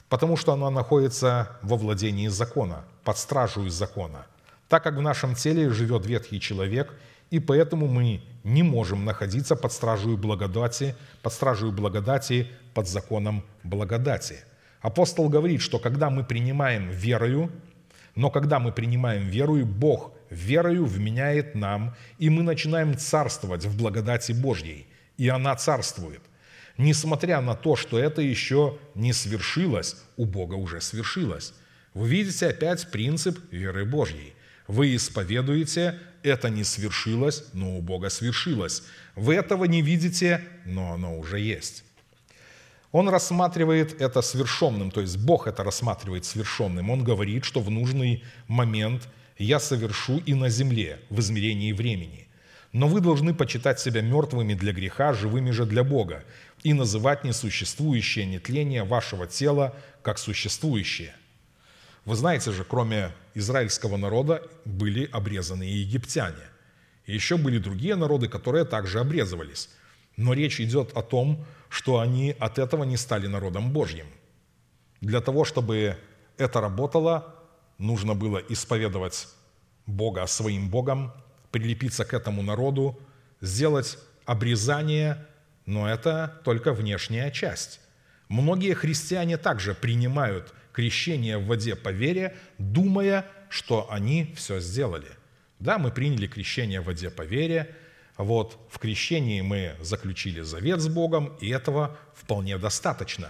потому 0.09 0.37
что 0.37 0.53
она 0.53 0.69
находится 0.69 1.49
во 1.61 1.77
владении 1.77 2.27
закона, 2.27 2.83
под 3.03 3.17
стражу 3.17 3.69
закона, 3.69 4.25
так 4.69 4.83
как 4.83 4.95
в 4.95 5.01
нашем 5.01 5.35
теле 5.35 5.69
живет 5.69 6.05
ветхий 6.05 6.39
человек, 6.39 6.93
и 7.29 7.39
поэтому 7.39 7.87
мы 7.87 8.21
не 8.43 8.63
можем 8.63 9.03
находиться 9.03 9.55
под 9.55 9.71
стражей 9.73 10.15
благодати, 10.15 10.95
под 11.21 11.33
стражей 11.33 11.71
благодати, 11.71 12.47
под 12.73 12.87
законом 12.87 13.43
благодати. 13.63 14.37
Апостол 14.81 15.27
говорит, 15.27 15.61
что 15.61 15.79
когда 15.79 16.09
мы 16.09 16.23
принимаем 16.23 16.89
верою, 16.89 17.51
но 18.15 18.29
когда 18.29 18.59
мы 18.59 18.71
принимаем 18.71 19.27
верою, 19.27 19.65
Бог 19.65 20.11
верою 20.29 20.85
вменяет 20.85 21.55
нам, 21.55 21.95
и 22.17 22.29
мы 22.29 22.43
начинаем 22.43 22.97
царствовать 22.97 23.65
в 23.65 23.77
благодати 23.77 24.31
Божьей, 24.31 24.87
и 25.17 25.27
она 25.27 25.55
царствует– 25.55 26.21
несмотря 26.77 27.41
на 27.41 27.55
то, 27.55 27.75
что 27.75 27.99
это 27.99 28.21
еще 28.21 28.77
не 28.95 29.13
свершилось, 29.13 29.95
у 30.15 30.25
Бога 30.25 30.55
уже 30.55 30.81
свершилось. 30.81 31.53
Вы 31.93 32.09
видите 32.09 32.47
опять 32.47 32.91
принцип 32.91 33.39
веры 33.51 33.85
Божьей. 33.85 34.33
Вы 34.67 34.95
исповедуете, 34.95 35.97
это 36.23 36.49
не 36.49 36.63
свершилось, 36.63 37.45
но 37.53 37.77
у 37.77 37.81
Бога 37.81 38.09
свершилось. 38.09 38.83
Вы 39.15 39.35
этого 39.35 39.65
не 39.65 39.81
видите, 39.81 40.43
но 40.65 40.93
оно 40.93 41.17
уже 41.17 41.39
есть. 41.39 41.83
Он 42.91 43.09
рассматривает 43.09 44.01
это 44.01 44.21
свершенным, 44.21 44.91
то 44.91 45.01
есть 45.01 45.17
Бог 45.17 45.47
это 45.47 45.63
рассматривает 45.63 46.25
свершенным. 46.25 46.89
Он 46.89 47.03
говорит, 47.03 47.45
что 47.45 47.61
в 47.61 47.69
нужный 47.69 48.23
момент 48.47 49.07
я 49.37 49.59
совершу 49.59 50.17
и 50.25 50.33
на 50.33 50.49
земле 50.49 50.99
в 51.09 51.19
измерении 51.19 51.73
времени. 51.73 52.27
Но 52.73 52.87
вы 52.87 53.01
должны 53.01 53.33
почитать 53.33 53.79
себя 53.79 54.01
мертвыми 54.01 54.53
для 54.53 54.73
греха, 54.73 55.13
живыми 55.13 55.51
же 55.51 55.65
для 55.65 55.83
Бога 55.83 56.23
и 56.63 56.73
называть 56.73 57.23
несуществующее 57.23 58.25
нетление 58.25 58.83
вашего 58.83 59.27
тела 59.27 59.75
как 60.01 60.17
существующее. 60.17 61.15
Вы 62.05 62.15
знаете 62.15 62.51
же, 62.51 62.63
кроме 62.63 63.11
израильского 63.33 63.97
народа 63.97 64.41
были 64.63 65.09
обрезаны 65.11 65.67
и 65.69 65.77
египтяне. 65.77 66.47
И 67.05 67.13
еще 67.13 67.37
были 67.37 67.57
другие 67.57 67.95
народы, 67.95 68.29
которые 68.29 68.65
также 68.65 68.99
обрезывались. 68.99 69.69
Но 70.15 70.33
речь 70.33 70.59
идет 70.61 70.95
о 70.95 71.01
том, 71.01 71.45
что 71.69 71.99
они 71.99 72.35
от 72.39 72.59
этого 72.59 72.85
не 72.85 72.97
стали 72.97 73.27
народом 73.27 73.71
Божьим. 73.71 74.07
Для 75.01 75.21
того, 75.21 75.45
чтобы 75.45 75.97
это 76.37 76.61
работало, 76.61 77.35
нужно 77.77 78.15
было 78.15 78.37
исповедовать 78.37 79.27
Бога 79.85 80.25
своим 80.27 80.69
Богом, 80.69 81.13
прилепиться 81.51 82.05
к 82.05 82.13
этому 82.13 82.41
народу, 82.41 82.97
сделать 83.41 83.97
обрезание 84.25 85.26
но 85.67 85.87
это 85.87 86.41
только 86.43 86.73
внешняя 86.73 87.29
часть. 87.29 87.79
Многие 88.29 88.73
христиане 88.73 89.37
также 89.37 89.75
принимают 89.75 90.53
крещение 90.73 91.37
в 91.37 91.45
воде 91.45 91.75
по 91.75 91.89
вере, 91.89 92.35
думая, 92.57 93.25
что 93.49 93.91
они 93.91 94.33
все 94.35 94.59
сделали. 94.59 95.09
Да, 95.59 95.77
мы 95.77 95.91
приняли 95.91 96.25
крещение 96.25 96.81
в 96.81 96.85
воде 96.85 97.09
по 97.11 97.21
вере, 97.21 97.75
вот 98.17 98.57
в 98.71 98.79
крещении 98.79 99.41
мы 99.41 99.75
заключили 99.79 100.41
завет 100.41 100.79
с 100.79 100.87
Богом, 100.87 101.35
и 101.39 101.49
этого 101.49 101.97
вполне 102.15 102.57
достаточно. 102.57 103.29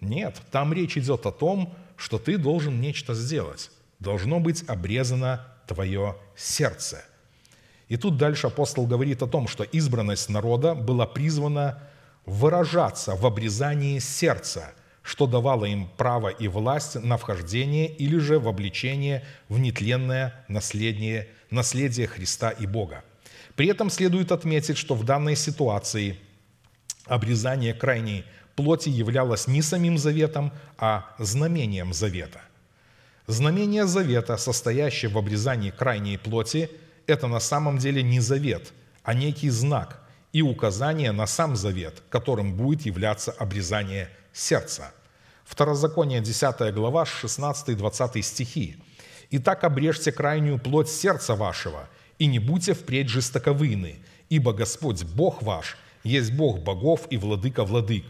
Нет, 0.00 0.40
там 0.50 0.72
речь 0.72 0.96
идет 0.96 1.26
о 1.26 1.32
том, 1.32 1.74
что 1.96 2.18
ты 2.18 2.38
должен 2.38 2.80
нечто 2.80 3.14
сделать. 3.14 3.70
Должно 3.98 4.40
быть 4.40 4.62
обрезано 4.68 5.46
твое 5.66 6.16
сердце– 6.36 7.04
и 7.88 7.96
тут 7.96 8.16
дальше 8.16 8.46
апостол 8.46 8.86
говорит 8.86 9.22
о 9.22 9.26
том, 9.26 9.48
что 9.48 9.64
избранность 9.64 10.28
народа 10.28 10.74
была 10.74 11.06
призвана 11.06 11.82
выражаться 12.24 13.14
в 13.14 13.26
обрезании 13.26 13.98
сердца, 13.98 14.72
что 15.02 15.26
давало 15.26 15.64
им 15.64 15.88
право 15.96 16.28
и 16.28 16.48
власть 16.48 16.94
на 16.94 17.16
вхождение 17.16 17.88
или 17.88 18.18
же 18.18 18.38
в 18.38 18.48
обличение 18.48 19.24
в 19.48 19.58
нетленное 19.58 20.44
наследие, 20.48 21.28
наследие 21.50 22.06
Христа 22.06 22.50
и 22.50 22.66
Бога. 22.66 23.04
При 23.56 23.66
этом 23.66 23.90
следует 23.90 24.32
отметить, 24.32 24.78
что 24.78 24.94
в 24.94 25.04
данной 25.04 25.36
ситуации 25.36 26.18
обрезание 27.06 27.74
крайней 27.74 28.24
плоти 28.54 28.88
являлось 28.88 29.48
не 29.48 29.60
самим 29.60 29.98
заветом, 29.98 30.52
а 30.78 31.14
знамением 31.18 31.92
завета. 31.92 32.40
Знамение 33.26 33.86
завета, 33.86 34.36
состоящее 34.36 35.10
в 35.10 35.18
обрезании 35.18 35.70
крайней 35.70 36.16
плоти– 36.16 36.70
это 37.06 37.26
на 37.26 37.40
самом 37.40 37.78
деле 37.78 38.02
не 38.02 38.20
завет, 38.20 38.72
а 39.02 39.14
некий 39.14 39.50
знак 39.50 40.02
и 40.32 40.42
указание 40.42 41.12
на 41.12 41.26
сам 41.26 41.56
завет, 41.56 42.02
которым 42.08 42.56
будет 42.56 42.86
являться 42.86 43.32
обрезание 43.32 44.08
сердца. 44.32 44.92
Второзаконие 45.44 46.20
10 46.20 46.72
глава, 46.74 47.04
16-20 47.04 48.22
стихи. 48.22 48.76
«Итак 49.30 49.64
обрежьте 49.64 50.12
крайнюю 50.12 50.58
плоть 50.58 50.88
сердца 50.88 51.34
вашего, 51.34 51.88
и 52.18 52.26
не 52.26 52.38
будьте 52.38 52.74
впредь 52.74 53.08
жестоковыны, 53.08 53.96
ибо 54.28 54.52
Господь 54.52 55.04
Бог 55.04 55.42
ваш 55.42 55.76
есть 56.04 56.32
Бог 56.32 56.60
богов 56.60 57.06
и 57.10 57.16
владыка 57.16 57.64
владык, 57.64 58.04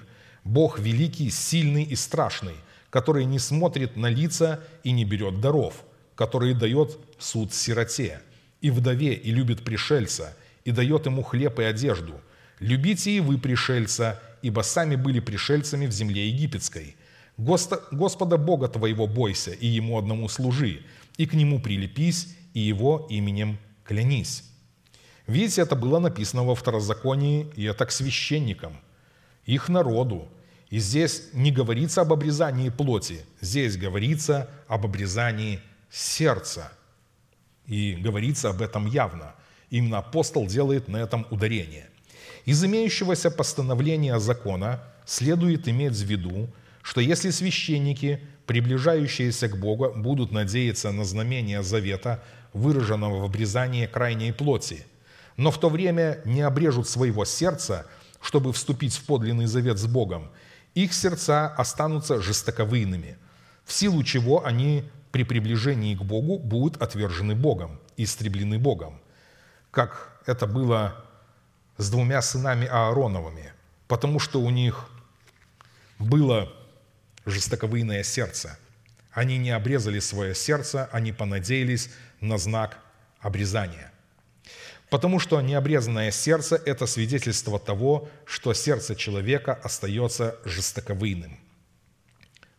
Бог 0.44 0.78
великий, 0.78 1.31
сильный 1.31 1.85
и 1.85 1.97
страшный, 1.97 2.56
который 2.90 3.24
не 3.24 3.39
смотрит 3.39 3.97
на 3.97 4.09
лица 4.09 4.60
и 4.85 4.93
не 4.93 5.05
берет 5.05 5.40
даров, 5.40 5.85
который 6.14 6.55
дает 6.55 6.98
суд 7.19 7.55
сироте, 7.55 8.20
и 8.62 8.70
вдове, 8.70 9.12
и 9.12 9.30
любит 9.32 9.62
пришельца, 9.64 10.34
и 10.64 10.70
дает 10.70 11.06
ему 11.06 11.22
хлеб 11.22 11.59
и 11.59 11.64
одежду. 11.64 12.20
Любите 12.60 13.10
и 13.10 13.20
вы 13.20 13.36
пришельца, 13.36 14.22
ибо 14.40 14.62
сами 14.62 14.94
были 14.94 15.20
пришельцами 15.20 15.86
в 15.86 15.93
земле 15.93 16.28
египетской. 16.28 16.97
Господа 17.36 18.39
Бога 18.39 18.68
твоего 18.68 19.06
бойся, 19.06 19.51
и 19.51 19.66
Ему 19.66 19.98
одному 19.98 20.28
служи, 20.28 20.82
и 21.16 21.26
к 21.26 21.34
Нему 21.34 21.60
прилепись, 21.60 22.36
и 22.55 22.60
Его 22.60 23.06
именем 23.10 23.59
клянись». 23.84 24.44
Видите, 25.26 25.62
это 25.62 25.76
было 25.76 25.98
написано 25.98 26.44
во 26.44 26.55
Второзаконии, 26.55 27.48
и 27.56 27.64
это 27.64 27.86
к 27.86 27.93
священникам, 27.93 28.76
их 29.44 29.68
народу. 29.68 30.28
И 30.68 30.78
здесь 30.78 31.28
не 31.32 31.52
говорится 31.52 32.01
об 32.01 32.12
обрезании 32.12 32.70
плоти, 32.70 33.24
здесь 33.40 33.76
говорится 33.76 34.48
об 34.68 34.84
обрезании 34.84 35.60
сердца– 35.90 36.72
и 37.72 37.94
говорится 37.94 38.50
об 38.50 38.60
этом 38.60 38.86
явно. 38.86 39.34
Именно 39.70 39.98
апостол 39.98 40.46
делает 40.46 40.88
на 40.88 40.98
этом 40.98 41.26
ударение. 41.30 41.88
Из 42.44 42.62
имеющегося 42.62 43.30
постановления 43.30 44.18
закона 44.18 44.82
следует 45.06 45.66
иметь 45.68 45.94
в 45.94 46.04
виду, 46.04 46.50
что 46.82 47.00
если 47.00 47.30
священники, 47.30 48.20
приближающиеся 48.44 49.48
к 49.48 49.58
Богу, 49.58 49.90
будут 49.96 50.32
надеяться 50.32 50.92
на 50.92 51.04
знамение 51.04 51.62
завета, 51.62 52.22
выраженного 52.52 53.20
в 53.20 53.24
обрезании 53.24 53.86
крайней 53.86 54.32
плоти, 54.32 54.84
но 55.38 55.50
в 55.50 55.58
то 55.58 55.70
время 55.70 56.20
не 56.26 56.42
обрежут 56.42 56.86
своего 56.86 57.24
сердца, 57.24 57.86
чтобы 58.20 58.52
вступить 58.52 58.94
в 58.94 59.06
подлинный 59.06 59.46
завет 59.46 59.78
с 59.78 59.86
Богом, 59.86 60.30
их 60.74 60.92
сердца 60.92 61.46
останутся 61.46 62.20
жестоковыйными, 62.20 63.16
в 63.64 63.72
силу 63.72 64.02
чего 64.02 64.44
они 64.44 64.84
при 65.12 65.24
приближении 65.24 65.94
к 65.94 66.02
Богу 66.02 66.39
будут 66.39 66.82
отвержены 66.82 67.34
Богом, 67.34 67.78
истреблены 67.98 68.59
Богом, 68.59 69.01
как 69.70 70.20
это 70.26 70.47
было 70.47 71.05
с 71.76 71.90
двумя 71.90 72.22
сынами 72.22 72.66
Аароновыми, 72.66 73.52
потому 73.89 74.18
что 74.18 74.40
у 74.40 74.51
них 74.51 74.90
было 75.98 76.51
жестоковыйное 77.26 78.02
сердце. 78.02 78.59
Они 79.12 79.36
не 79.36 79.51
обрезали 79.51 79.98
свое 79.98 80.34
сердце, 80.34 80.89
они 80.93 81.12
понадеялись 81.12 81.90
на 82.20 82.39
знак 82.39 82.78
обрезания. 83.20 83.93
Потому 84.89 85.18
что 85.20 85.40
необрезанное 85.40 86.10
сердце– 86.10 86.56
это 86.66 86.86
свидетельство 86.86 87.59
того, 87.59 88.09
что 88.24 88.55
сердце 88.55 88.94
человека 88.94 89.52
остается 89.52 90.39
жестоковыйным. 90.47 91.39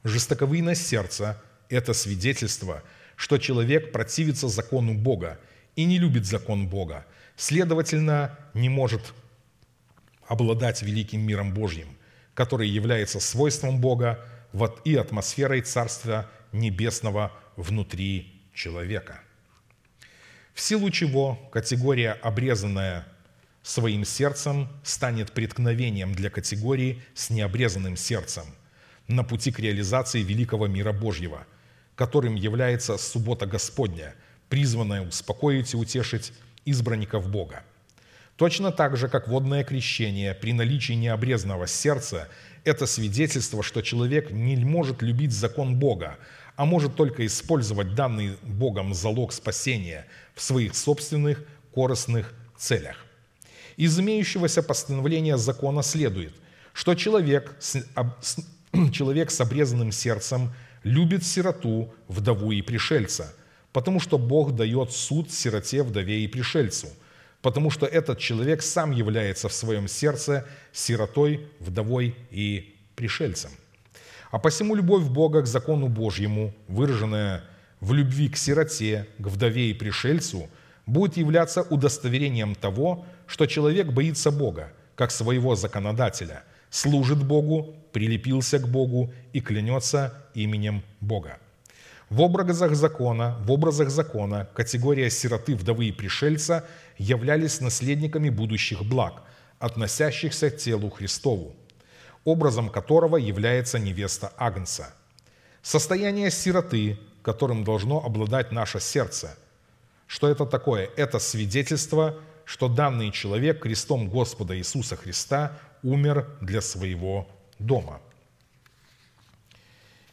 Жестоковыйность 0.03 0.85
сердца– 0.85 1.41
это 1.73 1.93
свидетельство, 1.93 2.83
что 3.15 3.37
человек 3.37 3.91
противится 3.91 4.47
закону 4.47 4.93
Бога 4.93 5.39
и 5.75 5.85
не 5.85 5.99
любит 5.99 6.25
закон 6.25 6.67
Бога, 6.67 7.05
следовательно, 7.35 8.37
не 8.53 8.69
может 8.69 9.13
обладать 10.27 10.81
великим 10.81 11.21
миром 11.21 11.53
Божьим, 11.53 11.97
который 12.33 12.67
является 12.67 13.19
свойством 13.19 13.79
Бога 13.79 14.23
и 14.85 14.95
атмосферой 14.95 15.61
Царства 15.61 16.29
Небесного 16.51 17.31
внутри 17.55 18.41
человека. 18.53 19.21
В 20.53 20.61
силу 20.61 20.91
чего 20.91 21.35
категория 21.51 22.11
«обрезанная 22.11 23.07
своим 23.63 24.05
сердцем» 24.05 24.69
станет 24.83 25.31
преткновением 25.31 26.13
для 26.13 26.29
категории 26.29 27.01
с 27.15 27.31
необрезанным 27.31 27.97
сердцем 27.97 28.43
на 29.07 29.23
пути 29.23 29.51
к 29.51 29.59
реализации 29.59 30.21
великого 30.21 30.67
мира 30.67 30.93
Божьего, 30.93 31.47
которым 31.95 32.35
является 32.35 32.97
суббота 32.97 33.45
Господня, 33.45 34.15
призванная 34.49 35.01
успокоить 35.01 35.73
и 35.73 35.77
утешить 35.77 36.33
избранников 36.65 37.29
Бога. 37.29 37.63
Точно 38.35 38.71
так 38.71 38.97
же, 38.97 39.07
как 39.07 39.27
водное 39.27 39.63
крещение 39.63 40.33
при 40.33 40.53
наличии 40.53 40.93
необрезанного 40.93 41.67
сердца– 41.67 42.29
это 42.63 42.85
свидетельство, 42.85 43.61
что 43.61 43.81
человек 43.81 44.31
не 44.31 44.55
может 44.55 45.01
любить 45.01 45.33
закон 45.33 45.75
Бога, 45.75 46.17
а 46.55 46.65
может 46.65 46.95
только 46.95 47.25
использовать 47.25 47.93
данный 47.95 48.37
Богом 48.41 48.93
залог 48.93 49.33
спасения 49.33 50.05
в 50.33 50.41
своих 50.41 50.75
собственных 50.75 51.43
корыстных 51.73 52.33
целях. 52.57 53.05
Из 53.75 53.99
имеющегося 53.99 54.61
постановления 54.63 55.37
закона 55.37 55.83
следует, 55.83 56.33
что 56.73 56.95
человек 56.95 57.55
с, 57.59 57.83
человек 58.91 59.31
с 59.31 59.41
обрезанным 59.41 59.91
сердцем 59.91 60.53
любит 60.83 61.23
сироту, 61.25 61.93
вдову 62.07 62.51
и 62.51 62.61
пришельца, 62.61 63.33
потому 63.71 63.99
что 63.99 64.17
Бог 64.17 64.55
дает 64.55 64.91
суд 64.91 65.31
сироте, 65.31 65.83
вдове 65.83 66.23
и 66.23 66.27
пришельцу– 66.27 66.87
потому 67.43 67.69
что 67.69 67.85
этот 67.85 68.19
человек 68.19 68.63
сам 68.63 68.91
является 68.91 69.49
в 69.49 69.53
своем 69.53 69.87
сердце 69.87 70.47
сиротой, 70.71 71.45
вдовой 71.59 72.15
и 72.31 72.75
пришельцем. 72.95 73.51
А 74.31 74.39
посему 74.39 74.75
любовь 74.75 75.03
Бога 75.03 75.41
к 75.41 75.47
закону 75.47 75.89
Божьему, 75.89 76.55
выраженная 76.69 77.43
в 77.81 77.93
любви 77.93 78.29
к 78.29 78.37
сироте, 78.37 79.07
к 79.19 79.27
вдове 79.27 79.69
и 79.69 79.73
пришельцу, 79.73 80.49
будет 80.85 81.17
являться 81.17 81.61
удостоверением 81.63 82.55
того, 82.55 83.05
что 83.27 83.45
человек 83.45 83.87
боится 83.87 84.31
Бога, 84.31 84.71
как 84.95 85.11
своего 85.11 85.55
законодателя, 85.55 86.43
служит 86.69 87.21
Богу, 87.23 87.75
прилепился 87.93 88.59
к 88.59 88.67
Богу 88.67 89.13
и 89.31 89.39
клянется 89.39 90.13
именем 90.33 90.83
Бога. 90.99 91.37
В 92.09 92.21
образах 92.21 92.75
закона, 92.75 93.37
в 93.41 93.51
образах 93.51 93.89
закона 93.89 94.49
категория 94.53 95.09
сироты, 95.09 95.55
вдовы 95.55 95.85
и 95.85 95.91
пришельца 95.91 96.65
являлись 96.97 97.61
наследниками 97.61 98.29
будущих 98.29 98.83
благ, 98.83 99.23
относящихся 99.59 100.49
к 100.49 100.57
телу 100.57 100.89
Христову, 100.89 101.55
образом 102.25 102.69
которого 102.69 103.17
является 103.17 103.79
невеста 103.79 104.33
Агнца. 104.37 104.93
Состояние 105.61 106.29
сироты, 106.29 106.99
которым 107.21 107.63
должно 107.63 108.03
обладать 108.03 108.51
наше 108.51 108.79
сердце. 108.79 109.37
Что 110.05 110.27
это 110.27 110.45
такое? 110.45 110.89
Это 110.97 111.19
свидетельство, 111.19 112.17
что 112.45 112.67
данный 112.67 113.11
человек 113.11 113.61
крестом 113.61 114.09
Господа 114.09 114.57
Иисуса 114.57 114.97
Христа 114.97 115.57
умер 115.81 116.27
для 116.41 116.61
своего 116.61 117.27
дома. 117.65 118.01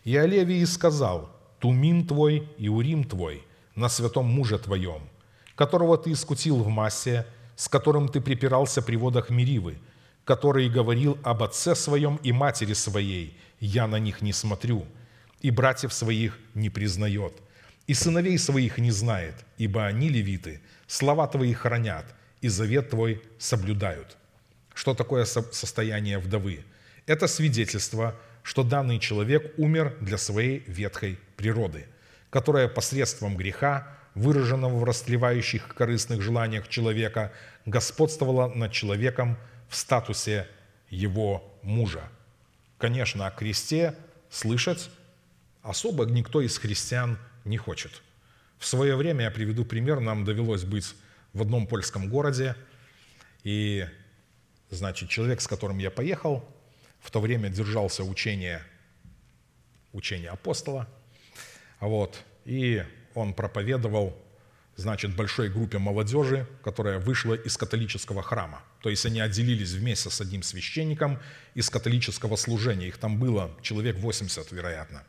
И 0.04 0.16
Олевий 0.16 0.64
сказал– 0.66 1.30
Тумин 1.60 2.06
твой 2.06 2.48
и 2.56 2.68
Урим 2.68 3.04
твой 3.04 3.46
на 3.76 3.90
святом 3.90 4.24
муже 4.24 4.58
твоем, 4.58 5.02
которого 5.54 5.98
ты 5.98 6.12
искутил 6.12 6.56
в 6.62 6.68
массе, 6.68 7.26
с 7.54 7.68
которым 7.68 8.08
ты 8.08 8.22
припирался 8.22 8.80
при 8.80 8.96
водах 8.96 9.28
Миривы, 9.28 9.76
который 10.24 10.70
говорил 10.70 11.18
об 11.22 11.42
отце 11.42 11.74
своем 11.74 12.16
и 12.22 12.32
матери 12.32 12.72
своей, 12.72 13.38
я 13.60 13.86
на 13.86 13.98
них 13.98 14.22
не 14.22 14.32
смотрю, 14.32 14.86
и 15.42 15.50
братьев 15.50 15.92
своих 15.92 16.38
не 16.54 16.70
признает, 16.70 17.34
и 17.86 17.92
сыновей 17.92 18.38
своих 18.38 18.78
не 18.78 18.90
знает, 18.90 19.34
ибо 19.58 19.84
они, 19.84 20.08
левиты, 20.08 20.62
слова 20.86 21.26
твои 21.26 21.52
хранят, 21.52 22.06
и 22.40 22.48
завет 22.48 22.88
твой 22.88 23.22
соблюдают. 23.38 24.16
Что 24.72 24.94
такое 24.94 25.26
состояние 25.26 26.18
вдовы? 26.18 26.64
Это 27.10 27.26
свидетельство– 27.26 28.14
что 28.42 28.62
данный 28.62 28.98
человек 28.98 29.54
умер 29.58 29.96
для 30.00 30.18
своей 30.18 30.64
ветхой 30.66 31.18
природы, 31.36 31.86
которая 32.30 32.68
посредством 32.68 33.36
греха, 33.36 33.96
выраженного 34.14 34.76
в 34.76 34.84
растлевающих 34.84 35.74
корыстных 35.74 36.22
желаниях 36.22 36.68
человека, 36.68 37.32
господствовала 37.66 38.48
над 38.54 38.72
человеком 38.72 39.38
в 39.68 39.76
статусе 39.76 40.48
его 40.88 41.58
мужа. 41.62 42.08
Конечно, 42.78 43.26
о 43.26 43.30
кресте 43.30 43.94
слышать 44.30 44.90
особо 45.62 46.06
никто 46.06 46.40
из 46.40 46.56
христиан 46.58 47.18
не 47.44 47.58
хочет. 47.58 48.02
В 48.58 48.66
свое 48.66 48.96
время, 48.96 49.24
я 49.24 49.30
приведу 49.30 49.64
пример, 49.64 50.00
нам 50.00 50.24
довелось 50.24 50.64
быть 50.64 50.94
в 51.32 51.42
одном 51.42 51.66
польском 51.66 52.08
городе, 52.08 52.56
и, 53.44 53.86
значит, 54.70 55.08
человек, 55.08 55.40
с 55.40 55.46
которым 55.46 55.78
я 55.78 55.90
поехал, 55.90 56.44
в 57.00 57.10
то 57.10 57.20
время 57.20 57.48
держался 57.48 58.04
учение, 58.04 58.62
учение 59.92 60.30
апостола, 60.30 60.88
вот, 61.80 62.22
и 62.44 62.84
он 63.14 63.34
проповедовал, 63.34 64.16
значит, 64.76 65.14
большой 65.16 65.48
группе 65.48 65.78
молодежи, 65.78 66.46
которая 66.62 66.98
вышла 66.98 67.34
из 67.34 67.56
католического 67.56 68.22
храма. 68.22 68.62
То 68.82 68.90
есть 68.90 69.04
они 69.06 69.20
отделились 69.20 69.72
вместе 69.72 70.10
с 70.10 70.20
одним 70.20 70.42
священником 70.42 71.18
из 71.54 71.68
католического 71.70 72.36
служения. 72.36 72.88
Их 72.88 72.98
там 72.98 73.18
было 73.18 73.50
человек 73.62 73.96
80, 73.96 74.52
вероятно. 74.52 75.04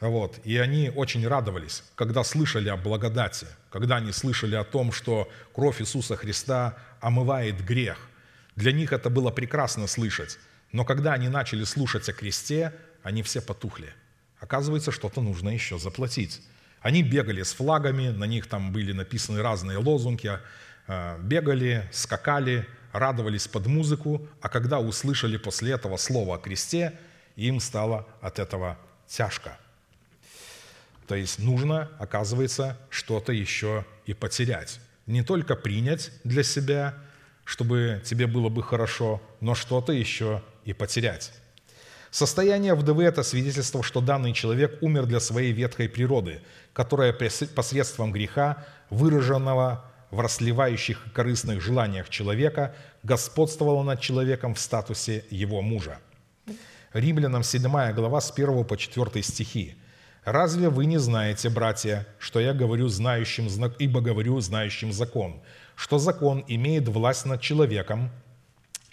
Вот. 0.00 0.40
И 0.44 0.56
они 0.58 0.90
очень 0.90 1.26
радовались, 1.26 1.84
когда 1.94 2.24
слышали 2.24 2.68
о 2.68 2.76
благодати, 2.76 3.46
когда 3.70 3.96
они 3.96 4.12
слышали 4.12 4.56
о 4.56 4.64
том, 4.64 4.92
что 4.92 5.28
кровь 5.54 5.80
Иисуса 5.80 6.16
Христа 6.16 6.76
омывает 7.00 7.64
грех. 7.64 7.98
Для 8.56 8.72
них 8.72 8.92
это 8.92 9.10
было 9.10 9.30
прекрасно 9.30 9.86
слышать. 9.86 10.38
Но 10.72 10.84
когда 10.84 11.12
они 11.12 11.28
начали 11.28 11.64
слушать 11.64 12.08
о 12.08 12.12
кресте, 12.12 12.72
они 13.02 13.22
все 13.22 13.42
потухли. 13.42 13.92
Оказывается, 14.40 14.90
что-то 14.90 15.20
нужно 15.20 15.50
еще 15.50 15.78
заплатить. 15.78 16.42
Они 16.80 17.02
бегали 17.02 17.42
с 17.42 17.52
флагами, 17.52 18.08
на 18.08 18.24
них 18.24 18.46
там 18.46 18.72
были 18.72 18.92
написаны 18.92 19.40
разные 19.42 19.78
лозунги, 19.78 20.38
э, 20.88 21.18
бегали, 21.20 21.88
скакали, 21.92 22.66
радовались 22.92 23.46
под 23.46 23.66
музыку, 23.66 24.26
а 24.40 24.48
когда 24.48 24.80
услышали 24.80 25.36
после 25.36 25.72
этого 25.72 25.96
слово 25.96 26.36
о 26.36 26.38
кресте, 26.38 26.98
им 27.36 27.60
стало 27.60 28.06
от 28.20 28.38
этого 28.38 28.78
тяжко. 29.06 29.58
То 31.06 31.14
есть 31.14 31.38
нужно, 31.38 31.90
оказывается, 31.98 32.78
что-то 32.90 33.32
еще 33.32 33.84
и 34.06 34.14
потерять. 34.14 34.80
Не 35.06 35.22
только 35.22 35.54
принять 35.56 36.10
для 36.24 36.42
себя, 36.42 36.94
чтобы 37.44 38.00
тебе 38.04 38.26
было 38.26 38.48
бы 38.48 38.62
хорошо, 38.62 39.22
но 39.40 39.54
что-то 39.54 39.92
еще 39.92 40.42
и 40.64 40.72
потерять. 40.72 41.32
Состояние 42.12 42.74
вдовы– 42.74 43.04
это 43.06 43.22
свидетельство, 43.22 43.82
что 43.82 44.02
данный 44.02 44.34
человек 44.34 44.82
умер 44.82 45.06
для 45.06 45.18
своей 45.18 45.50
ветхой 45.52 45.88
природы, 45.88 46.42
которая 46.74 47.14
посредством 47.14 48.12
греха, 48.12 48.66
выраженного 48.90 49.90
в 50.10 50.20
расливающих 50.20 51.06
корыстных 51.14 51.62
желаниях 51.62 52.10
человека, 52.10 52.76
господствовала 53.02 53.82
над 53.82 54.00
человеком 54.00 54.54
в 54.54 54.60
статусе 54.60 55.24
его 55.30 55.62
мужа. 55.62 56.00
Римлянам 56.92 57.42
7 57.42 57.62
глава 57.94 58.20
с 58.20 58.30
1 58.30 58.64
по 58.66 58.76
4 58.76 59.22
стихи. 59.22 59.74
«Разве 60.26 60.68
вы 60.68 60.84
не 60.84 60.98
знаете, 60.98 61.48
братья, 61.48 62.06
что 62.18 62.40
я 62.40 62.52
говорю 62.52 62.88
знающим, 62.88 63.48
ибо 63.78 64.02
говорю 64.02 64.38
знающим 64.40 64.92
закон, 64.92 65.40
что 65.76 65.98
закон 65.98 66.44
имеет 66.46 66.88
власть 66.88 67.24
над 67.24 67.40
человеком, 67.40 68.10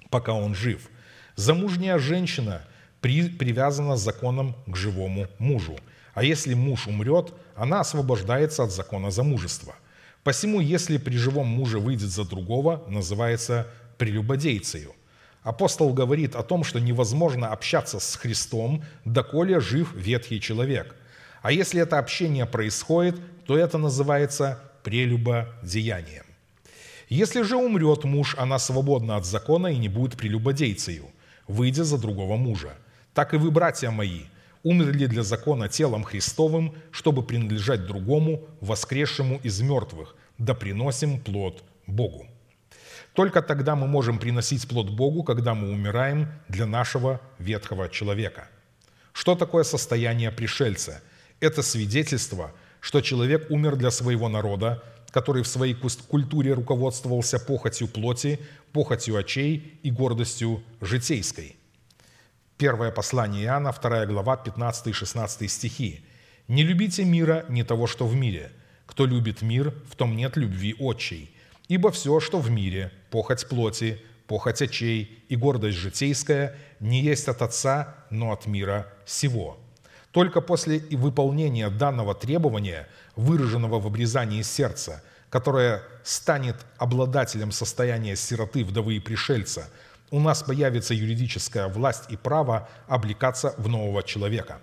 пока 0.09 0.31
он 0.31 0.55
жив– 0.55 0.89
Замужняя 1.39 1.97
женщина 1.99 2.63
при, 2.99 3.29
привязана 3.29 3.95
законом 3.95 4.57
к 4.67 4.75
живому 4.75 5.27
мужу. 5.37 5.77
А 6.13 6.21
если 6.21 6.53
муж 6.53 6.85
умрет, 6.85 7.33
она 7.55 7.79
освобождается 7.79 8.63
от 8.63 8.73
закона 8.73 9.09
замужества. 9.09 9.75
Посему, 10.25 10.59
если 10.59 10.97
при 10.97 11.15
живом 11.15 11.47
муже 11.47 11.79
выйдет 11.79 12.09
за 12.09 12.25
другого, 12.25 12.83
называется 12.89 13.67
прелюбодейцею. 13.97 14.93
Апостол 15.41 15.93
говорит 15.93 16.35
о 16.35 16.43
том, 16.43 16.65
что 16.65 16.81
невозможно 16.81 17.53
общаться 17.53 18.01
с 18.01 18.17
Христом, 18.17 18.83
доколе 19.05 19.61
жив 19.61 19.93
ветхий 19.95 20.41
человек. 20.41 20.93
А 21.41 21.53
если 21.53 21.79
это 21.81 21.99
общение 21.99 22.47
происходит, 22.47 23.15
то 23.45 23.57
это 23.57 23.77
называется 23.77 24.59
прелюбодеянием. 24.83 26.25
Если 27.07 27.43
же 27.43 27.55
умрет 27.55 28.03
муж, 28.03 28.35
она 28.37 28.59
свободна 28.59 29.15
от 29.15 29.25
закона 29.25 29.67
и 29.67 29.77
не 29.77 29.87
будет 29.87 30.17
прелюбодейцею, 30.17 31.13
выйдя 31.49 31.83
за 31.83 31.97
другого 31.97 32.37
мужа. 32.37 32.77
Так 33.13 33.33
и 33.33 33.37
вы, 33.37 33.51
братья 33.51 33.89
мои, 33.91 34.21
умерли 34.63 35.07
для 35.07 35.23
закона 35.23 35.67
телом 35.67 36.03
Христовым, 36.03 36.73
чтобы 36.91 37.23
принадлежать 37.23 37.85
другому, 37.85 38.47
воскресшему 38.61 39.41
из 39.43 39.59
мертвых, 39.59 40.15
да 40.37 40.53
приносим 40.53 41.19
плод 41.19 41.63
Богу. 41.87 42.27
Только 43.13 43.41
тогда 43.41 43.75
мы 43.75 43.87
можем 43.87 44.19
приносить 44.19 44.67
плод 44.67 44.89
Богу, 44.91 45.23
когда 45.23 45.53
мы 45.55 45.71
умираем 45.71 46.31
для 46.47 46.65
нашего 46.67 47.19
ветхого 47.39 47.89
человека. 47.89 48.47
Что 49.11 49.35
такое 49.35 49.63
состояние 49.63 50.31
пришельца? 50.31 51.01
Это 51.39 51.63
свидетельство, 51.63 52.51
что 52.79 53.01
человек 53.01 53.49
умер 53.49 53.75
для 53.75 53.91
своего 53.91 54.29
народа, 54.29 54.83
который 55.09 55.41
в 55.41 55.47
своей 55.47 55.73
культуре 55.73 56.53
руководствовался 56.53 57.39
похотью 57.39 57.87
плоти, 57.87 58.39
похотью 58.71 59.17
очей 59.17 59.79
и 59.83 59.91
гордостью 59.91 60.63
житейской. 60.81 61.55
Первое 62.57 62.91
послание 62.91 63.45
Иоанна, 63.45 63.71
2 63.71 64.05
глава, 64.05 64.35
15 64.37 64.87
и 64.87 64.91
16 64.91 65.49
стихи. 65.49 66.05
«Не 66.47 66.63
любите 66.63 67.05
мира, 67.05 67.45
не 67.47 67.63
того, 67.63 67.87
что 67.87 68.05
в 68.05 68.15
мире. 68.15 68.51
Кто 68.85 69.05
любит 69.05 69.41
мир, 69.41 69.73
в 69.89 69.95
том 69.95 70.15
нет 70.15 70.35
любви 70.35 70.75
отчей. 70.77 71.33
Ибо 71.67 71.91
все, 71.91 72.19
что 72.19 72.39
в 72.39 72.49
мире, 72.49 72.91
похоть 73.11 73.47
плоти, 73.47 74.01
похоть 74.27 74.61
очей 74.61 75.23
и 75.29 75.35
гордость 75.35 75.77
житейская, 75.77 76.55
не 76.79 77.01
есть 77.01 77.27
от 77.27 77.41
Отца, 77.41 77.95
но 78.09 78.31
от 78.31 78.45
мира 78.45 78.91
сего». 79.05 79.57
Только 80.11 80.41
после 80.41 80.79
выполнения 80.91 81.69
данного 81.69 82.15
требования, 82.15 82.87
выраженного 83.15 83.79
в 83.79 83.87
обрезании 83.87 84.41
сердца, 84.41 85.03
которое 85.29 85.83
станет 86.03 86.55
обладателем 86.77 87.51
состояния 87.51 88.15
сироты, 88.15 88.63
вдовы 88.63 88.95
и 88.95 88.99
пришельца, 88.99 89.69
у 90.11 90.19
нас 90.19 90.41
появится 90.41 90.93
юридическая 90.93 91.67
власть 91.67 92.05
и 92.09 92.17
право 92.17 92.67
облекаться 92.87 93.53
в 93.57 93.67
нового 93.67 94.01
человека. 94.01 94.59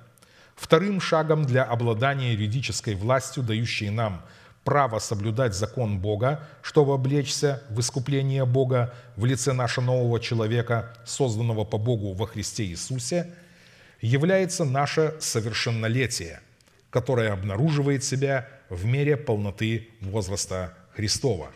Вторым 0.56 1.00
шагом 1.00 1.44
для 1.44 1.64
обладания 1.64 2.32
юридической 2.32 2.94
властью, 2.94 3.42
дающей 3.42 3.90
нам 3.90 4.22
право 4.64 4.98
соблюдать 4.98 5.54
закон 5.54 6.00
Бога, 6.00 6.48
чтобы 6.62 6.94
облечься 6.94 7.62
в 7.68 7.78
искупление 7.78 8.44
Бога 8.44 8.92
в 9.14 9.24
лице 9.24 9.52
нашего 9.52 9.84
нового 9.84 10.18
человека, 10.18 10.92
созданного 11.04 11.64
по 11.64 11.78
Богу 11.78 12.14
во 12.14 12.26
Христе 12.26 12.64
Иисусе– 12.64 13.32
является 14.00 14.64
наше 14.64 15.14
совершеннолетие, 15.20 16.40
которое 16.90 17.32
обнаруживает 17.32 18.04
себя 18.04 18.48
в 18.68 18.84
мере 18.84 19.16
полноты 19.16 19.88
возраста 20.00 20.74
Христова. 20.94 21.52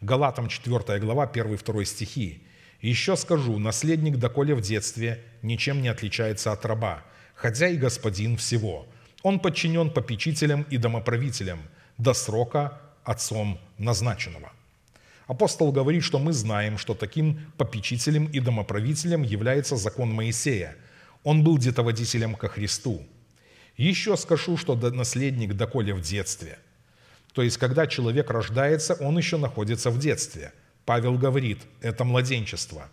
Галатам 0.00 0.48
4 0.48 0.98
глава, 0.98 1.30
1-2 1.32 1.84
стихи. 1.84 2.42
«Еще 2.80 3.16
скажу, 3.16 3.58
наследник, 3.58 4.16
доколе 4.16 4.54
в 4.54 4.60
детстве, 4.60 5.22
ничем 5.42 5.82
не 5.82 5.88
отличается 5.88 6.52
от 6.52 6.64
раба, 6.64 7.02
хотя 7.34 7.68
и 7.68 7.76
господин 7.76 8.36
всего. 8.36 8.86
Он 9.22 9.38
подчинен 9.38 9.90
попечителям 9.90 10.62
и 10.70 10.78
домоправителям, 10.78 11.60
до 11.98 12.14
срока 12.14 12.80
отцом 13.04 13.60
назначенного». 13.76 14.52
Апостол 15.26 15.72
говорит, 15.72 16.02
что 16.02 16.18
мы 16.18 16.32
знаем, 16.32 16.78
что 16.78 16.94
таким 16.94 17.52
попечителем 17.56 18.26
и 18.26 18.40
домоправителем 18.40 19.22
является 19.22 19.76
закон 19.76 20.10
Моисея– 20.10 20.76
он 21.22 21.44
был 21.44 21.58
детоводителем 21.58 22.34
ко 22.34 22.48
Христу. 22.48 23.02
Еще 23.76 24.16
скажу, 24.16 24.56
что 24.56 24.74
наследник 24.76 25.54
доколе 25.54 25.94
в 25.94 26.00
детстве. 26.00 26.58
То 27.32 27.42
есть, 27.42 27.56
когда 27.58 27.86
человек 27.86 28.30
рождается, 28.30 28.94
он 28.94 29.16
еще 29.16 29.36
находится 29.36 29.90
в 29.90 29.98
детстве. 29.98 30.52
Павел 30.84 31.16
говорит, 31.16 31.60
это 31.80 32.04
младенчество. 32.04 32.88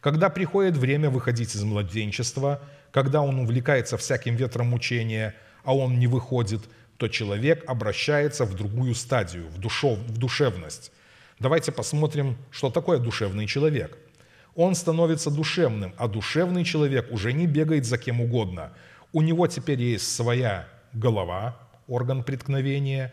Когда 0.00 0.28
приходит 0.28 0.76
время 0.76 1.10
выходить 1.10 1.54
из 1.54 1.62
младенчества, 1.62 2.62
когда 2.92 3.22
он 3.22 3.38
увлекается 3.38 3.96
всяким 3.96 4.36
ветром 4.36 4.68
мучения, 4.68 5.34
а 5.64 5.74
он 5.74 5.98
не 5.98 6.06
выходит, 6.06 6.62
то 6.96 7.08
человек 7.08 7.64
обращается 7.66 8.44
в 8.44 8.54
другую 8.54 8.94
стадию, 8.94 9.48
в, 9.48 9.58
душев, 9.58 9.98
в 9.98 10.18
душевность. 10.18 10.92
Давайте 11.38 11.72
посмотрим, 11.72 12.36
что 12.50 12.70
такое 12.70 12.98
душевный 12.98 13.46
человек– 13.46 13.96
он 14.54 14.74
становится 14.74 15.30
душевным, 15.30 15.94
а 15.96 16.08
душевный 16.08 16.64
человек 16.64 17.10
уже 17.10 17.32
не 17.32 17.46
бегает 17.46 17.86
за 17.86 17.98
кем 17.98 18.20
угодно. 18.20 18.72
У 19.12 19.22
него 19.22 19.46
теперь 19.46 19.82
есть 19.82 20.14
своя 20.14 20.68
голова, 20.92 21.56
орган 21.88 22.22
преткновения, 22.22 23.12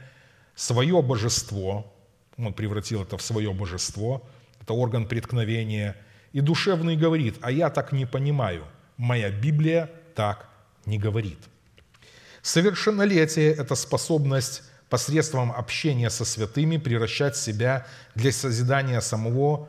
свое 0.56 1.02
божество, 1.02 1.92
он 2.38 2.54
превратил 2.54 3.04
это 3.04 3.18
в 3.18 3.22
свое 3.22 3.52
божество, 3.54 4.28
это 4.62 4.74
орган 4.74 5.08
преткновения, 5.08 5.96
и 6.34 6.42
душевный 6.42 6.96
говорит, 6.96 7.36
а 7.42 7.52
я 7.52 7.70
так 7.70 7.92
не 7.92 8.06
понимаю, 8.06 8.66
моя 8.98 9.32
Библия 9.32 9.90
так 10.16 10.50
не 10.86 11.00
говорит. 11.00 11.40
Совершеннолетие– 12.42 13.52
это 13.58 13.76
способность 13.76 14.64
посредством 14.90 15.52
общения 15.52 16.10
со 16.10 16.26
святыми 16.26 16.78
превращать 16.78 17.36
себя 17.36 17.86
для 18.16 18.32
созидания 18.32 19.02
самого 19.02 19.68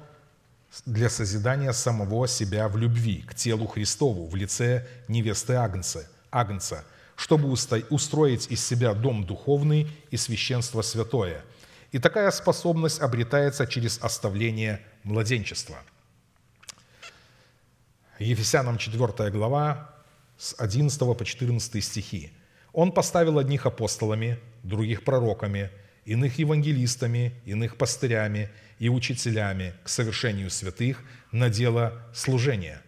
для 0.84 1.08
созидания 1.08 1.72
самого 1.72 2.28
себя 2.28 2.68
в 2.68 2.76
любви 2.76 3.24
к 3.26 3.34
телу 3.34 3.66
Христову 3.66 4.26
в 4.28 4.36
лице 4.36 4.86
невесты 5.08 5.54
Агнца, 5.54 6.08
Агнца 6.30 6.84
чтобы 7.18 7.48
устроить 7.50 8.46
из 8.48 8.64
себя 8.64 8.94
дом 8.94 9.26
духовный 9.26 9.90
и 10.12 10.16
священство 10.16 10.82
святое. 10.82 11.44
И 11.90 11.98
такая 11.98 12.30
способность 12.30 13.00
обретается 13.00 13.66
через 13.66 13.98
оставление 14.00 14.80
младенчества. 15.02 15.78
Ефесянам 18.20 18.78
4 18.78 19.30
глава, 19.32 19.96
с 20.36 20.54
11 20.58 20.96
по 21.00 21.24
14 21.24 21.84
стихи. 21.84 22.32
«Он 22.72 22.92
поставил 22.92 23.40
одних 23.40 23.66
апостолами, 23.66 24.38
других 24.62 25.02
пророками, 25.02 25.72
иных 26.04 26.38
евангелистами, 26.38 27.34
иных 27.44 27.76
пастырями– 27.76 28.48
и 28.78 28.88
учителями 28.88 29.74
к 29.82 29.88
совершению 29.88 30.50
святых 30.50 31.02
на 31.32 31.50
дело 31.50 32.02
служения. 32.14 32.80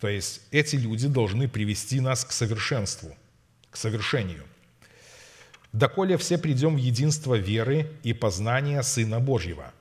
То 0.00 0.08
есть 0.08 0.42
эти 0.50 0.76
люди 0.76 1.08
должны 1.08 1.48
привести 1.48 2.00
нас 2.00 2.24
к 2.24 2.32
совершенству, 2.32 3.16
к 3.70 3.76
совершению. 3.76 4.44
«Доколе 5.72 6.16
все 6.16 6.38
придем 6.38 6.76
в 6.76 6.78
единство 6.78 7.34
веры 7.34 7.90
и 8.02 8.12
познания 8.12 8.82
Сына 8.82 9.20
Божьего». 9.20 9.72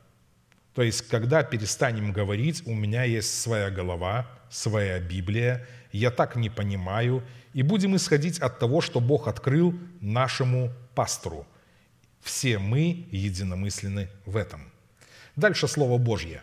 То 0.73 0.84
есть, 0.84 1.07
когда 1.07 1.41
перестанем 1.44 2.11
говорить, 2.11 2.61
у 2.68 2.73
меня 2.73 3.03
есть 3.03 3.41
своя 3.41 3.72
голова, 3.72 4.30
своя 4.49 4.99
Библия, 4.99 5.65
я 5.91 6.11
так 6.11 6.35
не 6.35 6.49
понимаю, 6.49 7.23
и 7.53 7.64
будем 7.64 7.95
исходить 7.95 8.39
от 8.39 8.60
того, 8.60 8.81
что 8.81 8.99
Бог 8.99 9.27
открыл 9.27 9.73
нашему 10.02 10.72
пастору. 10.94 11.48
Все 12.22 12.60
мы 12.60 13.07
единомысленны 13.11 14.10
в 14.26 14.35
этом– 14.35 14.72
Дальше 15.38 15.68
Слово 15.68 15.99
Божье. 15.99 16.41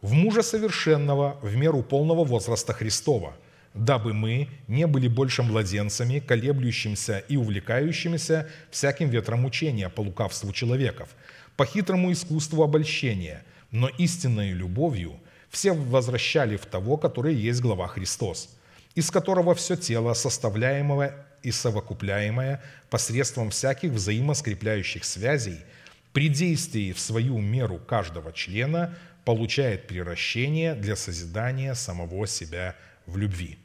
«В 0.00 0.12
мужа 0.12 0.42
совершенного 0.42 1.38
в 1.42 1.56
меру 1.56 1.82
полного 1.82 2.24
возраста 2.24 2.72
Христова, 2.72 3.32
дабы 3.74 4.14
мы 4.14 4.48
не 4.68 4.86
были 4.86 5.08
больше 5.08 5.42
младенцами, 5.42 6.20
колеблющимся 6.20 7.18
и 7.28 7.36
увлекающимися 7.36 8.48
всяким 8.70 9.10
ветром 9.10 9.44
учения 9.44 9.88
по 9.88 10.02
лукавству 10.02 10.52
человеков, 10.52 11.08
по 11.56 11.66
хитрому 11.66 12.12
искусству 12.12 12.62
обольщения, 12.62 13.42
но 13.72 13.88
истинной 13.88 14.52
любовью 14.52 15.18
все 15.50 15.72
возвращали 15.72 16.56
в 16.56 16.66
того, 16.66 16.96
который 16.96 17.34
есть 17.34 17.60
глава 17.60 17.88
Христос, 17.88 18.50
из 18.94 19.10
которого 19.10 19.56
все 19.56 19.74
тело, 19.74 20.14
составляемое 20.14 21.26
и 21.42 21.50
совокупляемое 21.50 22.62
посредством 22.88 23.50
всяких 23.50 23.90
взаимоскрепляющих 23.90 25.04
связей– 25.04 25.58
при 26.12 26.28
действии 26.28 26.92
в 26.92 26.98
свою 26.98 27.38
меру 27.38 27.78
каждого 27.78 28.32
члена 28.32 28.94
получает 29.24 29.86
приращение 29.86 30.74
для 30.74 30.96
созидания 30.96 31.74
самого 31.74 32.26
себя 32.26 32.74
в 33.06 33.16
любви. 33.16 33.58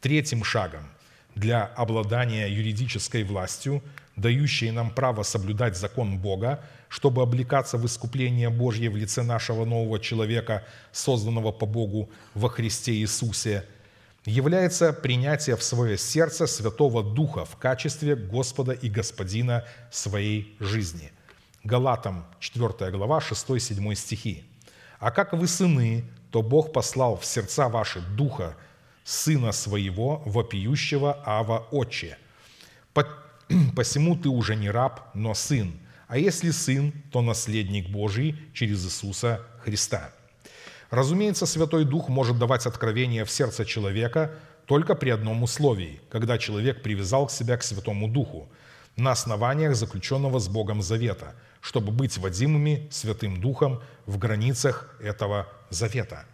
Третьим 0.00 0.44
шагом 0.44 0.88
для 1.34 1.64
обладания 1.64 2.48
юридической 2.48 3.24
властью, 3.24 3.82
дающей 4.16 4.70
нам 4.70 4.90
право 4.90 5.22
соблюдать 5.22 5.76
закон 5.76 6.18
Бога, 6.18 6.64
чтобы 6.88 7.22
облекаться 7.22 7.78
в 7.78 7.86
искупление 7.86 8.50
Божье 8.50 8.90
в 8.90 8.96
лице 8.96 9.22
нашего 9.22 9.64
нового 9.64 10.00
человека, 10.00 10.64
созданного 10.92 11.52
по 11.52 11.66
Богу 11.66 12.10
во 12.34 12.48
Христе 12.48 12.92
Иисусе, 12.94 13.64
является 14.26 14.92
принятие 14.92 15.56
в 15.56 15.62
свое 15.62 15.96
сердце 15.96 16.46
Святого 16.46 17.02
Духа 17.02 17.44
в 17.44 17.56
качестве 17.56 18.16
Господа 18.16 18.72
и 18.72 18.90
Господина 18.90 19.64
своей 19.90 20.56
жизни– 20.60 21.12
Галатам 21.62 22.24
4 22.38 22.90
глава 22.90 23.18
6-7 23.18 23.94
стихи. 23.94 24.49
«А 25.00 25.10
как 25.10 25.32
вы 25.32 25.48
сыны, 25.48 26.04
то 26.30 26.42
Бог 26.42 26.72
послал 26.72 27.16
в 27.16 27.24
сердца 27.24 27.68
ваши 27.68 28.00
Духа 28.16 28.56
Сына 29.02 29.50
Своего, 29.50 30.22
вопиющего 30.24 31.20
Ава 31.26 31.66
Отче. 31.72 32.16
Посему 33.76 34.16
ты 34.16 34.28
уже 34.28 34.56
не 34.56 34.70
раб, 34.70 35.10
но 35.14 35.34
сын, 35.34 35.72
а 36.06 36.18
если 36.18 36.50
Сын, 36.50 36.92
то 37.10 37.22
наследник 37.22 37.88
Божий 37.88 38.36
через 38.54 38.84
Иисуса 38.84 39.40
Христа. 39.64 40.12
Разумеется, 40.90 41.46
Святой 41.46 41.84
Дух 41.84 42.08
может 42.08 42.38
давать 42.38 42.66
откровение 42.66 43.24
в 43.24 43.30
сердце 43.30 43.64
человека 43.64 44.32
только 44.66 44.94
при 44.94 45.10
одном 45.10 45.42
условии, 45.42 46.00
когда 46.10 46.38
человек 46.38 46.82
привязал 46.82 47.28
себя 47.28 47.56
к 47.56 47.62
Святому 47.62 48.08
Духу 48.08 48.48
на 48.96 49.12
основаниях 49.12 49.74
заключенного 49.74 50.38
с 50.38 50.48
Богом 50.48 50.82
завета, 50.82 51.34
чтобы 51.60 51.92
быть 51.92 52.16
водимыми 52.18 52.88
Святым 52.90 53.40
Духом 53.40 53.82
в 54.06 54.18
границах 54.18 54.94
этого 55.00 55.48
завета. 55.70 56.24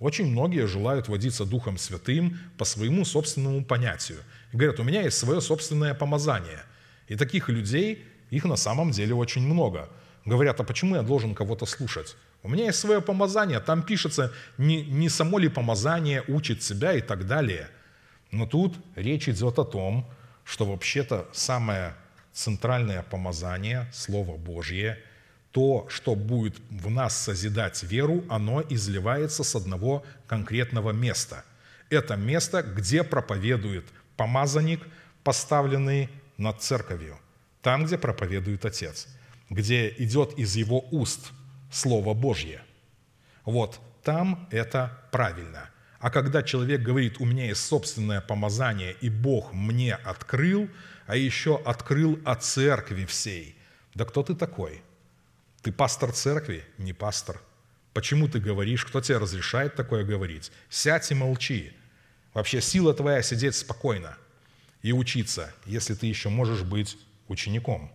Очень 0.00 0.30
многие 0.30 0.66
желают 0.66 1.08
водиться 1.08 1.44
Духом 1.44 1.76
Святым 1.76 2.38
по 2.56 2.64
своему 2.64 3.04
собственному 3.04 3.64
понятию. 3.64 4.18
И 4.52 4.56
говорят, 4.56 4.78
у 4.78 4.84
меня 4.84 5.02
есть 5.02 5.18
свое 5.18 5.40
собственное 5.40 5.94
помазание. 5.94 6.62
И 7.08 7.16
таких 7.16 7.48
людей, 7.48 8.04
их 8.30 8.44
на 8.44 8.56
самом 8.56 8.92
деле 8.92 9.14
очень 9.14 9.42
много. 9.42 9.88
Говорят, 10.24 10.60
а 10.60 10.64
почему 10.64 10.94
я 10.94 11.02
должен 11.02 11.34
кого-то 11.34 11.66
слушать? 11.66 12.16
У 12.42 12.48
меня 12.48 12.66
есть 12.66 12.78
свое 12.78 13.00
помазание, 13.00 13.58
там 13.58 13.82
пишется, 13.82 14.32
не, 14.58 14.84
не 14.84 15.08
само 15.08 15.38
ли 15.38 15.48
помазание 15.48 16.22
учит 16.28 16.62
себя 16.62 16.92
и 16.92 17.00
так 17.00 17.26
далее. 17.26 17.68
Но 18.30 18.46
тут 18.46 18.76
речь 18.94 19.28
идет 19.28 19.58
о 19.58 19.64
том, 19.64 20.08
что 20.44 20.64
вообще-то 20.64 21.26
самое 21.32 21.94
центральное 22.38 23.02
помазание, 23.02 23.88
Слово 23.92 24.36
Божье, 24.36 24.98
то, 25.50 25.88
что 25.90 26.14
будет 26.14 26.56
в 26.70 26.88
нас 26.88 27.16
созидать 27.16 27.82
веру, 27.82 28.24
оно 28.28 28.62
изливается 28.68 29.42
с 29.42 29.56
одного 29.56 30.04
конкретного 30.28 30.92
места. 30.92 31.44
Это 31.90 32.14
место, 32.16 32.62
где 32.62 33.02
проповедует 33.02 33.86
помазанник, 34.16 34.86
поставленный 35.24 36.10
над 36.36 36.62
церковью, 36.62 37.18
там, 37.60 37.86
где 37.86 37.98
проповедует 37.98 38.64
Отец, 38.64 39.08
где 39.50 39.92
идет 39.98 40.38
из 40.38 40.54
его 40.54 40.86
уст 40.92 41.32
Слово 41.72 42.14
Божье. 42.14 42.62
Вот 43.44 43.80
там 44.04 44.46
это 44.52 44.96
правильно. 45.10 45.70
А 45.98 46.10
когда 46.10 46.44
человек 46.44 46.82
говорит, 46.82 47.16
у 47.18 47.24
меня 47.24 47.46
есть 47.46 47.66
собственное 47.66 48.20
помазание, 48.20 48.94
и 49.00 49.10
Бог 49.10 49.52
мне 49.52 49.94
открыл, 49.94 50.68
а 51.08 51.16
еще 51.16 51.56
открыл 51.64 52.20
о 52.26 52.34
церкви 52.36 53.06
всей. 53.06 53.56
Да 53.94 54.04
кто 54.04 54.22
ты 54.22 54.34
такой? 54.34 54.82
Ты 55.62 55.72
пастор 55.72 56.12
церкви? 56.12 56.64
Не 56.76 56.92
пастор. 56.92 57.40
Почему 57.94 58.28
ты 58.28 58.38
говоришь? 58.38 58.84
Кто 58.84 59.00
тебе 59.00 59.16
разрешает 59.16 59.74
такое 59.74 60.04
говорить? 60.04 60.52
Сядь 60.68 61.10
и 61.10 61.14
молчи. 61.14 61.72
Вообще 62.34 62.60
сила 62.60 62.92
твоя 62.92 63.22
сидеть 63.22 63.56
спокойно 63.56 64.18
и 64.82 64.92
учиться, 64.92 65.50
если 65.64 65.94
ты 65.94 66.06
еще 66.06 66.28
можешь 66.28 66.62
быть 66.62 66.98
учеником. 67.26 67.90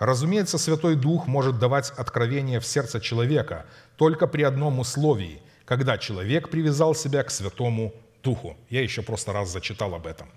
Разумеется, 0.00 0.58
Святой 0.58 0.96
Дух 0.96 1.28
может 1.28 1.60
давать 1.60 1.90
откровение 1.90 2.58
в 2.58 2.66
сердце 2.66 3.00
человека 3.00 3.66
только 3.96 4.26
при 4.26 4.42
одном 4.42 4.80
условии, 4.80 5.40
когда 5.64 5.96
человек 5.96 6.50
привязал 6.50 6.96
себя 6.96 7.22
к 7.22 7.30
Святому 7.30 7.94
Духу. 8.24 8.56
Я 8.68 8.82
еще 8.82 9.02
просто 9.02 9.32
раз 9.32 9.52
зачитал 9.52 9.94
об 9.94 10.08
этом. 10.08 10.28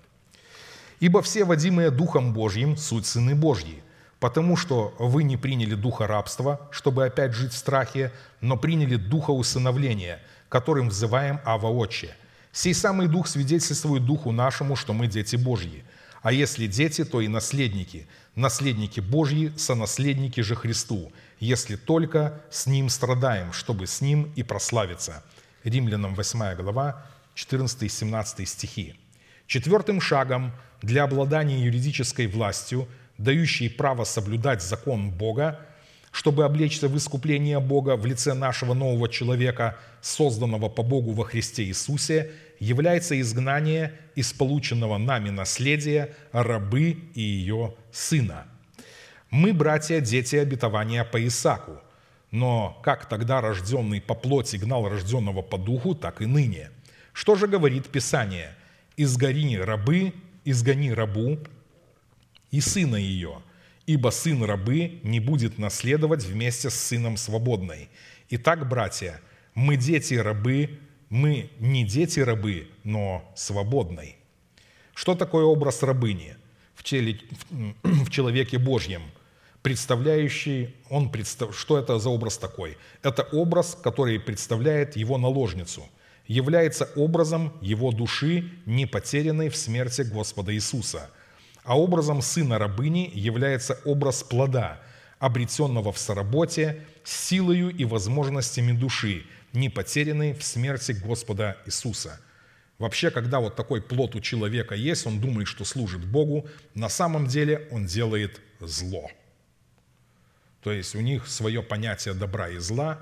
«Ибо 1.00 1.22
все, 1.22 1.44
водимые 1.44 1.90
Духом 1.90 2.32
Божьим, 2.32 2.76
суть 2.76 3.06
сыны 3.06 3.34
Божьи, 3.34 3.82
потому 4.20 4.56
что 4.56 4.94
вы 4.98 5.22
не 5.24 5.36
приняли 5.36 5.74
духа 5.74 6.06
рабства, 6.06 6.68
чтобы 6.70 7.06
опять 7.06 7.32
жить 7.32 7.52
в 7.52 7.56
страхе, 7.56 8.12
но 8.40 8.56
приняли 8.56 8.96
духа 8.96 9.30
усыновления, 9.30 10.20
которым 10.48 10.90
взываем 10.90 11.40
Ава 11.44 11.68
Отче. 11.68 12.14
Сей 12.52 12.74
самый 12.74 13.08
дух 13.08 13.28
свидетельствует 13.28 14.04
духу 14.04 14.30
нашему, 14.30 14.76
что 14.76 14.92
мы 14.92 15.06
дети 15.06 15.36
Божьи. 15.36 15.84
А 16.22 16.32
если 16.32 16.66
дети, 16.66 17.04
то 17.04 17.22
и 17.22 17.28
наследники, 17.28 18.06
наследники 18.34 19.00
Божьи, 19.00 19.52
сонаследники 19.56 20.40
же 20.40 20.54
Христу, 20.54 21.12
если 21.38 21.76
только 21.76 22.42
с 22.50 22.66
Ним 22.66 22.90
страдаем, 22.90 23.52
чтобы 23.52 23.86
с 23.86 24.00
Ним 24.00 24.30
и 24.36 24.42
прославиться». 24.42 25.22
Римлянам 25.64 26.14
8 26.14 26.56
глава, 26.56 27.06
14 27.34 27.82
и 27.82 27.88
17 27.88 28.48
стихи. 28.48 28.96
Четвертым 29.50 30.00
шагом 30.00 30.52
для 30.80 31.02
обладания 31.02 31.58
юридической 31.64 32.28
властью– 32.28 32.86
дающий 33.18 33.68
право 33.68 34.04
соблюдать 34.04 34.62
закон 34.62 35.10
Бога, 35.10 35.58
чтобы 36.12 36.44
облечься 36.44 36.86
в 36.86 36.96
искупление 36.96 37.58
Бога 37.58 37.96
в 37.96 38.06
лице 38.06 38.32
нашего 38.34 38.74
нового 38.74 39.08
человека, 39.08 39.76
созданного 40.02 40.68
по 40.68 40.84
Богу 40.84 41.14
во 41.14 41.24
Христе 41.24 41.64
Иисусе, 41.64 42.30
является 42.60 43.20
изгнание 43.20 43.98
из 44.14 44.32
полученного 44.32 44.98
нами 44.98 45.30
наследия 45.30 46.14
рабы 46.30 46.98
и 47.16 47.20
ее 47.20 47.74
сына. 47.90 48.46
Мы, 49.30 49.52
братья, 49.52 49.98
дети 49.98 50.36
обетования 50.36 51.02
по 51.02 51.26
Исаку, 51.26 51.80
но 52.30 52.80
как 52.84 53.08
тогда 53.08 53.40
рожденный 53.40 54.00
по 54.00 54.14
плоти 54.14 54.58
гнал 54.58 54.88
рожденного 54.88 55.42
по 55.42 55.58
духу, 55.58 55.96
так 55.96 56.22
и 56.22 56.26
ныне. 56.26 56.70
Что 57.12 57.34
же 57.34 57.48
говорит 57.48 57.88
Писание? 57.88 58.54
«Изгони 58.96 59.56
рабы, 59.56 60.12
изгони 60.44 60.90
рабу, 60.90 61.38
и 62.50 62.60
сына 62.60 62.96
ее, 62.96 63.42
ибо 63.86 64.10
сын 64.10 64.42
рабы 64.42 65.00
не 65.02 65.20
будет 65.20 65.58
наследовать 65.58 66.24
вместе 66.24 66.70
с 66.70 66.74
сыном 66.74 67.16
свободной. 67.16 67.88
Итак, 68.28 68.68
братья, 68.68 69.20
мы 69.54 69.76
дети 69.76 70.14
рабы, 70.14 70.78
мы 71.08 71.50
не 71.58 71.84
дети 71.84 72.20
рабы, 72.20 72.68
но 72.84 73.30
свободной. 73.34 74.16
Что 74.94 75.14
такое 75.14 75.44
образ 75.44 75.82
рабыни 75.82 76.36
в, 76.74 76.84
теле, 76.84 77.20
в 77.82 78.10
человеке 78.10 78.58
Божьем? 78.58 79.02
Представляющий, 79.62 80.74
он 80.88 81.10
представ, 81.10 81.54
что 81.56 81.78
это 81.78 81.98
за 81.98 82.08
образ 82.08 82.38
такой? 82.38 82.78
Это 83.02 83.22
образ, 83.24 83.76
который 83.82 84.18
представляет 84.18 84.96
его 84.96 85.18
наложницу, 85.18 85.86
является 86.32 86.88
образом 86.96 87.52
его 87.60 87.92
души, 87.92 88.50
не 88.66 88.86
потерянной 88.86 89.48
в 89.48 89.56
смерти 89.56 90.02
Господа 90.02 90.54
Иисуса– 90.54 91.10
а 91.64 91.78
образом 91.78 92.22
сына 92.22 92.58
рабыни 92.58 93.10
является 93.14 93.78
образ 93.84 94.22
плода, 94.22 94.80
обретенного 95.18 95.92
в 95.92 95.98
соработе 95.98 96.84
силою 97.04 97.70
и 97.70 97.84
возможностями 97.84 98.72
души, 98.72 99.24
не 99.52 99.68
потерянной 99.68 100.32
в 100.32 100.42
смерти 100.42 100.92
Господа 100.92 101.58
Иисуса. 101.66 102.20
Вообще, 102.78 103.10
когда 103.10 103.40
вот 103.40 103.56
такой 103.56 103.82
плод 103.82 104.14
у 104.16 104.20
человека 104.20 104.74
есть, 104.74 105.06
он 105.06 105.20
думает, 105.20 105.48
что 105.48 105.64
служит 105.64 106.04
Богу, 106.04 106.48
на 106.74 106.88
самом 106.88 107.26
деле 107.26 107.68
он 107.70 107.84
делает 107.84 108.40
зло. 108.58 109.10
То 110.62 110.72
есть 110.72 110.94
у 110.94 111.00
них 111.00 111.26
свое 111.26 111.62
понятие 111.62 112.14
добра 112.14 112.48
и 112.48 112.58
зла. 112.58 112.98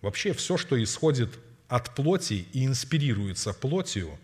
Вообще 0.00 0.32
все, 0.32 0.56
что 0.56 0.82
исходит 0.82 1.38
от 1.70 1.94
плоти 1.94 2.46
и 2.52 2.66
инспирируется 2.66 3.54
плотью 3.54 4.18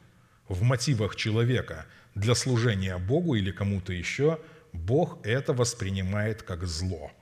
в 0.48 0.62
мотивах 0.62 1.16
человека– 1.16 1.86
для 2.16 2.34
служения 2.34 2.96
Богу 2.96 3.34
или 3.34 3.52
кому-то 3.52 3.92
еще, 3.92 4.40
Бог 4.72 5.18
это 5.24 5.52
воспринимает 5.52 6.42
как 6.42 6.66
зло. 6.66 7.12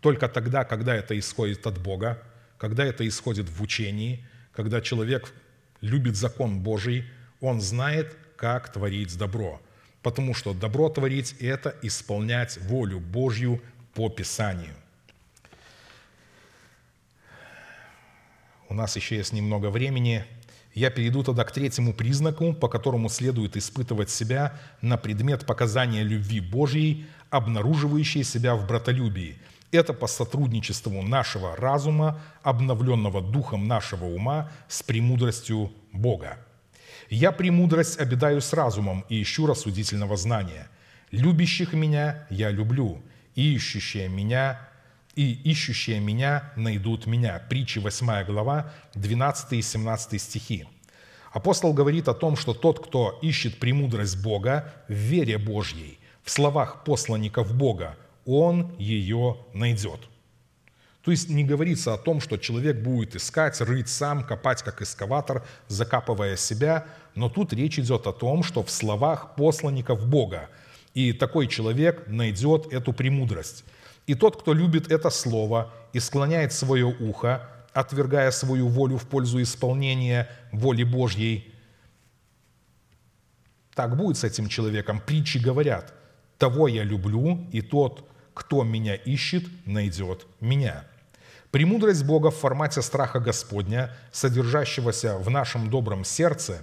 Только 0.00 0.28
тогда, 0.28 0.64
когда 0.64 0.94
это 0.94 1.18
исходит 1.18 1.66
от 1.66 1.78
Бога, 1.78 2.22
когда 2.56 2.84
это 2.84 3.06
исходит 3.06 3.48
в 3.48 3.60
учении, 3.60 4.24
когда 4.52 4.80
человек 4.80 5.32
любит 5.80 6.16
закон 6.16 6.60
Божий, 6.60 7.04
он 7.40 7.60
знает, 7.60 8.16
как 8.36 8.72
творить 8.72 9.18
добро. 9.18 9.60
Потому 10.02 10.34
что 10.34 10.54
добро 10.54 10.88
творить– 10.88 11.34
это 11.40 11.74
исполнять 11.82 12.58
волю 12.58 13.00
Божью 13.00 13.60
по 13.94 14.08
Писанию. 14.08 14.74
У 18.72 18.74
нас 18.74 18.96
еще 18.96 19.16
есть 19.16 19.34
немного 19.34 19.68
времени– 19.68 20.24
я 20.74 20.88
перейду 20.88 21.22
тогда 21.22 21.44
к 21.44 21.52
третьему 21.52 21.92
признаку, 21.92 22.54
по 22.54 22.66
которому 22.66 23.10
следует 23.10 23.58
испытывать 23.58 24.08
себя 24.08 24.58
на 24.80 24.96
предмет 24.96 25.44
показания 25.44 26.02
любви 26.02 26.40
Божьей, 26.40 27.04
обнаруживающей 27.28 28.24
себя 28.24 28.54
в 28.54 28.66
братолюбии. 28.66 29.36
Это 29.70 29.92
по 29.92 30.06
сотрудничеству 30.06 31.02
нашего 31.02 31.56
разума, 31.56 32.22
обновленного 32.42 33.20
духом 33.20 33.68
нашего 33.68 34.06
ума 34.06 34.50
с 34.66 34.82
премудростью 34.82 35.70
Бога. 35.92 36.38
Я 37.10 37.32
премудрость 37.32 38.00
обедаю 38.00 38.40
с 38.40 38.54
разумом 38.54 39.04
и 39.10 39.20
ищу 39.20 39.46
рассудительного 39.46 40.16
знания. 40.16 40.68
Любящих 41.10 41.74
меня 41.74 42.26
я 42.30 42.50
люблю, 42.50 43.02
и 43.34 43.54
ищущие 43.54 44.08
меня 44.08 44.71
и 45.14 45.32
ищущие 45.32 46.00
меня 46.00 46.52
найдут 46.56 47.06
меня». 47.06 47.42
Притчи 47.48 47.78
8 47.78 48.24
глава, 48.24 48.72
12 48.94 49.52
и 49.52 49.62
17 49.62 50.20
стихи. 50.20 50.66
Апостол 51.32 51.72
говорит 51.72 52.08
о 52.08 52.14
том, 52.14 52.36
что 52.36 52.52
тот, 52.52 52.84
кто 52.84 53.18
ищет 53.22 53.58
премудрость 53.58 54.22
Бога 54.22 54.72
в 54.88 54.92
вере 54.92 55.38
Божьей, 55.38 55.98
в 56.22 56.30
словах 56.30 56.84
посланников 56.84 57.54
Бога, 57.54 57.96
он 58.26 58.74
ее 58.78 59.38
найдет. 59.54 60.00
То 61.02 61.10
есть 61.10 61.28
не 61.28 61.42
говорится 61.42 61.94
о 61.94 61.98
том, 61.98 62.20
что 62.20 62.36
человек 62.36 62.80
будет 62.80 63.16
искать, 63.16 63.60
рыть 63.60 63.88
сам, 63.88 64.24
копать 64.24 64.62
как 64.62 64.82
эскаватор, 64.82 65.44
закапывая 65.66 66.36
себя, 66.36 66.86
но 67.16 67.28
тут 67.28 67.52
речь 67.52 67.78
идет 67.78 68.06
о 68.06 68.12
том, 68.12 68.44
что 68.44 68.62
в 68.62 68.70
словах 68.70 69.34
посланников 69.34 70.06
Бога, 70.06 70.48
и 70.94 71.12
такой 71.12 71.48
человек 71.48 72.04
найдет 72.06 72.72
эту 72.72 72.92
премудрость– 72.92 73.64
И 74.06 74.14
тот, 74.14 74.40
кто 74.40 74.52
любит 74.52 74.90
это 74.90 75.10
слово 75.10 75.72
и 75.92 76.00
склоняет 76.00 76.52
свое 76.52 76.86
ухо, 76.86 77.48
отвергая 77.72 78.30
свою 78.30 78.68
волю 78.68 78.98
в 78.98 79.06
пользу 79.06 79.40
исполнения 79.40 80.28
воли 80.52 80.84
Божьей, 80.84 81.54
так 83.74 83.96
будет 83.96 84.18
с 84.18 84.24
этим 84.24 84.48
человеком. 84.48 85.00
Притчи 85.00 85.38
говорят, 85.38 85.94
того 86.38 86.68
я 86.68 86.82
люблю, 86.82 87.46
и 87.52 87.62
тот, 87.62 88.08
кто 88.34 88.64
меня 88.64 88.94
ищет, 88.94 89.44
найдет 89.66 90.26
меня. 90.40 90.84
Премудрость 91.50 92.04
Бога 92.04 92.30
в 92.30 92.36
формате 92.36 92.82
страха 92.82 93.20
Господня, 93.20 93.94
содержащегося 94.10 95.18
в 95.18 95.30
нашем 95.30 95.70
добром 95.70 96.04
сердце, 96.04 96.62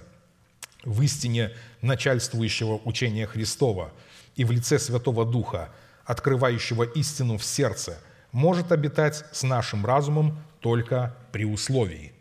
в 0.84 1.00
истине 1.02 1.52
начальствующего 1.82 2.80
учения 2.84 3.26
Христова 3.26 3.92
и 4.36 4.44
в 4.44 4.50
лице 4.50 4.78
Святого 4.78 5.24
Духа, 5.24 5.70
открывающего 6.10 6.82
истину 6.82 7.38
в 7.38 7.44
сердце, 7.44 7.96
может 8.32 8.72
обитать 8.72 9.24
с 9.30 9.44
нашим 9.44 9.86
разумом 9.86 10.42
только 10.58 11.14
при 11.30 11.44
условии. 11.44 12.12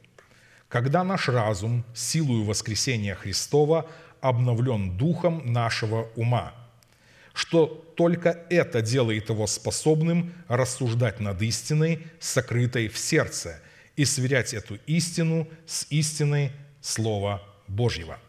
Когда 0.67 1.03
наш 1.03 1.27
разум 1.27 1.83
силою 1.95 2.43
воскресения 2.43 3.15
Христова 3.15 3.87
обновлен 4.21 4.95
духом 4.95 5.41
нашего 5.51 6.07
ума, 6.15 6.53
что 7.33 7.65
только 7.95 8.45
это 8.51 8.83
делает 8.83 9.29
его 9.29 9.47
способным 9.47 10.33
рассуждать 10.47 11.19
над 11.19 11.41
истиной, 11.41 12.05
сокрытой 12.19 12.89
в 12.89 12.97
сердце, 12.97 13.59
и 13.95 14.05
сверять 14.05 14.53
эту 14.53 14.75
истину 14.85 15.47
с 15.65 15.87
истиной 15.89 16.51
Слова 16.79 17.41
Божьего. 17.67 18.19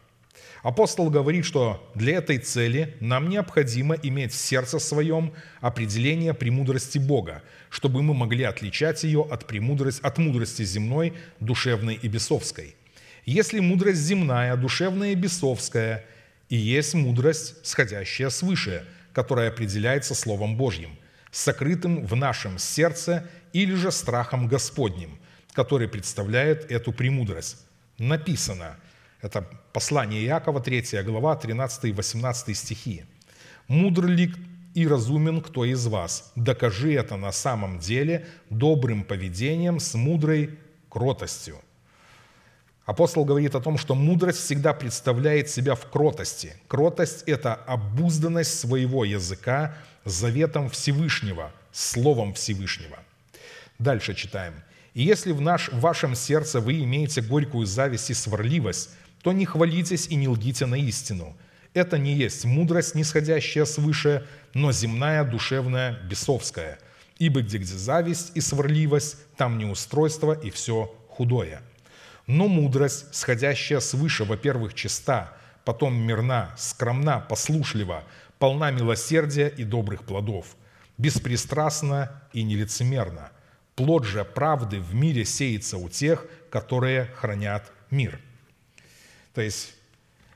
Апостол 0.61 1.09
говорит, 1.09 1.45
что 1.45 1.91
для 1.95 2.17
этой 2.17 2.37
цели 2.37 2.95
нам 2.99 3.29
необходимо 3.29 3.95
иметь 3.95 4.31
в 4.31 4.37
сердце 4.37 4.77
своем 4.79 5.33
определение 5.59 6.33
премудрости 6.33 6.99
Бога, 6.99 7.41
чтобы 7.69 8.03
мы 8.03 8.13
могли 8.13 8.43
отличать 8.43 9.03
ее 9.03 9.25
от, 9.29 9.47
премудрости, 9.47 10.01
от 10.03 10.17
мудрости 10.17 10.63
земной, 10.63 11.13
душевной 11.39 11.95
и 11.95 12.07
бесовской– 12.07 12.75
если 13.25 13.59
мудрость 13.59 14.01
земная, 14.01 14.55
душевная 14.55 15.11
и 15.11 15.15
бесовская, 15.15 16.05
и 16.49 16.55
есть 16.55 16.93
мудрость, 16.95 17.55
сходящая 17.65 18.29
свыше, 18.29 18.85
которая 19.13 19.49
определяется 19.49 20.15
Словом 20.15 20.57
Божьим, 20.57 20.97
сокрытым 21.31 22.05
в 22.05 22.15
нашем 22.15 22.57
сердце 22.57 23.29
или 23.53 23.75
же 23.75 23.91
страхом 23.91 24.47
Господним, 24.47 25.19
который 25.53 25.87
представляет 25.87 26.71
эту 26.71 26.91
премудрость. 26.91 27.57
Написано, 27.99 28.77
это 29.21 29.47
послание 29.73 30.23
Иакова, 30.25 30.61
3 30.61 31.03
глава, 31.03 31.35
13 31.35 31.85
и 31.85 31.91
18 31.91 32.57
стихи. 32.57 33.05
«Мудр 33.67 34.05
ли 34.05 34.33
и 34.73 34.87
разумен 34.87 35.41
кто 35.41 35.65
из 35.65 35.85
вас? 35.87 36.31
Докажи 36.35 36.93
это 36.93 37.17
на 37.17 37.31
самом 37.31 37.79
деле 37.79 38.27
добрым 38.49 39.03
поведением 39.03 39.79
с 39.79 39.93
мудрой 39.93 40.57
кротостью». 40.89 41.57
Апостол 42.85 43.23
говорит 43.23 43.55
о 43.55 43.61
том, 43.61 43.77
что 43.77 43.95
мудрость 43.95 44.39
всегда 44.39 44.73
представляет 44.73 45.49
себя 45.49 45.75
в 45.75 45.85
кротости. 45.89 46.55
Кротость– 46.67 47.23
это 47.25 47.53
обузданность 47.53 48.59
своего 48.59 49.05
языка 49.05 49.77
заветом 50.03 50.69
Всевышнего, 50.69 51.51
Словом 51.71 52.33
Всевышнего. 52.33 52.97
Дальше 53.79 54.13
читаем. 54.13 54.53
«И 54.93 55.03
если 55.03 55.31
в, 55.31 55.39
наш, 55.39 55.69
в 55.69 55.79
вашем 55.79 56.15
сердце 56.15 56.59
вы 56.59 56.83
имеете 56.83 57.21
горькую 57.21 57.65
зависть 57.65 58.09
и 58.09 58.13
сварливость, 58.13 58.89
то 59.21 59.31
не 59.31 59.45
хвалитесь 59.45 60.07
и 60.07 60.15
не 60.15 60.27
лгите 60.27 60.65
на 60.65 60.75
истину. 60.75 61.37
Это 61.73 61.97
не 61.97 62.13
есть 62.13 62.45
мудрость, 62.45 62.95
нисходящая 62.95 63.65
свыше, 63.65 64.27
но 64.53 64.71
земная, 64.71 65.23
душевная, 65.23 65.99
бесовская. 66.03 66.79
Ибо 67.17 67.41
где, 67.41 67.59
где 67.59 67.73
зависть 67.73 68.31
и 68.35 68.41
сварливость, 68.41 69.17
там 69.35 69.57
неустройство 69.57 70.33
и 70.33 70.49
все 70.49 70.93
худое». 71.09 71.61
Но 72.27 72.47
мудрость, 72.47 73.13
сходящая 73.13 73.79
свыше, 73.79 74.23
во-первых, 74.23 74.73
чиста, 74.73 75.33
потом 75.65 75.95
мирна, 75.95 76.53
скромна, 76.57 77.19
послушлива, 77.19 78.03
полна 78.39 78.71
милосердия 78.71 79.47
и 79.47 79.63
добрых 79.63 80.03
плодов, 80.03 80.55
беспристрастна 80.97 82.23
и 82.31 82.43
нелицемерна. 82.43 83.31
Плод 83.75 84.05
же 84.05 84.23
правды 84.23 84.79
в 84.79 84.93
мире 84.93 85.25
сеется 85.25 85.77
у 85.77 85.89
тех, 85.89 86.25
которые 86.49 87.05
хранят 87.15 87.71
мир. 87.89 88.19
То 89.33 89.41
есть, 89.41 89.73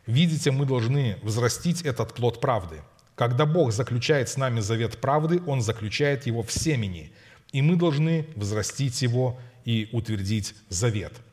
видите, 0.06 0.52
мы 0.52 0.66
должны 0.66 1.18
взрастить 1.22 1.82
этот 1.82 2.14
плод 2.14 2.42
правды. 2.42 2.82
Когда 3.16 3.46
Бог 3.46 3.72
заключает 3.72 4.30
с 4.30 4.38
нами 4.38 4.60
завет 4.60 5.00
правды, 5.00 5.42
Он 5.48 5.62
заключает 5.62 6.26
его 6.26 6.44
в 6.44 6.52
семени, 6.52 7.12
и 7.52 7.62
мы 7.62 7.76
должны 7.76 8.28
взрастить 8.36 9.02
его 9.02 9.40
и 9.64 9.90
утвердить 9.92 10.54
завет– 10.70 11.14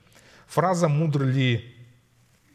Фраза 0.53 0.87
«мудр 0.87 1.25
ли 1.25 1.65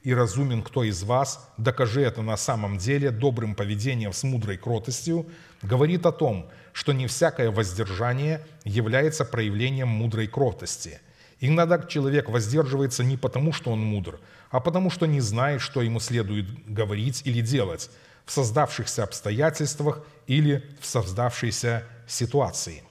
и 0.03 0.13
разумен 0.13 0.61
кто 0.61 0.83
из 0.83 1.01
вас, 1.01 1.49
докажи 1.57 2.01
это 2.01 2.21
на 2.21 2.37
самом 2.37 2.77
деле 2.77 3.09
добрым 3.09 3.55
поведением 3.55 4.13
с 4.13 4.21
мудрой 4.21 4.57
кротостью», 4.57 5.25
говорит 5.63 6.05
о 6.05 6.11
том, 6.11 6.47
что 6.73 6.93
не 6.93 7.07
всякое 7.07 7.49
воздержание 7.49 8.45
является 8.63 9.25
проявлением 9.25 9.87
мудрой 9.87 10.27
кротости. 10.27 10.99
Иногда 11.39 11.79
человек 11.79 12.29
воздерживается 12.29 13.03
не 13.03 13.17
потому, 13.17 13.51
что 13.51 13.71
он 13.71 13.79
мудр, 13.79 14.19
а 14.49 14.59
потому, 14.59 14.89
что 14.89 15.05
не 15.05 15.21
знает, 15.21 15.61
что 15.61 15.81
ему 15.81 15.99
следует 15.99 16.47
говорить 16.67 17.21
или 17.25 17.41
делать 17.41 17.89
в 18.25 18.31
создавшихся 18.31 19.03
обстоятельствах 19.03 20.05
или 20.27 20.63
в 20.81 20.85
создавшейся 20.85 21.83
ситуации. 22.07 22.83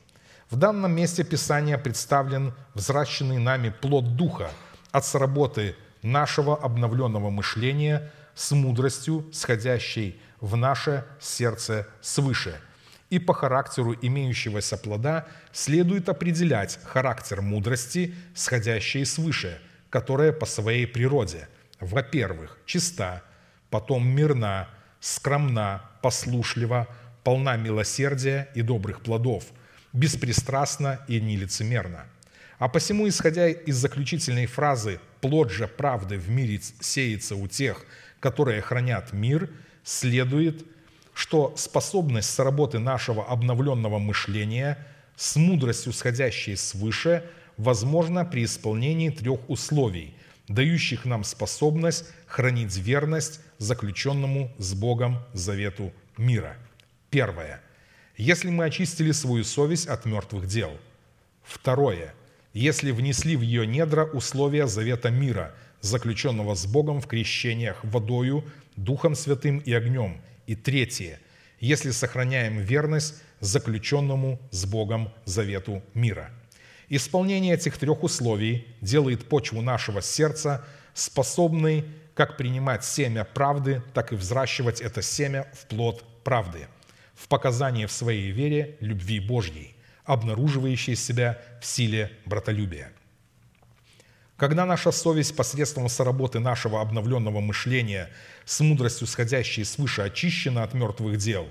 В 0.50 0.56
данном 0.56 0.92
месте 0.92 1.24
Писания 1.24 1.76
представлен 1.78 2.54
взращенный 2.74 3.38
нами 3.38 3.74
плод 3.80 4.16
Духа– 4.16 4.50
от 4.96 5.04
сработы 5.04 5.76
нашего 6.02 6.56
обновленного 6.56 7.28
мышления 7.28 8.10
с 8.34 8.52
мудростью, 8.52 9.26
сходящей 9.30 10.18
в 10.40 10.56
наше 10.56 11.04
сердце 11.20 11.86
свыше. 12.00 12.58
И 13.10 13.18
по 13.18 13.34
характеру 13.34 13.94
имеющегося 14.00 14.78
плода 14.78 15.26
следует 15.52 16.08
определять 16.08 16.78
характер 16.82 17.42
мудрости, 17.42 18.14
сходящей 18.34 19.04
свыше, 19.04 19.60
которая 19.90 20.32
по 20.32 20.46
своей 20.46 20.86
природе, 20.86 21.48
во-первых, 21.80 22.58
чиста, 22.66 23.22
потом 23.70 24.06
мирна, 24.06 24.68
скромна, 25.00 25.82
послушлива, 26.02 26.88
полна 27.24 27.56
милосердия 27.56 28.48
и 28.54 28.62
добрых 28.62 29.00
плодов, 29.00 29.44
беспристрастна 29.92 31.00
и 31.08 31.20
нелицемерна– 31.20 32.06
а 32.58 32.68
посему, 32.68 33.06
исходя 33.08 33.48
из 33.48 33.76
заключительной 33.76 34.46
фразы 34.46 34.98
«плод 35.20 35.50
же 35.50 35.68
правды 35.68 36.16
в 36.16 36.30
мире 36.30 36.60
сеется 36.80 37.36
у 37.36 37.46
тех, 37.48 37.84
которые 38.18 38.62
хранят 38.62 39.12
мир», 39.12 39.50
следует, 39.84 40.64
что 41.12 41.54
способность 41.56 42.30
сработы 42.30 42.78
нашего 42.78 43.26
обновленного 43.26 43.98
мышления 43.98 44.78
с 45.16 45.36
мудростью, 45.36 45.92
сходящей 45.92 46.56
свыше, 46.56 47.24
возможна 47.56 48.24
при 48.24 48.44
исполнении 48.44 49.10
трех 49.10 49.48
условий, 49.48 50.14
дающих 50.48 51.04
нам 51.04 51.24
способность 51.24 52.06
хранить 52.26 52.76
верность 52.76 53.40
заключенному 53.58 54.52
с 54.58 54.74
Богом 54.74 55.18
завету 55.32 55.92
мира. 56.16 56.56
Первое. 57.10 57.60
Если 58.16 58.50
мы 58.50 58.64
очистили 58.64 59.12
свою 59.12 59.44
совесть 59.44 59.86
от 59.88 60.04
мертвых 60.06 60.46
дел. 60.46 60.70
Второе– 61.42 62.14
если 62.56 62.90
внесли 62.90 63.36
в 63.36 63.42
ее 63.42 63.66
недра 63.66 64.06
условия 64.06 64.66
завета 64.66 65.10
мира, 65.10 65.54
заключенного 65.82 66.54
с 66.54 66.64
Богом 66.64 67.02
в 67.02 67.06
крещениях 67.06 67.84
водою, 67.84 68.44
Духом 68.76 69.14
Святым 69.14 69.58
и 69.58 69.74
огнем. 69.74 70.22
И 70.46 70.56
третье, 70.56 71.20
если 71.60 71.90
сохраняем 71.90 72.58
верность 72.58 73.22
заключенному 73.40 74.40
с 74.52 74.64
Богом 74.64 75.12
завету 75.26 75.82
мира. 75.92 76.30
Исполнение 76.88 77.54
этих 77.54 77.78
трех 77.78 78.02
условий 78.02 78.66
делает 78.80 79.28
почву 79.28 79.60
нашего 79.60 80.02
сердца 80.02 80.64
способной 80.94 81.84
как 82.14 82.36
принимать 82.36 82.84
семя 82.84 83.24
правды, 83.24 83.82
так 83.92 84.12
и 84.12 84.16
взращивать 84.16 84.80
это 84.80 85.02
семя 85.02 85.46
в 85.52 85.66
плод 85.66 86.04
правды, 86.24 86.68
в 87.14 87.28
показании 87.28 87.86
в 87.86 87.92
своей 87.92 88.30
вере 88.30 88.76
любви 88.80 89.20
Божьей 89.20 89.76
обнаруживающие 90.06 90.96
себя 90.96 91.42
в 91.60 91.66
силе 91.66 92.12
братолюбия. 92.24 92.92
Когда 94.36 94.64
наша 94.64 94.92
совесть 94.92 95.34
посредством 95.34 95.88
соработы 95.88 96.38
нашего 96.38 96.80
обновленного 96.80 97.40
мышления 97.40 98.10
с 98.44 98.60
мудростью, 98.60 99.06
сходящей 99.06 99.64
свыше, 99.64 100.02
очищена 100.02 100.62
от 100.62 100.74
мертвых 100.74 101.16
дел, 101.16 101.48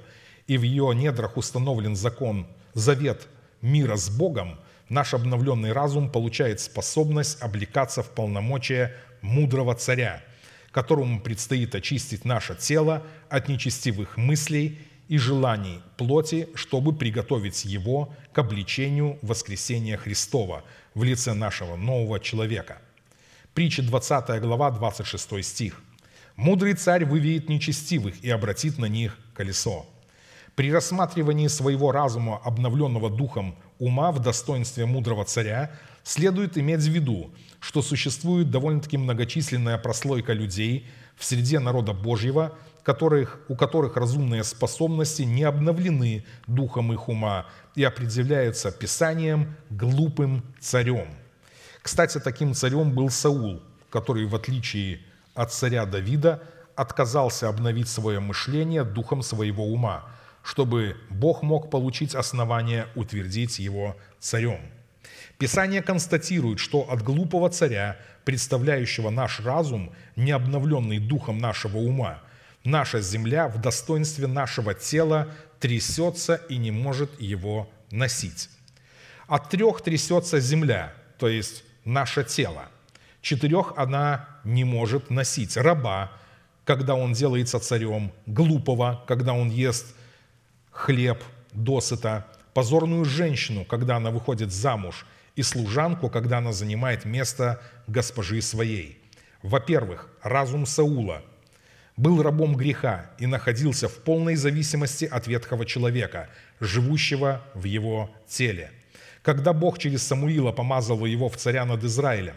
и 0.47 0.57
в 0.57 0.61
ее 0.61 0.93
недрах 0.95 1.37
установлен 1.37 1.95
закон, 1.95 2.47
завет 2.73 3.27
мира 3.61 3.95
с 3.97 4.09
Богом, 4.09 4.59
наш 4.89 5.13
обновленный 5.13 5.71
разум 5.71 6.09
получает 6.09 6.59
способность 6.59 7.41
облекаться 7.41 8.03
в 8.03 8.09
полномочия 8.11 8.93
мудрого 9.21 9.75
царя, 9.75 10.23
которому 10.71 11.19
предстоит 11.19 11.75
очистить 11.75 12.25
наше 12.25 12.55
тело 12.55 13.03
от 13.29 13.47
нечестивых 13.47 14.17
мыслей 14.17 14.79
и 15.07 15.17
желаний 15.17 15.81
плоти, 15.97 16.49
чтобы 16.55 16.93
приготовить 16.93 17.65
его 17.65 18.13
к 18.33 18.39
обличению 18.39 19.19
воскресения 19.21 19.97
Христова 19.97 20.63
в 20.93 21.03
лице 21.03 21.33
нашего 21.33 21.75
нового 21.75 22.19
человека. 22.19 22.79
Притча 23.53 23.83
20 23.83 24.41
глава, 24.41 24.71
26 24.71 25.43
стих. 25.43 25.81
«Мудрый 26.35 26.73
царь 26.73 27.05
вывеет 27.05 27.47
нечестивых 27.47 28.21
и 28.23 28.29
обратит 28.29 28.77
на 28.77 28.87
них 28.87 29.17
колесо». 29.33 29.85
При 30.55 30.71
рассматривании 30.71 31.47
своего 31.47 31.91
разума, 31.91 32.37
обновленного 32.43 33.09
духом 33.09 33.55
ума 33.79 34.11
в 34.11 34.19
достоинстве 34.19 34.85
мудрого 34.85 35.25
царя, 35.25 35.71
следует 36.03 36.57
иметь 36.57 36.81
в 36.81 36.89
виду, 36.89 37.31
что 37.59 37.81
существует 37.81 38.51
довольно-таки 38.51 38.97
многочисленная 38.97 39.77
прослойка 39.77 40.33
людей 40.33 40.87
в 41.15 41.25
среде 41.25 41.59
народа 41.59 41.93
Божьего, 41.93 42.57
которых, 42.83 43.39
у 43.49 43.55
которых 43.55 43.97
разумные 43.97 44.43
способности 44.43 45.23
не 45.23 45.43
обновлены 45.43 46.23
духом 46.45 46.93
их 46.93 47.09
ума 47.09 47.47
и 47.73 47.83
определяются 47.83 48.71
Писанием 48.71 49.55
глупым 49.71 50.43
царем. 50.59 51.07
Кстати, 51.81 52.19
таким 52.19 52.53
царем 52.53 52.93
был 52.93 53.09
Саул, 53.09 53.61
который, 53.89 54.25
в 54.25 54.35
отличие 54.35 54.99
от 55.33 55.51
царя 55.51 55.85
Давида, 55.85 56.43
отказался 56.75 57.49
обновить 57.49 57.87
свое 57.87 58.19
мышление 58.19 58.83
духом 58.83 59.21
своего 59.21 59.65
ума, 59.65 60.05
чтобы 60.45 60.95
Бог 61.09 61.41
мог 61.41 61.71
получить 61.71 62.13
основание 62.13 62.87
утвердить 62.93 63.57
его 63.57 63.97
царем. 64.19 64.59
Писание 65.39 65.81
констатирует, 65.81 66.59
что 66.59 66.81
от 66.89 67.01
глупого 67.01 67.49
царя, 67.49 67.97
представляющего 68.25 69.09
наш 69.09 69.39
разум, 69.39 69.91
не 70.15 70.31
обновленный 70.31 70.99
духом 70.99 71.39
нашего 71.39 71.79
ума, 71.79 72.21
наша 72.63 73.01
земля 73.01 73.47
в 73.47 73.59
достоинстве 73.59 74.27
нашего 74.27 74.75
тела 74.75 75.29
трясется 75.59 76.35
и 76.35 76.57
не 76.57 76.69
может 76.69 77.19
его 77.19 77.67
носить. 77.89 78.49
От 79.27 79.49
трех 79.49 79.81
трясется 79.81 80.39
земля, 80.39 80.93
то 81.17 81.27
есть 81.27 81.63
наше 81.85 82.23
тело. 82.23 82.67
Четырех 83.21 83.73
она 83.77 84.29
не 84.43 84.63
может 84.63 85.09
носить. 85.09 85.57
Раба, 85.57 86.11
когда 86.65 86.93
он 86.93 87.13
делается 87.13 87.59
царем, 87.59 88.11
глупого, 88.27 89.03
когда 89.07 89.33
он 89.33 89.49
ест 89.49 89.95
хлеб 90.75 91.23
досыта, 91.51 92.27
позорную 92.53 93.05
женщину, 93.05 93.65
когда 93.65 93.95
она 93.95 94.11
выходит 94.11 94.51
замуж, 94.51 95.05
и 95.35 95.41
служанку, 95.41 96.09
когда 96.09 96.37
она 96.37 96.53
занимает 96.53 97.05
место 97.05 97.61
госпожи 97.87 98.41
своей. 98.41 99.01
Во-первых, 99.41 100.09
разум 100.21 100.65
Саула– 100.65 101.23
был 101.97 102.21
рабом 102.21 102.55
греха 102.55 103.11
и 103.19 103.25
находился 103.25 103.87
в 103.87 103.95
полной 103.95 104.35
зависимости 104.35 105.05
от 105.05 105.27
ветхого 105.27 105.65
человека, 105.65 106.29
живущего 106.59 107.41
в 107.53 107.63
его 107.63 108.09
теле. 108.27 108.71
Когда 109.21 109.53
Бог 109.53 109.79
через 109.79 110.03
Самуила 110.03 110.51
помазал 110.51 111.05
его 111.05 111.29
в 111.29 111.37
царя 111.37 111.65
над 111.65 111.83
Израилем, 111.83 112.35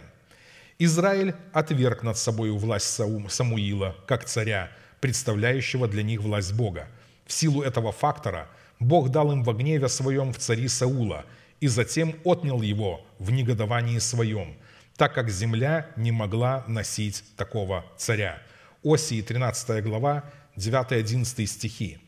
Израиль 0.79 1.35
отверг 1.53 2.05
над 2.05 2.17
собой 2.17 2.51
власть 2.53 3.01
Самуила, 3.29 3.97
как 4.07 4.25
царя, 4.25 4.71
представляющего 5.01 5.89
для 5.89 6.05
них 6.05 6.21
власть 6.21 6.55
Бога. 6.55 6.87
В 7.29 7.33
силу 7.33 7.63
этого 7.63 7.93
фактора 7.93 8.49
Бог 8.81 9.11
дал 9.11 9.31
им 9.31 9.45
во 9.45 9.53
гневе 9.53 9.89
своем 9.89 10.33
в 10.33 10.39
цари 10.39 10.67
Саула 10.67 11.27
и 11.61 11.69
затем 11.69 12.17
отнял 12.25 12.63
его 12.63 13.07
в 13.19 13.31
негодовании 13.31 13.99
своем, 13.99 14.57
так 14.97 15.15
как 15.15 15.29
земля 15.29 15.91
не 15.97 16.11
могла 16.11 16.65
носить 16.67 17.23
такого 17.37 17.85
царя. 17.99 18.43
Осии, 18.83 19.21
13 19.21 19.85
глава, 19.85 20.25
9-11 20.57 21.47
стихи. 21.47 21.99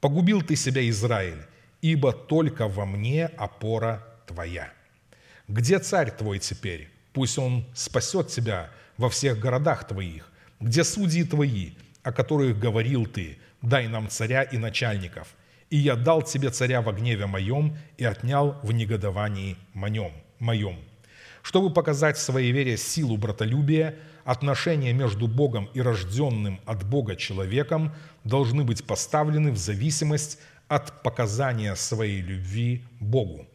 «Погубил 0.00 0.42
ты 0.42 0.56
себя, 0.56 0.86
Израиль, 0.90 1.46
ибо 1.80 2.12
только 2.12 2.66
во 2.66 2.84
мне 2.84 3.26
опора 3.26 4.04
твоя». 4.26 4.72
Где 5.46 5.78
царь 5.78 6.10
твой 6.10 6.40
теперь? 6.40 6.90
Пусть 7.12 7.38
он 7.38 7.64
спасет 7.74 8.28
тебя 8.28 8.70
во 8.96 9.08
всех 9.08 9.38
городах 9.38 9.86
твоих. 9.86 10.32
Где 10.58 10.82
судьи 10.82 11.22
твои, 11.22 11.72
о 12.02 12.12
которых 12.12 12.58
говорил 12.58 13.06
ты, 13.06 13.38
дай 13.68 13.88
нам 13.88 14.08
царя 14.08 14.42
и 14.42 14.58
начальников. 14.58 15.34
И 15.70 15.76
я 15.76 15.96
дал 15.96 16.22
тебе 16.22 16.50
царя 16.50 16.82
во 16.82 16.92
гневе 16.92 17.26
моем 17.26 17.76
и 17.96 18.04
отнял 18.04 18.58
в 18.62 18.72
негодовании 18.72 19.56
моем. 19.72 20.12
моем. 20.38 20.78
Чтобы 21.42 21.70
показать 21.72 22.16
в 22.16 22.22
своей 22.22 22.52
вере 22.52 22.76
силу 22.76 23.16
братолюбия, 23.16 23.96
отношения 24.24 24.92
между 24.92 25.26
Богом 25.26 25.68
и 25.74 25.80
рожденным 25.80 26.60
от 26.64 26.84
Бога 26.84 27.16
человеком 27.16 27.92
должны 28.24 28.64
быть 28.64 28.86
поставлены 28.86 29.52
в 29.52 29.58
зависимость 29.58 30.38
от 30.68 31.02
показания 31.02 31.74
своей 31.76 32.22
любви 32.22 32.82
Богу. 33.00 33.46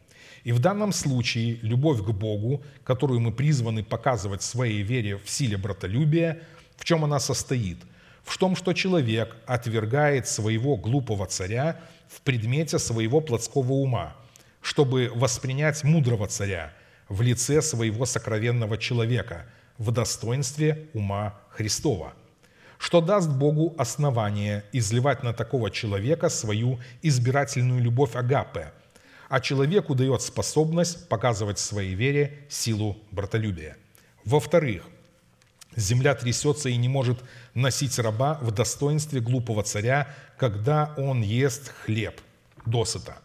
И 0.44 0.52
в 0.52 0.58
данном 0.60 0.92
случае 0.92 1.58
любовь 1.62 2.02
к 2.02 2.10
Богу, 2.10 2.62
которую 2.84 3.20
мы 3.20 3.32
призваны 3.32 3.82
показывать 3.82 4.42
своей 4.42 4.82
вере 4.82 5.18
в 5.18 5.28
силе 5.28 5.56
братолюбия, 5.56 6.40
в 6.76 6.84
чем 6.84 7.04
она 7.04 7.18
состоит? 7.18 7.78
В 8.24 8.36
том, 8.38 8.56
что 8.56 8.72
человек 8.72 9.36
отвергает 9.46 10.28
своего 10.28 10.76
глупого 10.76 11.26
царя 11.26 11.80
в 12.08 12.20
предмете 12.20 12.78
своего 12.78 13.20
плотского 13.20 13.72
ума, 13.72 14.16
чтобы 14.60 15.10
воспринять 15.14 15.84
мудрого 15.84 16.26
царя 16.26 16.72
в 17.08 17.22
лице 17.22 17.62
своего 17.62 18.06
сокровенного 18.06 18.78
человека– 18.78 19.46
в 19.80 19.92
достоинстве 19.92 20.88
ума 20.92 21.40
Христова, 21.48 22.12
что 22.78 23.00
даст 23.00 23.30
Богу 23.30 23.74
основание 23.78 24.62
изливать 24.72 25.22
на 25.22 25.32
такого 25.32 25.70
человека 25.70 26.28
свою 26.28 26.78
избирательную 27.00 27.82
любовь 27.82 28.14
Агапе, 28.14 28.72
а 29.30 29.40
человеку 29.40 29.94
дает 29.94 30.20
способность 30.20 31.08
показывать 31.08 31.58
своей 31.58 31.94
вере 31.94 32.44
силу 32.50 32.98
братолюбия. 33.10 33.78
Во-вторых, 34.26 34.84
земля 35.76 36.14
трясется 36.14 36.68
и 36.68 36.76
не 36.76 36.88
может 36.88 37.18
носить 37.54 37.98
раба 37.98 38.38
в 38.40 38.50
достоинстве 38.50 39.20
глупого 39.20 39.62
царя, 39.62 40.08
когда 40.38 40.94
он 40.96 41.22
ест 41.22 41.72
хлеб 41.84 42.20
досыта. 42.66 43.18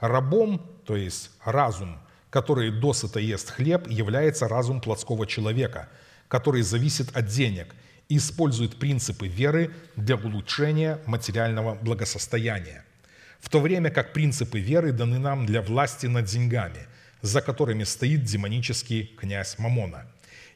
Рабом, 0.00 0.58
то 0.84 0.96
есть 0.96 1.30
разум, 1.44 1.98
который 2.30 2.70
досыта 2.70 3.20
ест 3.20 3.50
хлеб, 3.50 3.88
является 3.88 4.48
разум 4.48 4.80
плотского 4.80 5.26
человека, 5.26 5.88
который 6.28 6.62
зависит 6.62 7.16
от 7.16 7.26
денег 7.26 7.74
и 8.08 8.18
использует 8.18 8.76
принципы 8.76 9.26
веры 9.26 9.72
для 9.96 10.16
улучшения 10.16 11.00
материального 11.06 11.74
благосостояния. 11.74 12.84
В 13.40 13.48
то 13.48 13.60
время 13.60 13.90
как 13.90 14.12
принципы 14.12 14.58
веры 14.58 14.92
даны 14.92 15.18
нам 15.18 15.46
для 15.46 15.62
власти 15.62 16.06
над 16.06 16.26
деньгами, 16.26 16.86
за 17.22 17.40
которыми 17.40 17.84
стоит 17.84 18.24
демонический 18.24 19.06
князь 19.18 19.58
Мамона. 19.58 20.06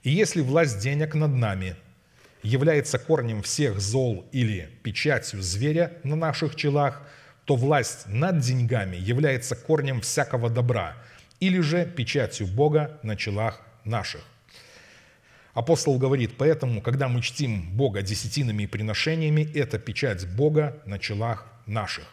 И 0.03 0.11
если 0.11 0.41
власть 0.41 0.81
денег 0.81 1.15
над 1.15 1.33
нами 1.33 1.77
является 2.43 2.99
корнем 2.99 3.43
всех 3.43 3.81
зол 3.81 4.27
или 4.33 4.71
печатью 4.83 5.43
зверя 5.43 5.93
на 6.05 6.17
наших 6.17 6.57
челах, 6.57 7.03
то 7.45 7.57
власть 7.57 8.07
над 8.07 8.39
деньгами 8.39 8.97
является 8.97 9.57
корнем 9.57 10.01
всякого 10.01 10.49
добра– 10.51 10.97
или 11.41 11.61
же 11.61 11.87
печатью 11.87 12.47
Бога 12.47 13.01
на 13.03 13.17
челах 13.17 13.61
наших. 13.85 14.21
Апостол 15.55 15.99
говорит, 15.99 16.37
поэтому, 16.37 16.81
когда 16.81 17.09
мы 17.09 17.23
чтим 17.23 17.71
Бога 17.73 18.03
десятинами 18.03 18.65
и 18.65 18.67
приношениями, 18.67 19.51
это 19.55 19.79
печать 19.79 20.29
Бога 20.37 20.81
на 20.87 20.99
челах 20.99 21.47
наших. 21.67 22.05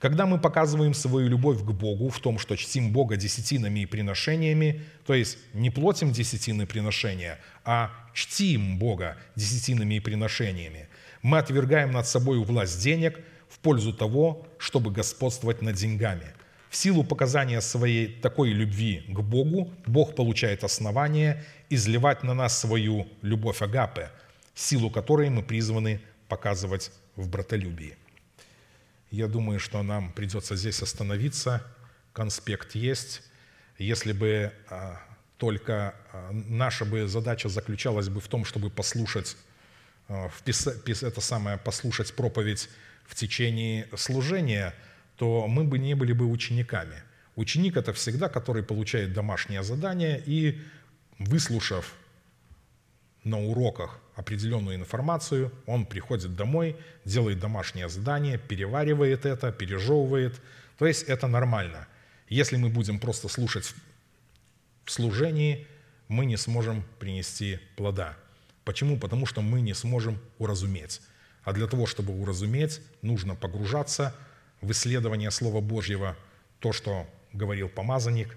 Когда 0.00 0.24
мы 0.24 0.38
показываем 0.38 0.94
свою 0.94 1.28
любовь 1.28 1.60
к 1.60 1.70
Богу 1.70 2.08
в 2.08 2.18
том, 2.20 2.38
что 2.38 2.56
чтим 2.56 2.90
Бога 2.90 3.16
десятинами 3.16 3.80
и 3.80 3.86
приношениями, 3.86 4.82
то 5.06 5.12
есть 5.12 5.38
не 5.52 5.70
платим 5.70 6.10
десятины 6.10 6.66
приношения, 6.66 7.38
а 7.64 7.90
чтим 8.14 8.78
Бога 8.78 9.18
десятинами 9.36 9.94
и 9.94 10.00
приношениями, 10.00 10.88
мы 11.20 11.38
отвергаем 11.38 11.92
над 11.92 12.06
собой 12.06 12.42
власть 12.42 12.82
денег 12.82 13.20
в 13.50 13.58
пользу 13.58 13.92
того, 13.92 14.46
чтобы 14.58 14.90
господствовать 14.90 15.62
над 15.62 15.76
деньгами– 15.76 16.26
в 16.70 16.76
силу 16.76 17.02
показания 17.02 17.60
своей 17.60 18.06
такой 18.06 18.50
любви 18.50 19.04
к 19.08 19.20
Богу, 19.20 19.72
Бог 19.86 20.14
получает 20.14 20.62
основание 20.62 21.44
изливать 21.68 22.22
на 22.22 22.32
нас 22.32 22.56
свою 22.56 23.08
любовь 23.22 23.60
Агапе, 23.60 24.10
силу 24.54 24.88
которой 24.88 25.30
мы 25.30 25.42
призваны 25.42 26.00
показывать 26.28 26.92
в 27.16 27.28
братолюбии. 27.28 27.96
Я 29.10 29.26
думаю, 29.28 29.58
что 29.60 29.82
нам 29.82 30.12
придется 30.12 30.56
здесь 30.56 30.82
остановиться. 30.82 31.66
Конспект 32.12 32.74
есть. 32.74 33.22
Если 33.78 34.12
бы 34.12 34.52
а, 34.68 35.00
только 35.36 35.94
а, 36.12 36.30
наша 36.32 36.84
бы 36.84 37.08
задача 37.08 37.48
заключалась 37.48 38.08
бы 38.08 38.20
в 38.20 38.28
том, 38.28 38.44
чтобы 38.44 38.70
послушать, 38.70 39.36
а, 40.08 40.30
это 40.46 41.20
самое, 41.20 41.58
послушать 41.58 42.14
проповедь 42.14 42.68
в 43.06 43.14
течение 43.14 43.88
служения– 43.96 44.74
то 45.20 45.46
мы 45.46 45.64
бы 45.64 45.78
не 45.78 45.92
были 45.92 46.14
бы 46.14 46.24
учениками. 46.24 47.02
Ученик– 47.36 47.76
это 47.76 47.92
всегда, 47.92 48.30
который 48.30 48.62
получает 48.62 49.12
домашнее 49.12 49.62
задание 49.62 50.18
и, 50.24 50.58
выслушав 51.18 51.94
на 53.22 53.38
уроках 53.38 54.00
определенную 54.20 54.76
информацию, 54.76 55.50
он 55.66 55.86
приходит 55.86 56.36
домой, 56.36 56.76
делает 57.06 57.40
домашнее 57.40 57.88
задание, 57.88 58.38
переваривает 58.38 59.24
это, 59.24 59.50
пережевывает. 59.50 60.40
То 60.78 60.86
есть 60.86 61.04
это 61.04 61.26
нормально. 61.26 61.88
Если 62.28 62.56
мы 62.56 62.68
будем 62.68 63.00
просто 63.00 63.28
слушать 63.28 63.74
в 64.84 64.90
служении, 64.90 65.66
мы 66.08 66.26
не 66.26 66.36
сможем 66.36 66.84
принести 66.98 67.60
плода. 67.76 68.14
Почему? 68.64 68.98
Потому 68.98 69.24
что 69.24 69.40
мы 69.40 69.62
не 69.62 69.74
сможем 69.74 70.18
уразуметь. 70.38 71.00
А 71.42 71.52
для 71.52 71.66
того, 71.66 71.86
чтобы 71.86 72.12
уразуметь, 72.12 72.82
нужно 73.00 73.34
погружаться 73.34 74.14
в 74.60 74.70
исследование 74.70 75.30
Слова 75.30 75.62
Божьего, 75.62 76.14
то, 76.58 76.72
что 76.72 77.06
говорил 77.32 77.70
помазанник, 77.70 78.36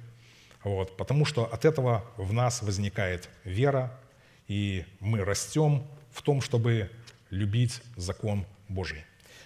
вот, 0.64 0.95
потому 0.95 1.26
что 1.26 1.43
от 1.43 1.65
этого 1.65 2.05
в 2.15 2.31
нас 2.31 2.61
возникает 2.61 3.27
вера, 3.43 3.99
и 4.48 4.86
мы 4.99 5.24
растем 5.24 5.86
в 6.11 6.22
том, 6.22 6.41
чтобы 6.41 6.91
любить 7.30 7.82
закон 7.95 8.45
Божий. 8.70 9.03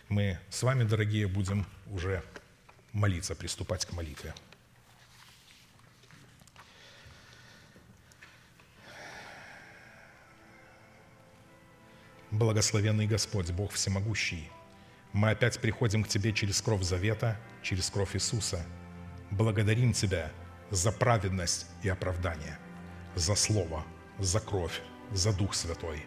Мы 0.10 0.40
с 0.50 0.64
вами, 0.64 0.84
дорогие, 0.84 1.28
будем 1.28 1.66
уже 1.88 2.24
молиться, 2.94 3.36
приступать 3.36 3.86
к 3.86 3.94
молитве. 3.94 4.34
Благословенный 12.32 13.08
Господь, 13.08 13.52
Бог 13.52 13.72
Всемогущий, 13.72 14.50
мы 15.14 15.32
опять 15.32 15.60
приходим 15.60 16.04
к 16.04 16.08
Тебе 16.08 16.34
через 16.34 16.62
кровь 16.62 16.84
завета, 16.84 17.40
через 17.64 17.90
кровь 17.90 18.16
Иисуса. 18.16 18.66
Благодарим 19.32 19.94
Тебя 19.94 20.32
за 20.70 20.92
праведность 20.92 21.68
и 21.84 21.90
оправдание, 21.90 22.58
за 23.16 23.36
Слово, 23.36 23.86
за 24.20 24.40
кровь, 24.40 24.82
за 25.12 25.32
Дух 25.34 25.54
Святой, 25.54 26.06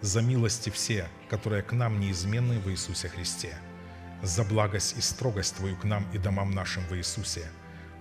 за 0.00 0.22
милости 0.22 0.70
все, 0.70 1.08
которые 1.28 1.62
к 1.62 1.72
нам 1.72 2.00
неизменны 2.00 2.58
в 2.60 2.70
Иисусе 2.70 3.08
Христе, 3.08 3.56
за 4.22 4.44
благость 4.44 4.96
и 4.96 5.00
строгость 5.00 5.56
Твою 5.56 5.76
к 5.76 5.84
нам 5.84 6.06
и 6.12 6.18
домам 6.18 6.52
нашим 6.52 6.84
в 6.86 6.94
Иисусе. 6.94 7.50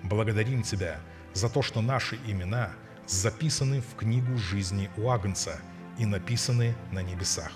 Благодарим 0.03 0.63
Тебя 0.63 0.99
за 1.33 1.49
то, 1.49 1.61
что 1.61 1.81
наши 1.81 2.17
имена 2.27 2.71
записаны 3.07 3.81
в 3.81 3.95
книгу 3.95 4.37
жизни 4.37 4.89
у 4.97 5.09
Агнца 5.09 5.59
и 5.97 6.05
написаны 6.05 6.75
на 6.91 7.01
небесах, 7.01 7.51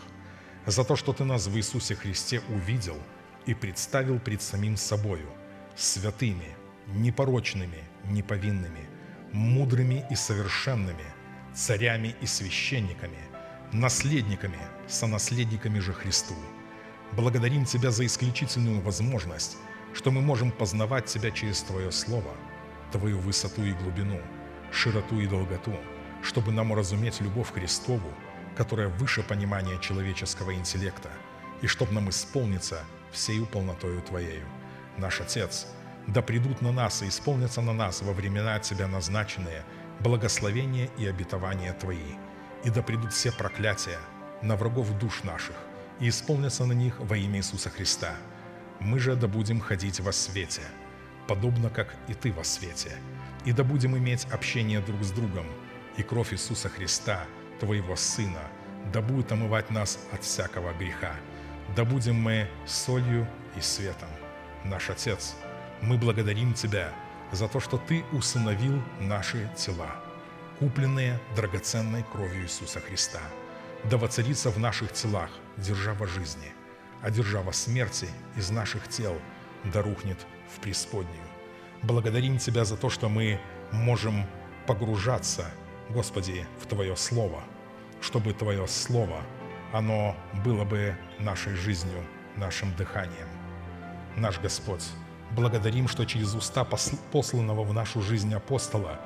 за 0.66 0.84
то, 0.84 0.96
что 0.96 1.14
Ты 1.14 1.24
нас 1.26 1.48
в 1.48 1.56
Иисусе 1.56 1.96
Христе 1.96 2.42
увидел 2.50 2.98
и 3.46 3.54
представил 3.54 4.20
пред 4.20 4.42
самим 4.42 4.78
собою, 4.78 5.30
святыми, 5.76 6.56
непорочными, 6.88 7.84
неповинными, 8.06 8.90
мудрыми 9.32 10.06
и 10.10 10.16
совершенными– 10.16 11.06
царями 11.54 12.16
и 12.22 12.26
священниками, 12.26 13.20
наследниками, 13.72 14.58
сонаследниками 14.88 15.80
же 15.80 15.94
Христу. 15.94 16.36
Благодарим 17.12 17.66
Тебя 17.66 17.92
за 17.92 18.06
исключительную 18.06 18.82
возможность, 18.82 19.58
что 19.94 20.12
мы 20.12 20.22
можем 20.22 20.52
познавать 20.52 21.06
Тебя 21.06 21.32
через 21.32 21.62
Твое 21.62 21.92
Слово, 21.92 22.32
Твою 22.92 23.20
высоту 23.20 23.64
и 23.64 23.74
глубину, 23.74 24.20
широту 24.72 25.20
и 25.20 25.28
долготу, 25.28 25.76
чтобы 26.24 26.52
нам 26.52 26.72
уразуметь 26.72 27.22
любовь 27.22 27.54
Христову, 27.54 28.14
которая 28.58 28.88
выше 28.88 29.22
понимания 29.22 29.80
человеческого 29.80 30.54
интеллекта, 30.54 31.10
и 31.62 31.68
чтобы 31.68 31.94
нам 31.94 32.10
исполниться 32.10 32.84
всею 33.12 33.46
полнотою 33.46 34.02
Твоею. 34.02 34.46
Наш 34.98 35.22
Отец, 35.22 35.68
да 36.08 36.22
придут 36.22 36.62
на 36.62 36.72
нас 36.72 37.04
и 37.04 37.08
исполнятся 37.08 37.62
на 37.62 37.74
нас 37.74 38.02
во 38.02 38.14
времена 38.14 38.58
Тебя 38.60 38.88
назначенные– 38.88 39.64
благословения 40.04 40.90
и 40.98 41.08
обетования 41.08 41.74
Твои, 41.74 42.16
и 42.64 42.70
да 42.70 42.84
придут 42.84 43.14
все 43.14 43.32
проклятия 43.32 44.00
на 44.42 44.56
врагов 44.58 44.92
душ 45.00 45.24
наших, 45.24 45.56
и 46.00 46.10
исполнятся 46.10 46.66
на 46.66 46.74
них 46.74 47.00
во 47.00 47.16
имя 47.18 47.38
Иисуса 47.38 47.70
Христа. 47.70 48.16
Мы 48.80 49.00
же 49.00 49.16
да 49.16 49.28
будем 49.28 49.62
ходить 49.62 50.02
во 50.02 50.12
свете, 50.12 50.62
подобно 51.28 51.70
как 51.70 51.96
и 52.10 52.14
Ты 52.14 52.34
во 52.34 52.44
свете, 52.44 52.92
и 53.46 53.54
да 53.54 53.64
будем 53.64 53.98
иметь 53.98 54.26
общение 54.26 54.82
друг 54.82 55.02
с 55.04 55.12
другом, 55.12 55.46
и 55.98 56.04
кровь 56.04 56.34
Иисуса 56.34 56.70
Христа, 56.70 57.26
Твоего 57.60 57.96
Сына, 57.96 58.44
да 58.92 59.02
будет 59.02 59.32
омывать 59.32 59.72
нас 59.72 59.98
от 60.12 60.24
всякого 60.24 60.74
греха. 60.74 61.14
Да 61.78 61.86
будем 61.86 62.16
мы 62.16 62.50
солью 62.66 63.26
и 63.58 63.62
светом. 63.62 64.10
Наш 64.66 64.90
Отец, 64.90 65.36
мы 65.82 65.98
благодарим 65.98 66.54
Тебя– 66.54 66.92
за 67.34 67.48
то, 67.48 67.60
что 67.60 67.78
Ты 67.78 68.06
усыновил 68.12 68.82
наши 69.00 69.52
тела, 69.58 69.96
купленные 70.60 71.20
драгоценной 71.36 72.04
кровью 72.04 72.44
Иисуса 72.44 72.80
Христа. 72.80 73.20
Да 73.84 73.98
воцарится 73.98 74.50
в 74.50 74.60
наших 74.60 74.94
телах 74.94 75.30
держава 75.58 76.08
жизни, 76.08 76.54
а 77.02 77.10
держава 77.10 77.52
смерти 77.52 78.08
из 78.38 78.50
наших 78.50 78.88
тел 78.88 79.20
да 79.66 79.82
рухнет 79.82 80.18
в 80.56 80.60
преисподнюю. 80.60 81.28
Благодарим 81.82 82.38
Тебя 82.38 82.66
за 82.66 82.78
то, 82.78 82.90
что 82.90 83.10
мы 83.10 83.40
можем 83.72 84.26
погружаться, 84.68 85.46
Господи, 85.90 86.46
в 86.62 86.68
Твое 86.68 86.96
Слово, 86.96 87.44
чтобы 88.00 88.34
Твое 88.34 88.68
Слово, 88.68 89.22
оно 89.74 90.16
было 90.46 90.64
бы 90.64 90.96
нашей 91.20 91.56
жизнью, 91.56 92.06
нашим 92.38 92.74
дыханием. 92.76 93.28
Наш 94.16 94.40
Господь, 94.40 94.86
Благодарим, 95.36 95.88
что 95.88 96.06
через 96.06 96.36
уста 96.36 96.64
посланного 97.12 97.64
в 97.64 97.74
нашу 97.74 98.02
жизнь 98.04 98.34
апостола 98.36 99.00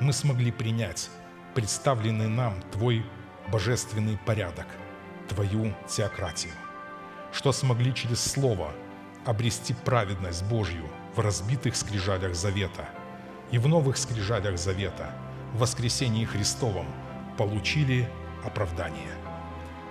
мы 0.00 0.12
смогли 0.12 0.52
принять 0.52 1.10
представленный 1.54 2.28
нам 2.28 2.54
Твой 2.70 3.04
божественный 3.50 4.16
порядок, 4.24 4.66
Твою 5.28 5.74
теократию, 5.88 6.52
что 7.32 7.50
смогли 7.50 7.92
через 7.92 8.20
Слово 8.20 8.72
обрести 9.26 9.74
праведность 9.74 10.44
Божью 10.44 10.84
в 11.16 11.20
разбитых 11.20 11.74
скрижалях 11.74 12.36
Завета 12.36 12.88
и 13.50 13.58
в 13.58 13.66
новых 13.66 13.96
скрижалях 13.96 14.58
Завета, 14.58 15.10
в 15.52 15.58
воскресении 15.58 16.24
Христовом, 16.24 16.86
получили 17.36 18.08
оправдание. 18.44 19.14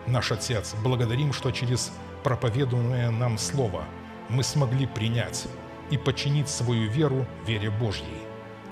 Наш 0.07 0.31
Отец, 0.31 0.73
благодарим, 0.84 1.34
что 1.34 1.51
через 1.51 1.91
проповедуемое 2.23 3.11
нам 3.11 3.38
Слово 3.38 3.84
мы 4.30 4.43
смогли 4.43 4.88
принять 4.88 5.47
и 5.91 5.97
подчинить 5.97 6.49
свою 6.49 6.89
веру 6.89 7.27
вере 7.45 7.69
Божьей, 7.69 8.22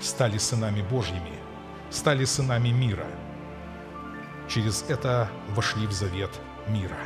стали 0.01 0.37
сынами 0.39 0.81
Божьими, 0.81 1.33
стали 1.91 2.25
сынами 2.25 2.69
мира. 2.69 3.05
Через 4.47 4.83
это 4.87 5.29
вошли 5.49 5.85
в 5.85 5.91
завет 5.91 6.31
мира. 6.67 6.97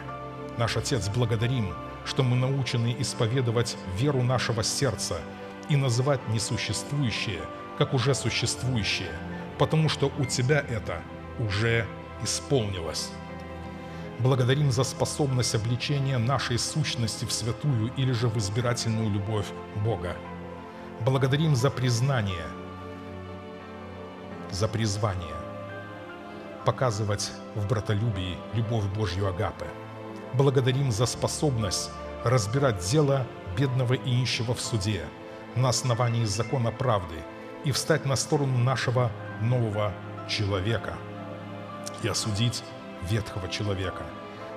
Наш 0.58 0.78
Отец, 0.78 1.10
благодарим, 1.10 1.74
что 2.06 2.24
мы 2.24 2.36
научены 2.36 2.96
исповедовать 3.00 3.76
веру 3.98 4.22
нашего 4.22 4.64
сердца 4.64 5.20
и 5.68 5.76
называть 5.76 6.26
несуществующее, 6.30 7.42
как 7.78 7.94
уже 7.94 8.14
существующее, 8.14 9.12
потому 9.58 9.90
что 9.90 10.12
у 10.20 10.26
Тебя 10.26 10.64
это 10.70 11.02
уже 11.40 11.88
исполнилось. 12.22 13.10
Благодарим 14.20 14.72
за 14.72 14.84
способность 14.84 15.56
обличения 15.56 16.18
нашей 16.18 16.60
сущности 16.60 17.26
в 17.26 17.32
святую 17.32 17.92
или 17.98 18.12
же 18.12 18.28
в 18.28 18.38
избирательную 18.38 19.10
любовь 19.10 19.48
Бога. 19.84 20.16
Благодарим 21.02 21.56
за 21.56 21.70
признание, 21.70 22.46
за 24.52 24.68
призвание 24.68 25.36
показывать 26.66 27.32
в 27.56 27.68
братолюбии 27.68 28.38
любовь 28.54 28.86
Божью 28.96 29.28
Агапы. 29.28 29.68
Благодарим 30.34 30.92
за 30.92 31.06
способность 31.06 31.92
разбирать 32.24 32.80
дело 32.90 33.26
бедного 33.58 33.94
и 33.94 34.10
нищего 34.10 34.54
в 34.54 34.62
суде 34.62 35.04
на 35.56 35.70
основании 35.70 36.26
закона 36.26 36.72
правды 36.72 37.16
и 37.66 37.72
встать 37.72 38.06
на 38.06 38.16
сторону 38.16 38.58
нашего 38.58 39.12
нового 39.42 39.94
человека 40.30 40.96
и 42.02 42.08
осудить 42.08 42.64
ветхого 43.10 43.48
человека. 43.50 44.04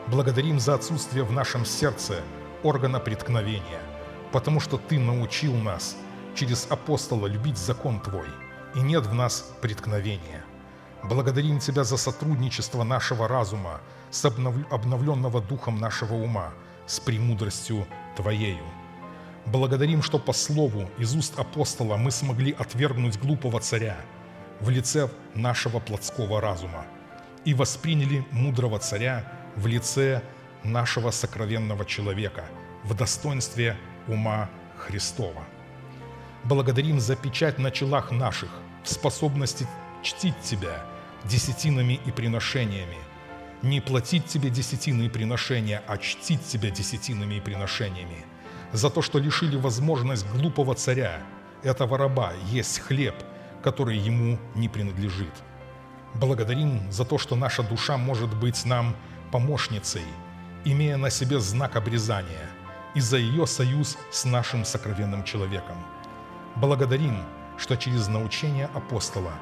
Благодарим 0.08 0.60
за 0.60 0.74
отсутствие 0.74 1.24
в 1.24 1.32
нашем 1.32 1.64
сердце 1.64 2.22
органа 2.62 3.00
преткновения, 3.00 3.80
потому 4.32 4.60
что 4.60 4.78
Ты 4.78 4.98
научил 4.98 5.54
нас 5.54 5.96
через 6.34 6.66
апостола 6.70 7.26
любить 7.26 7.58
закон 7.58 8.00
Твой, 8.00 8.28
и 8.74 8.80
нет 8.80 9.06
в 9.06 9.14
нас 9.14 9.52
преткновения. 9.60 10.44
Благодарим 11.02 11.58
Тебя 11.58 11.84
за 11.84 11.96
сотрудничество 11.96 12.84
нашего 12.84 13.28
разума 13.28 13.80
с 14.10 14.24
обновленного 14.24 15.40
духом 15.40 15.80
нашего 15.80 16.14
ума, 16.14 16.52
с 16.86 17.00
премудростью 17.00 17.86
Твоею. 18.16 18.64
Благодарим, 19.46 20.02
что 20.02 20.18
по 20.18 20.32
слову 20.32 20.88
из 20.98 21.14
уст 21.14 21.38
апостола 21.38 21.96
мы 21.96 22.10
смогли 22.10 22.52
отвергнуть 22.52 23.18
глупого 23.18 23.60
царя 23.60 23.96
в 24.60 24.70
лице 24.70 25.08
нашего 25.34 25.80
плотского 25.80 26.40
разума– 26.40 26.84
и 27.46 27.54
восприняли 27.54 28.26
мудрого 28.32 28.78
царя 28.78 29.24
в 29.56 29.66
лице 29.66 30.20
нашего 30.64 31.10
сокровенного 31.10 31.86
человека 31.86 32.44
в 32.84 32.92
достоинстве 32.94 33.76
ума 34.08 34.50
Христова. 34.76 35.44
Благодарим 36.44 37.00
за 37.00 37.16
печать 37.16 37.58
на 37.58 37.70
челах 37.70 38.10
наших, 38.10 38.50
в 38.82 38.90
способности 38.90 39.66
чтить 40.02 40.38
Тебя 40.42 40.84
десятинами 41.24 42.00
и 42.04 42.10
приношениями, 42.10 42.98
не 43.62 43.80
платить 43.80 44.26
тебе 44.26 44.50
десятины 44.50 45.06
и 45.06 45.08
приношения, 45.08 45.82
а 45.86 45.98
чтить 45.98 46.44
тебя 46.46 46.70
десятинами 46.70 47.36
и 47.36 47.40
приношениями. 47.40 48.24
За 48.72 48.90
то, 48.90 49.02
что 49.02 49.18
лишили 49.18 49.56
возможность 49.56 50.26
глупого 50.30 50.74
царя, 50.74 51.20
этого 51.62 51.96
раба, 51.96 52.32
есть 52.50 52.80
хлеб, 52.80 53.14
который 53.62 53.96
ему 53.96 54.38
не 54.54 54.68
принадлежит. 54.68 55.32
Благодарим 56.14 56.90
за 56.90 57.04
то, 57.04 57.18
что 57.18 57.36
наша 57.36 57.62
душа 57.62 57.96
может 57.96 58.34
быть 58.34 58.64
нам 58.64 58.96
помощницей, 59.30 60.04
имея 60.64 60.96
на 60.96 61.10
себе 61.10 61.40
знак 61.40 61.76
обрезания, 61.76 62.48
и 62.94 63.00
за 63.00 63.18
ее 63.18 63.46
союз 63.46 63.98
с 64.10 64.24
нашим 64.24 64.64
сокровенным 64.64 65.22
человеком. 65.24 65.76
Благодарим, 66.56 67.22
что 67.58 67.76
через 67.76 68.08
научение 68.08 68.70
апостола 68.74 69.32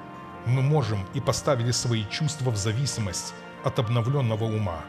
мы 0.46 0.60
можем 0.60 1.06
и 1.14 1.20
поставили 1.20 1.70
свои 1.70 2.04
чувства 2.10 2.50
в 2.50 2.56
зависимость 2.56 3.34
от 3.62 3.78
обновленного 3.78 4.44
ума 4.44 4.84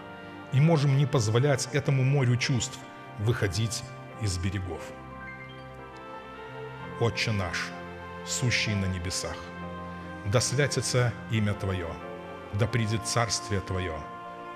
и 0.52 0.60
можем 0.60 0.98
не 0.98 1.06
позволять 1.06 1.70
этому 1.74 2.04
морю 2.04 2.38
чувств 2.38 2.80
выходить 3.20 3.84
из 4.22 4.38
берегов. 4.38 4.82
Отче 7.00 7.32
наш, 7.32 7.70
сущий 8.26 8.74
на 8.74 8.86
небесах, 8.86 9.36
да 10.26 10.42
святится 10.42 11.14
имя 11.32 11.54
Твое, 11.54 11.88
да 12.54 12.68
придет 12.68 13.08
царствие 13.08 13.62
Твое, 13.62 13.96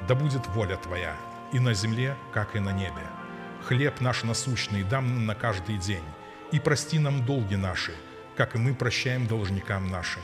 да 0.07 0.15
будет 0.15 0.47
воля 0.47 0.77
Твоя 0.77 1.15
и 1.51 1.59
на 1.59 1.73
земле, 1.73 2.15
как 2.33 2.55
и 2.55 2.59
на 2.59 2.71
небе. 2.71 3.03
Хлеб 3.63 4.01
наш 4.01 4.23
насущный 4.23 4.83
дам 4.83 5.07
нам 5.13 5.25
на 5.25 5.35
каждый 5.35 5.77
день, 5.77 6.03
и 6.51 6.59
прости 6.59 6.97
нам 6.97 7.25
долги 7.25 7.55
наши, 7.55 7.93
как 8.35 8.55
и 8.55 8.57
мы 8.57 8.73
прощаем 8.73 9.27
должникам 9.27 9.89
нашим. 9.89 10.23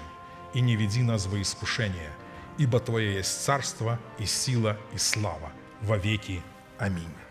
И 0.53 0.61
не 0.61 0.75
веди 0.75 1.03
нас 1.03 1.27
во 1.27 1.41
искушение, 1.41 2.11
ибо 2.57 2.79
Твое 2.79 3.15
есть 3.15 3.43
царство 3.43 3.99
и 4.17 4.25
сила 4.25 4.77
и 4.93 4.97
слава 4.97 5.51
во 5.81 5.97
веки. 5.97 6.41
Аминь. 6.79 7.24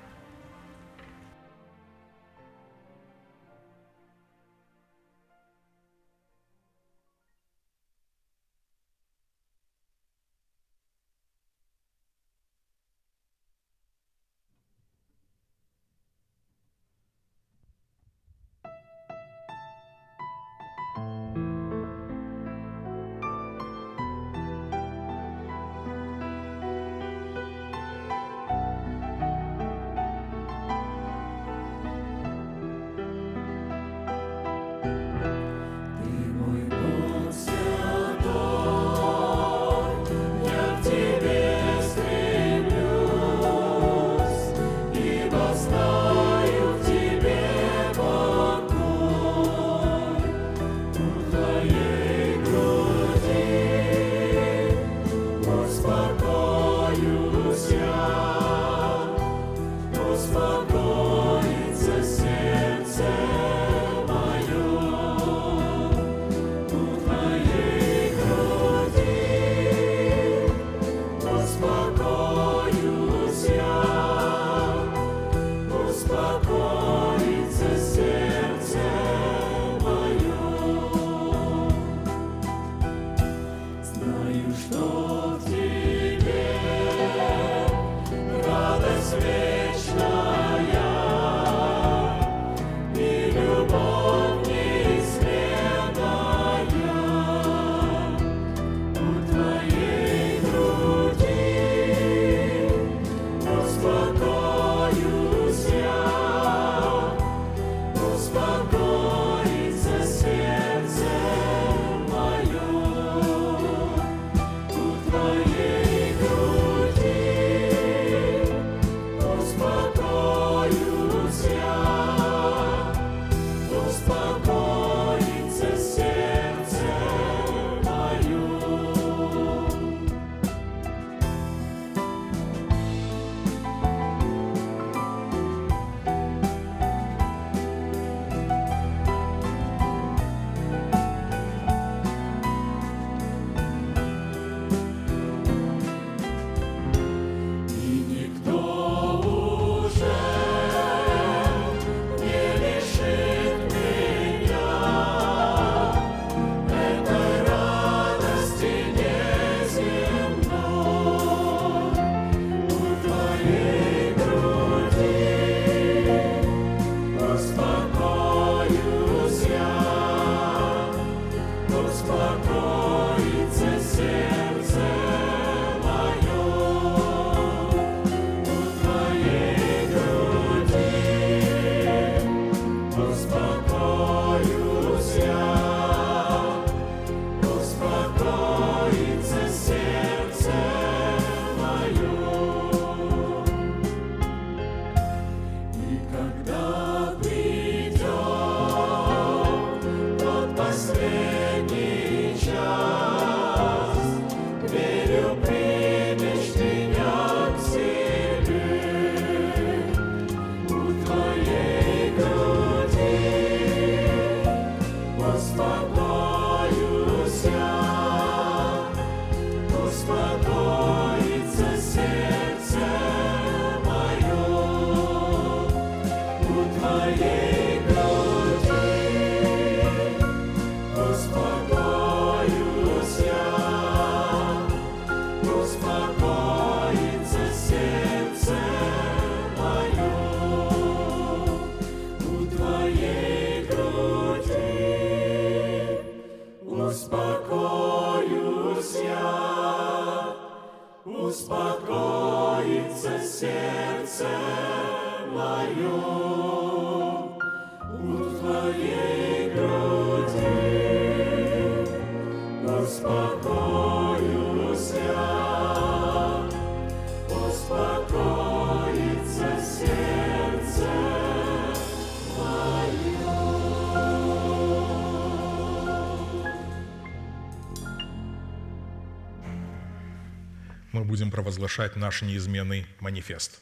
Будем 281.14 281.30
провозглашать 281.30 281.94
наш 281.94 282.22
неизменный 282.22 282.86
манифест. 282.98 283.60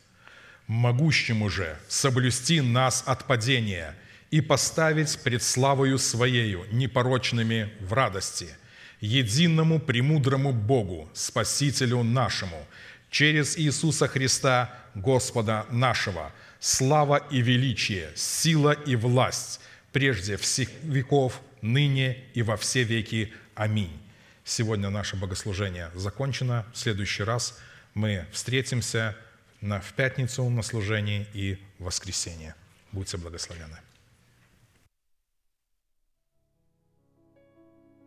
«Могущему 0.68 1.50
же 1.50 1.76
соблюсти 1.86 2.62
нас 2.62 3.04
от 3.04 3.26
падения 3.26 3.94
и 4.30 4.40
поставить 4.40 5.18
пред 5.18 5.42
славою 5.42 5.98
Своею 5.98 6.64
непорочными 6.72 7.70
в 7.80 7.92
радости, 7.92 8.48
единому 9.02 9.80
премудрому 9.80 10.54
Богу, 10.54 11.10
Спасителю 11.12 12.02
нашему, 12.02 12.66
через 13.10 13.58
Иисуса 13.58 14.08
Христа, 14.08 14.70
Господа 14.94 15.66
нашего, 15.70 16.32
слава 16.58 17.16
и 17.30 17.42
величие, 17.42 18.12
сила 18.14 18.72
и 18.72 18.96
власть, 18.96 19.60
прежде 19.92 20.38
всех 20.38 20.70
веков, 20.84 21.42
ныне 21.60 22.16
и 22.32 22.40
во 22.40 22.56
все 22.56 22.82
веки. 22.82 23.30
Аминь. 23.54 24.01
Сегодня 24.44 24.90
наше 24.90 25.16
богослужение 25.16 25.90
закончено. 25.94 26.66
В 26.72 26.78
следующий 26.78 27.22
раз 27.22 27.58
мы 27.94 28.26
встретимся 28.32 29.16
в 29.60 29.92
пятницу 29.94 30.48
на 30.48 30.62
служении 30.62 31.26
и 31.32 31.58
в 31.78 31.84
воскресенье. 31.84 32.54
Будьте 32.90 33.16
благословены. 33.16 33.78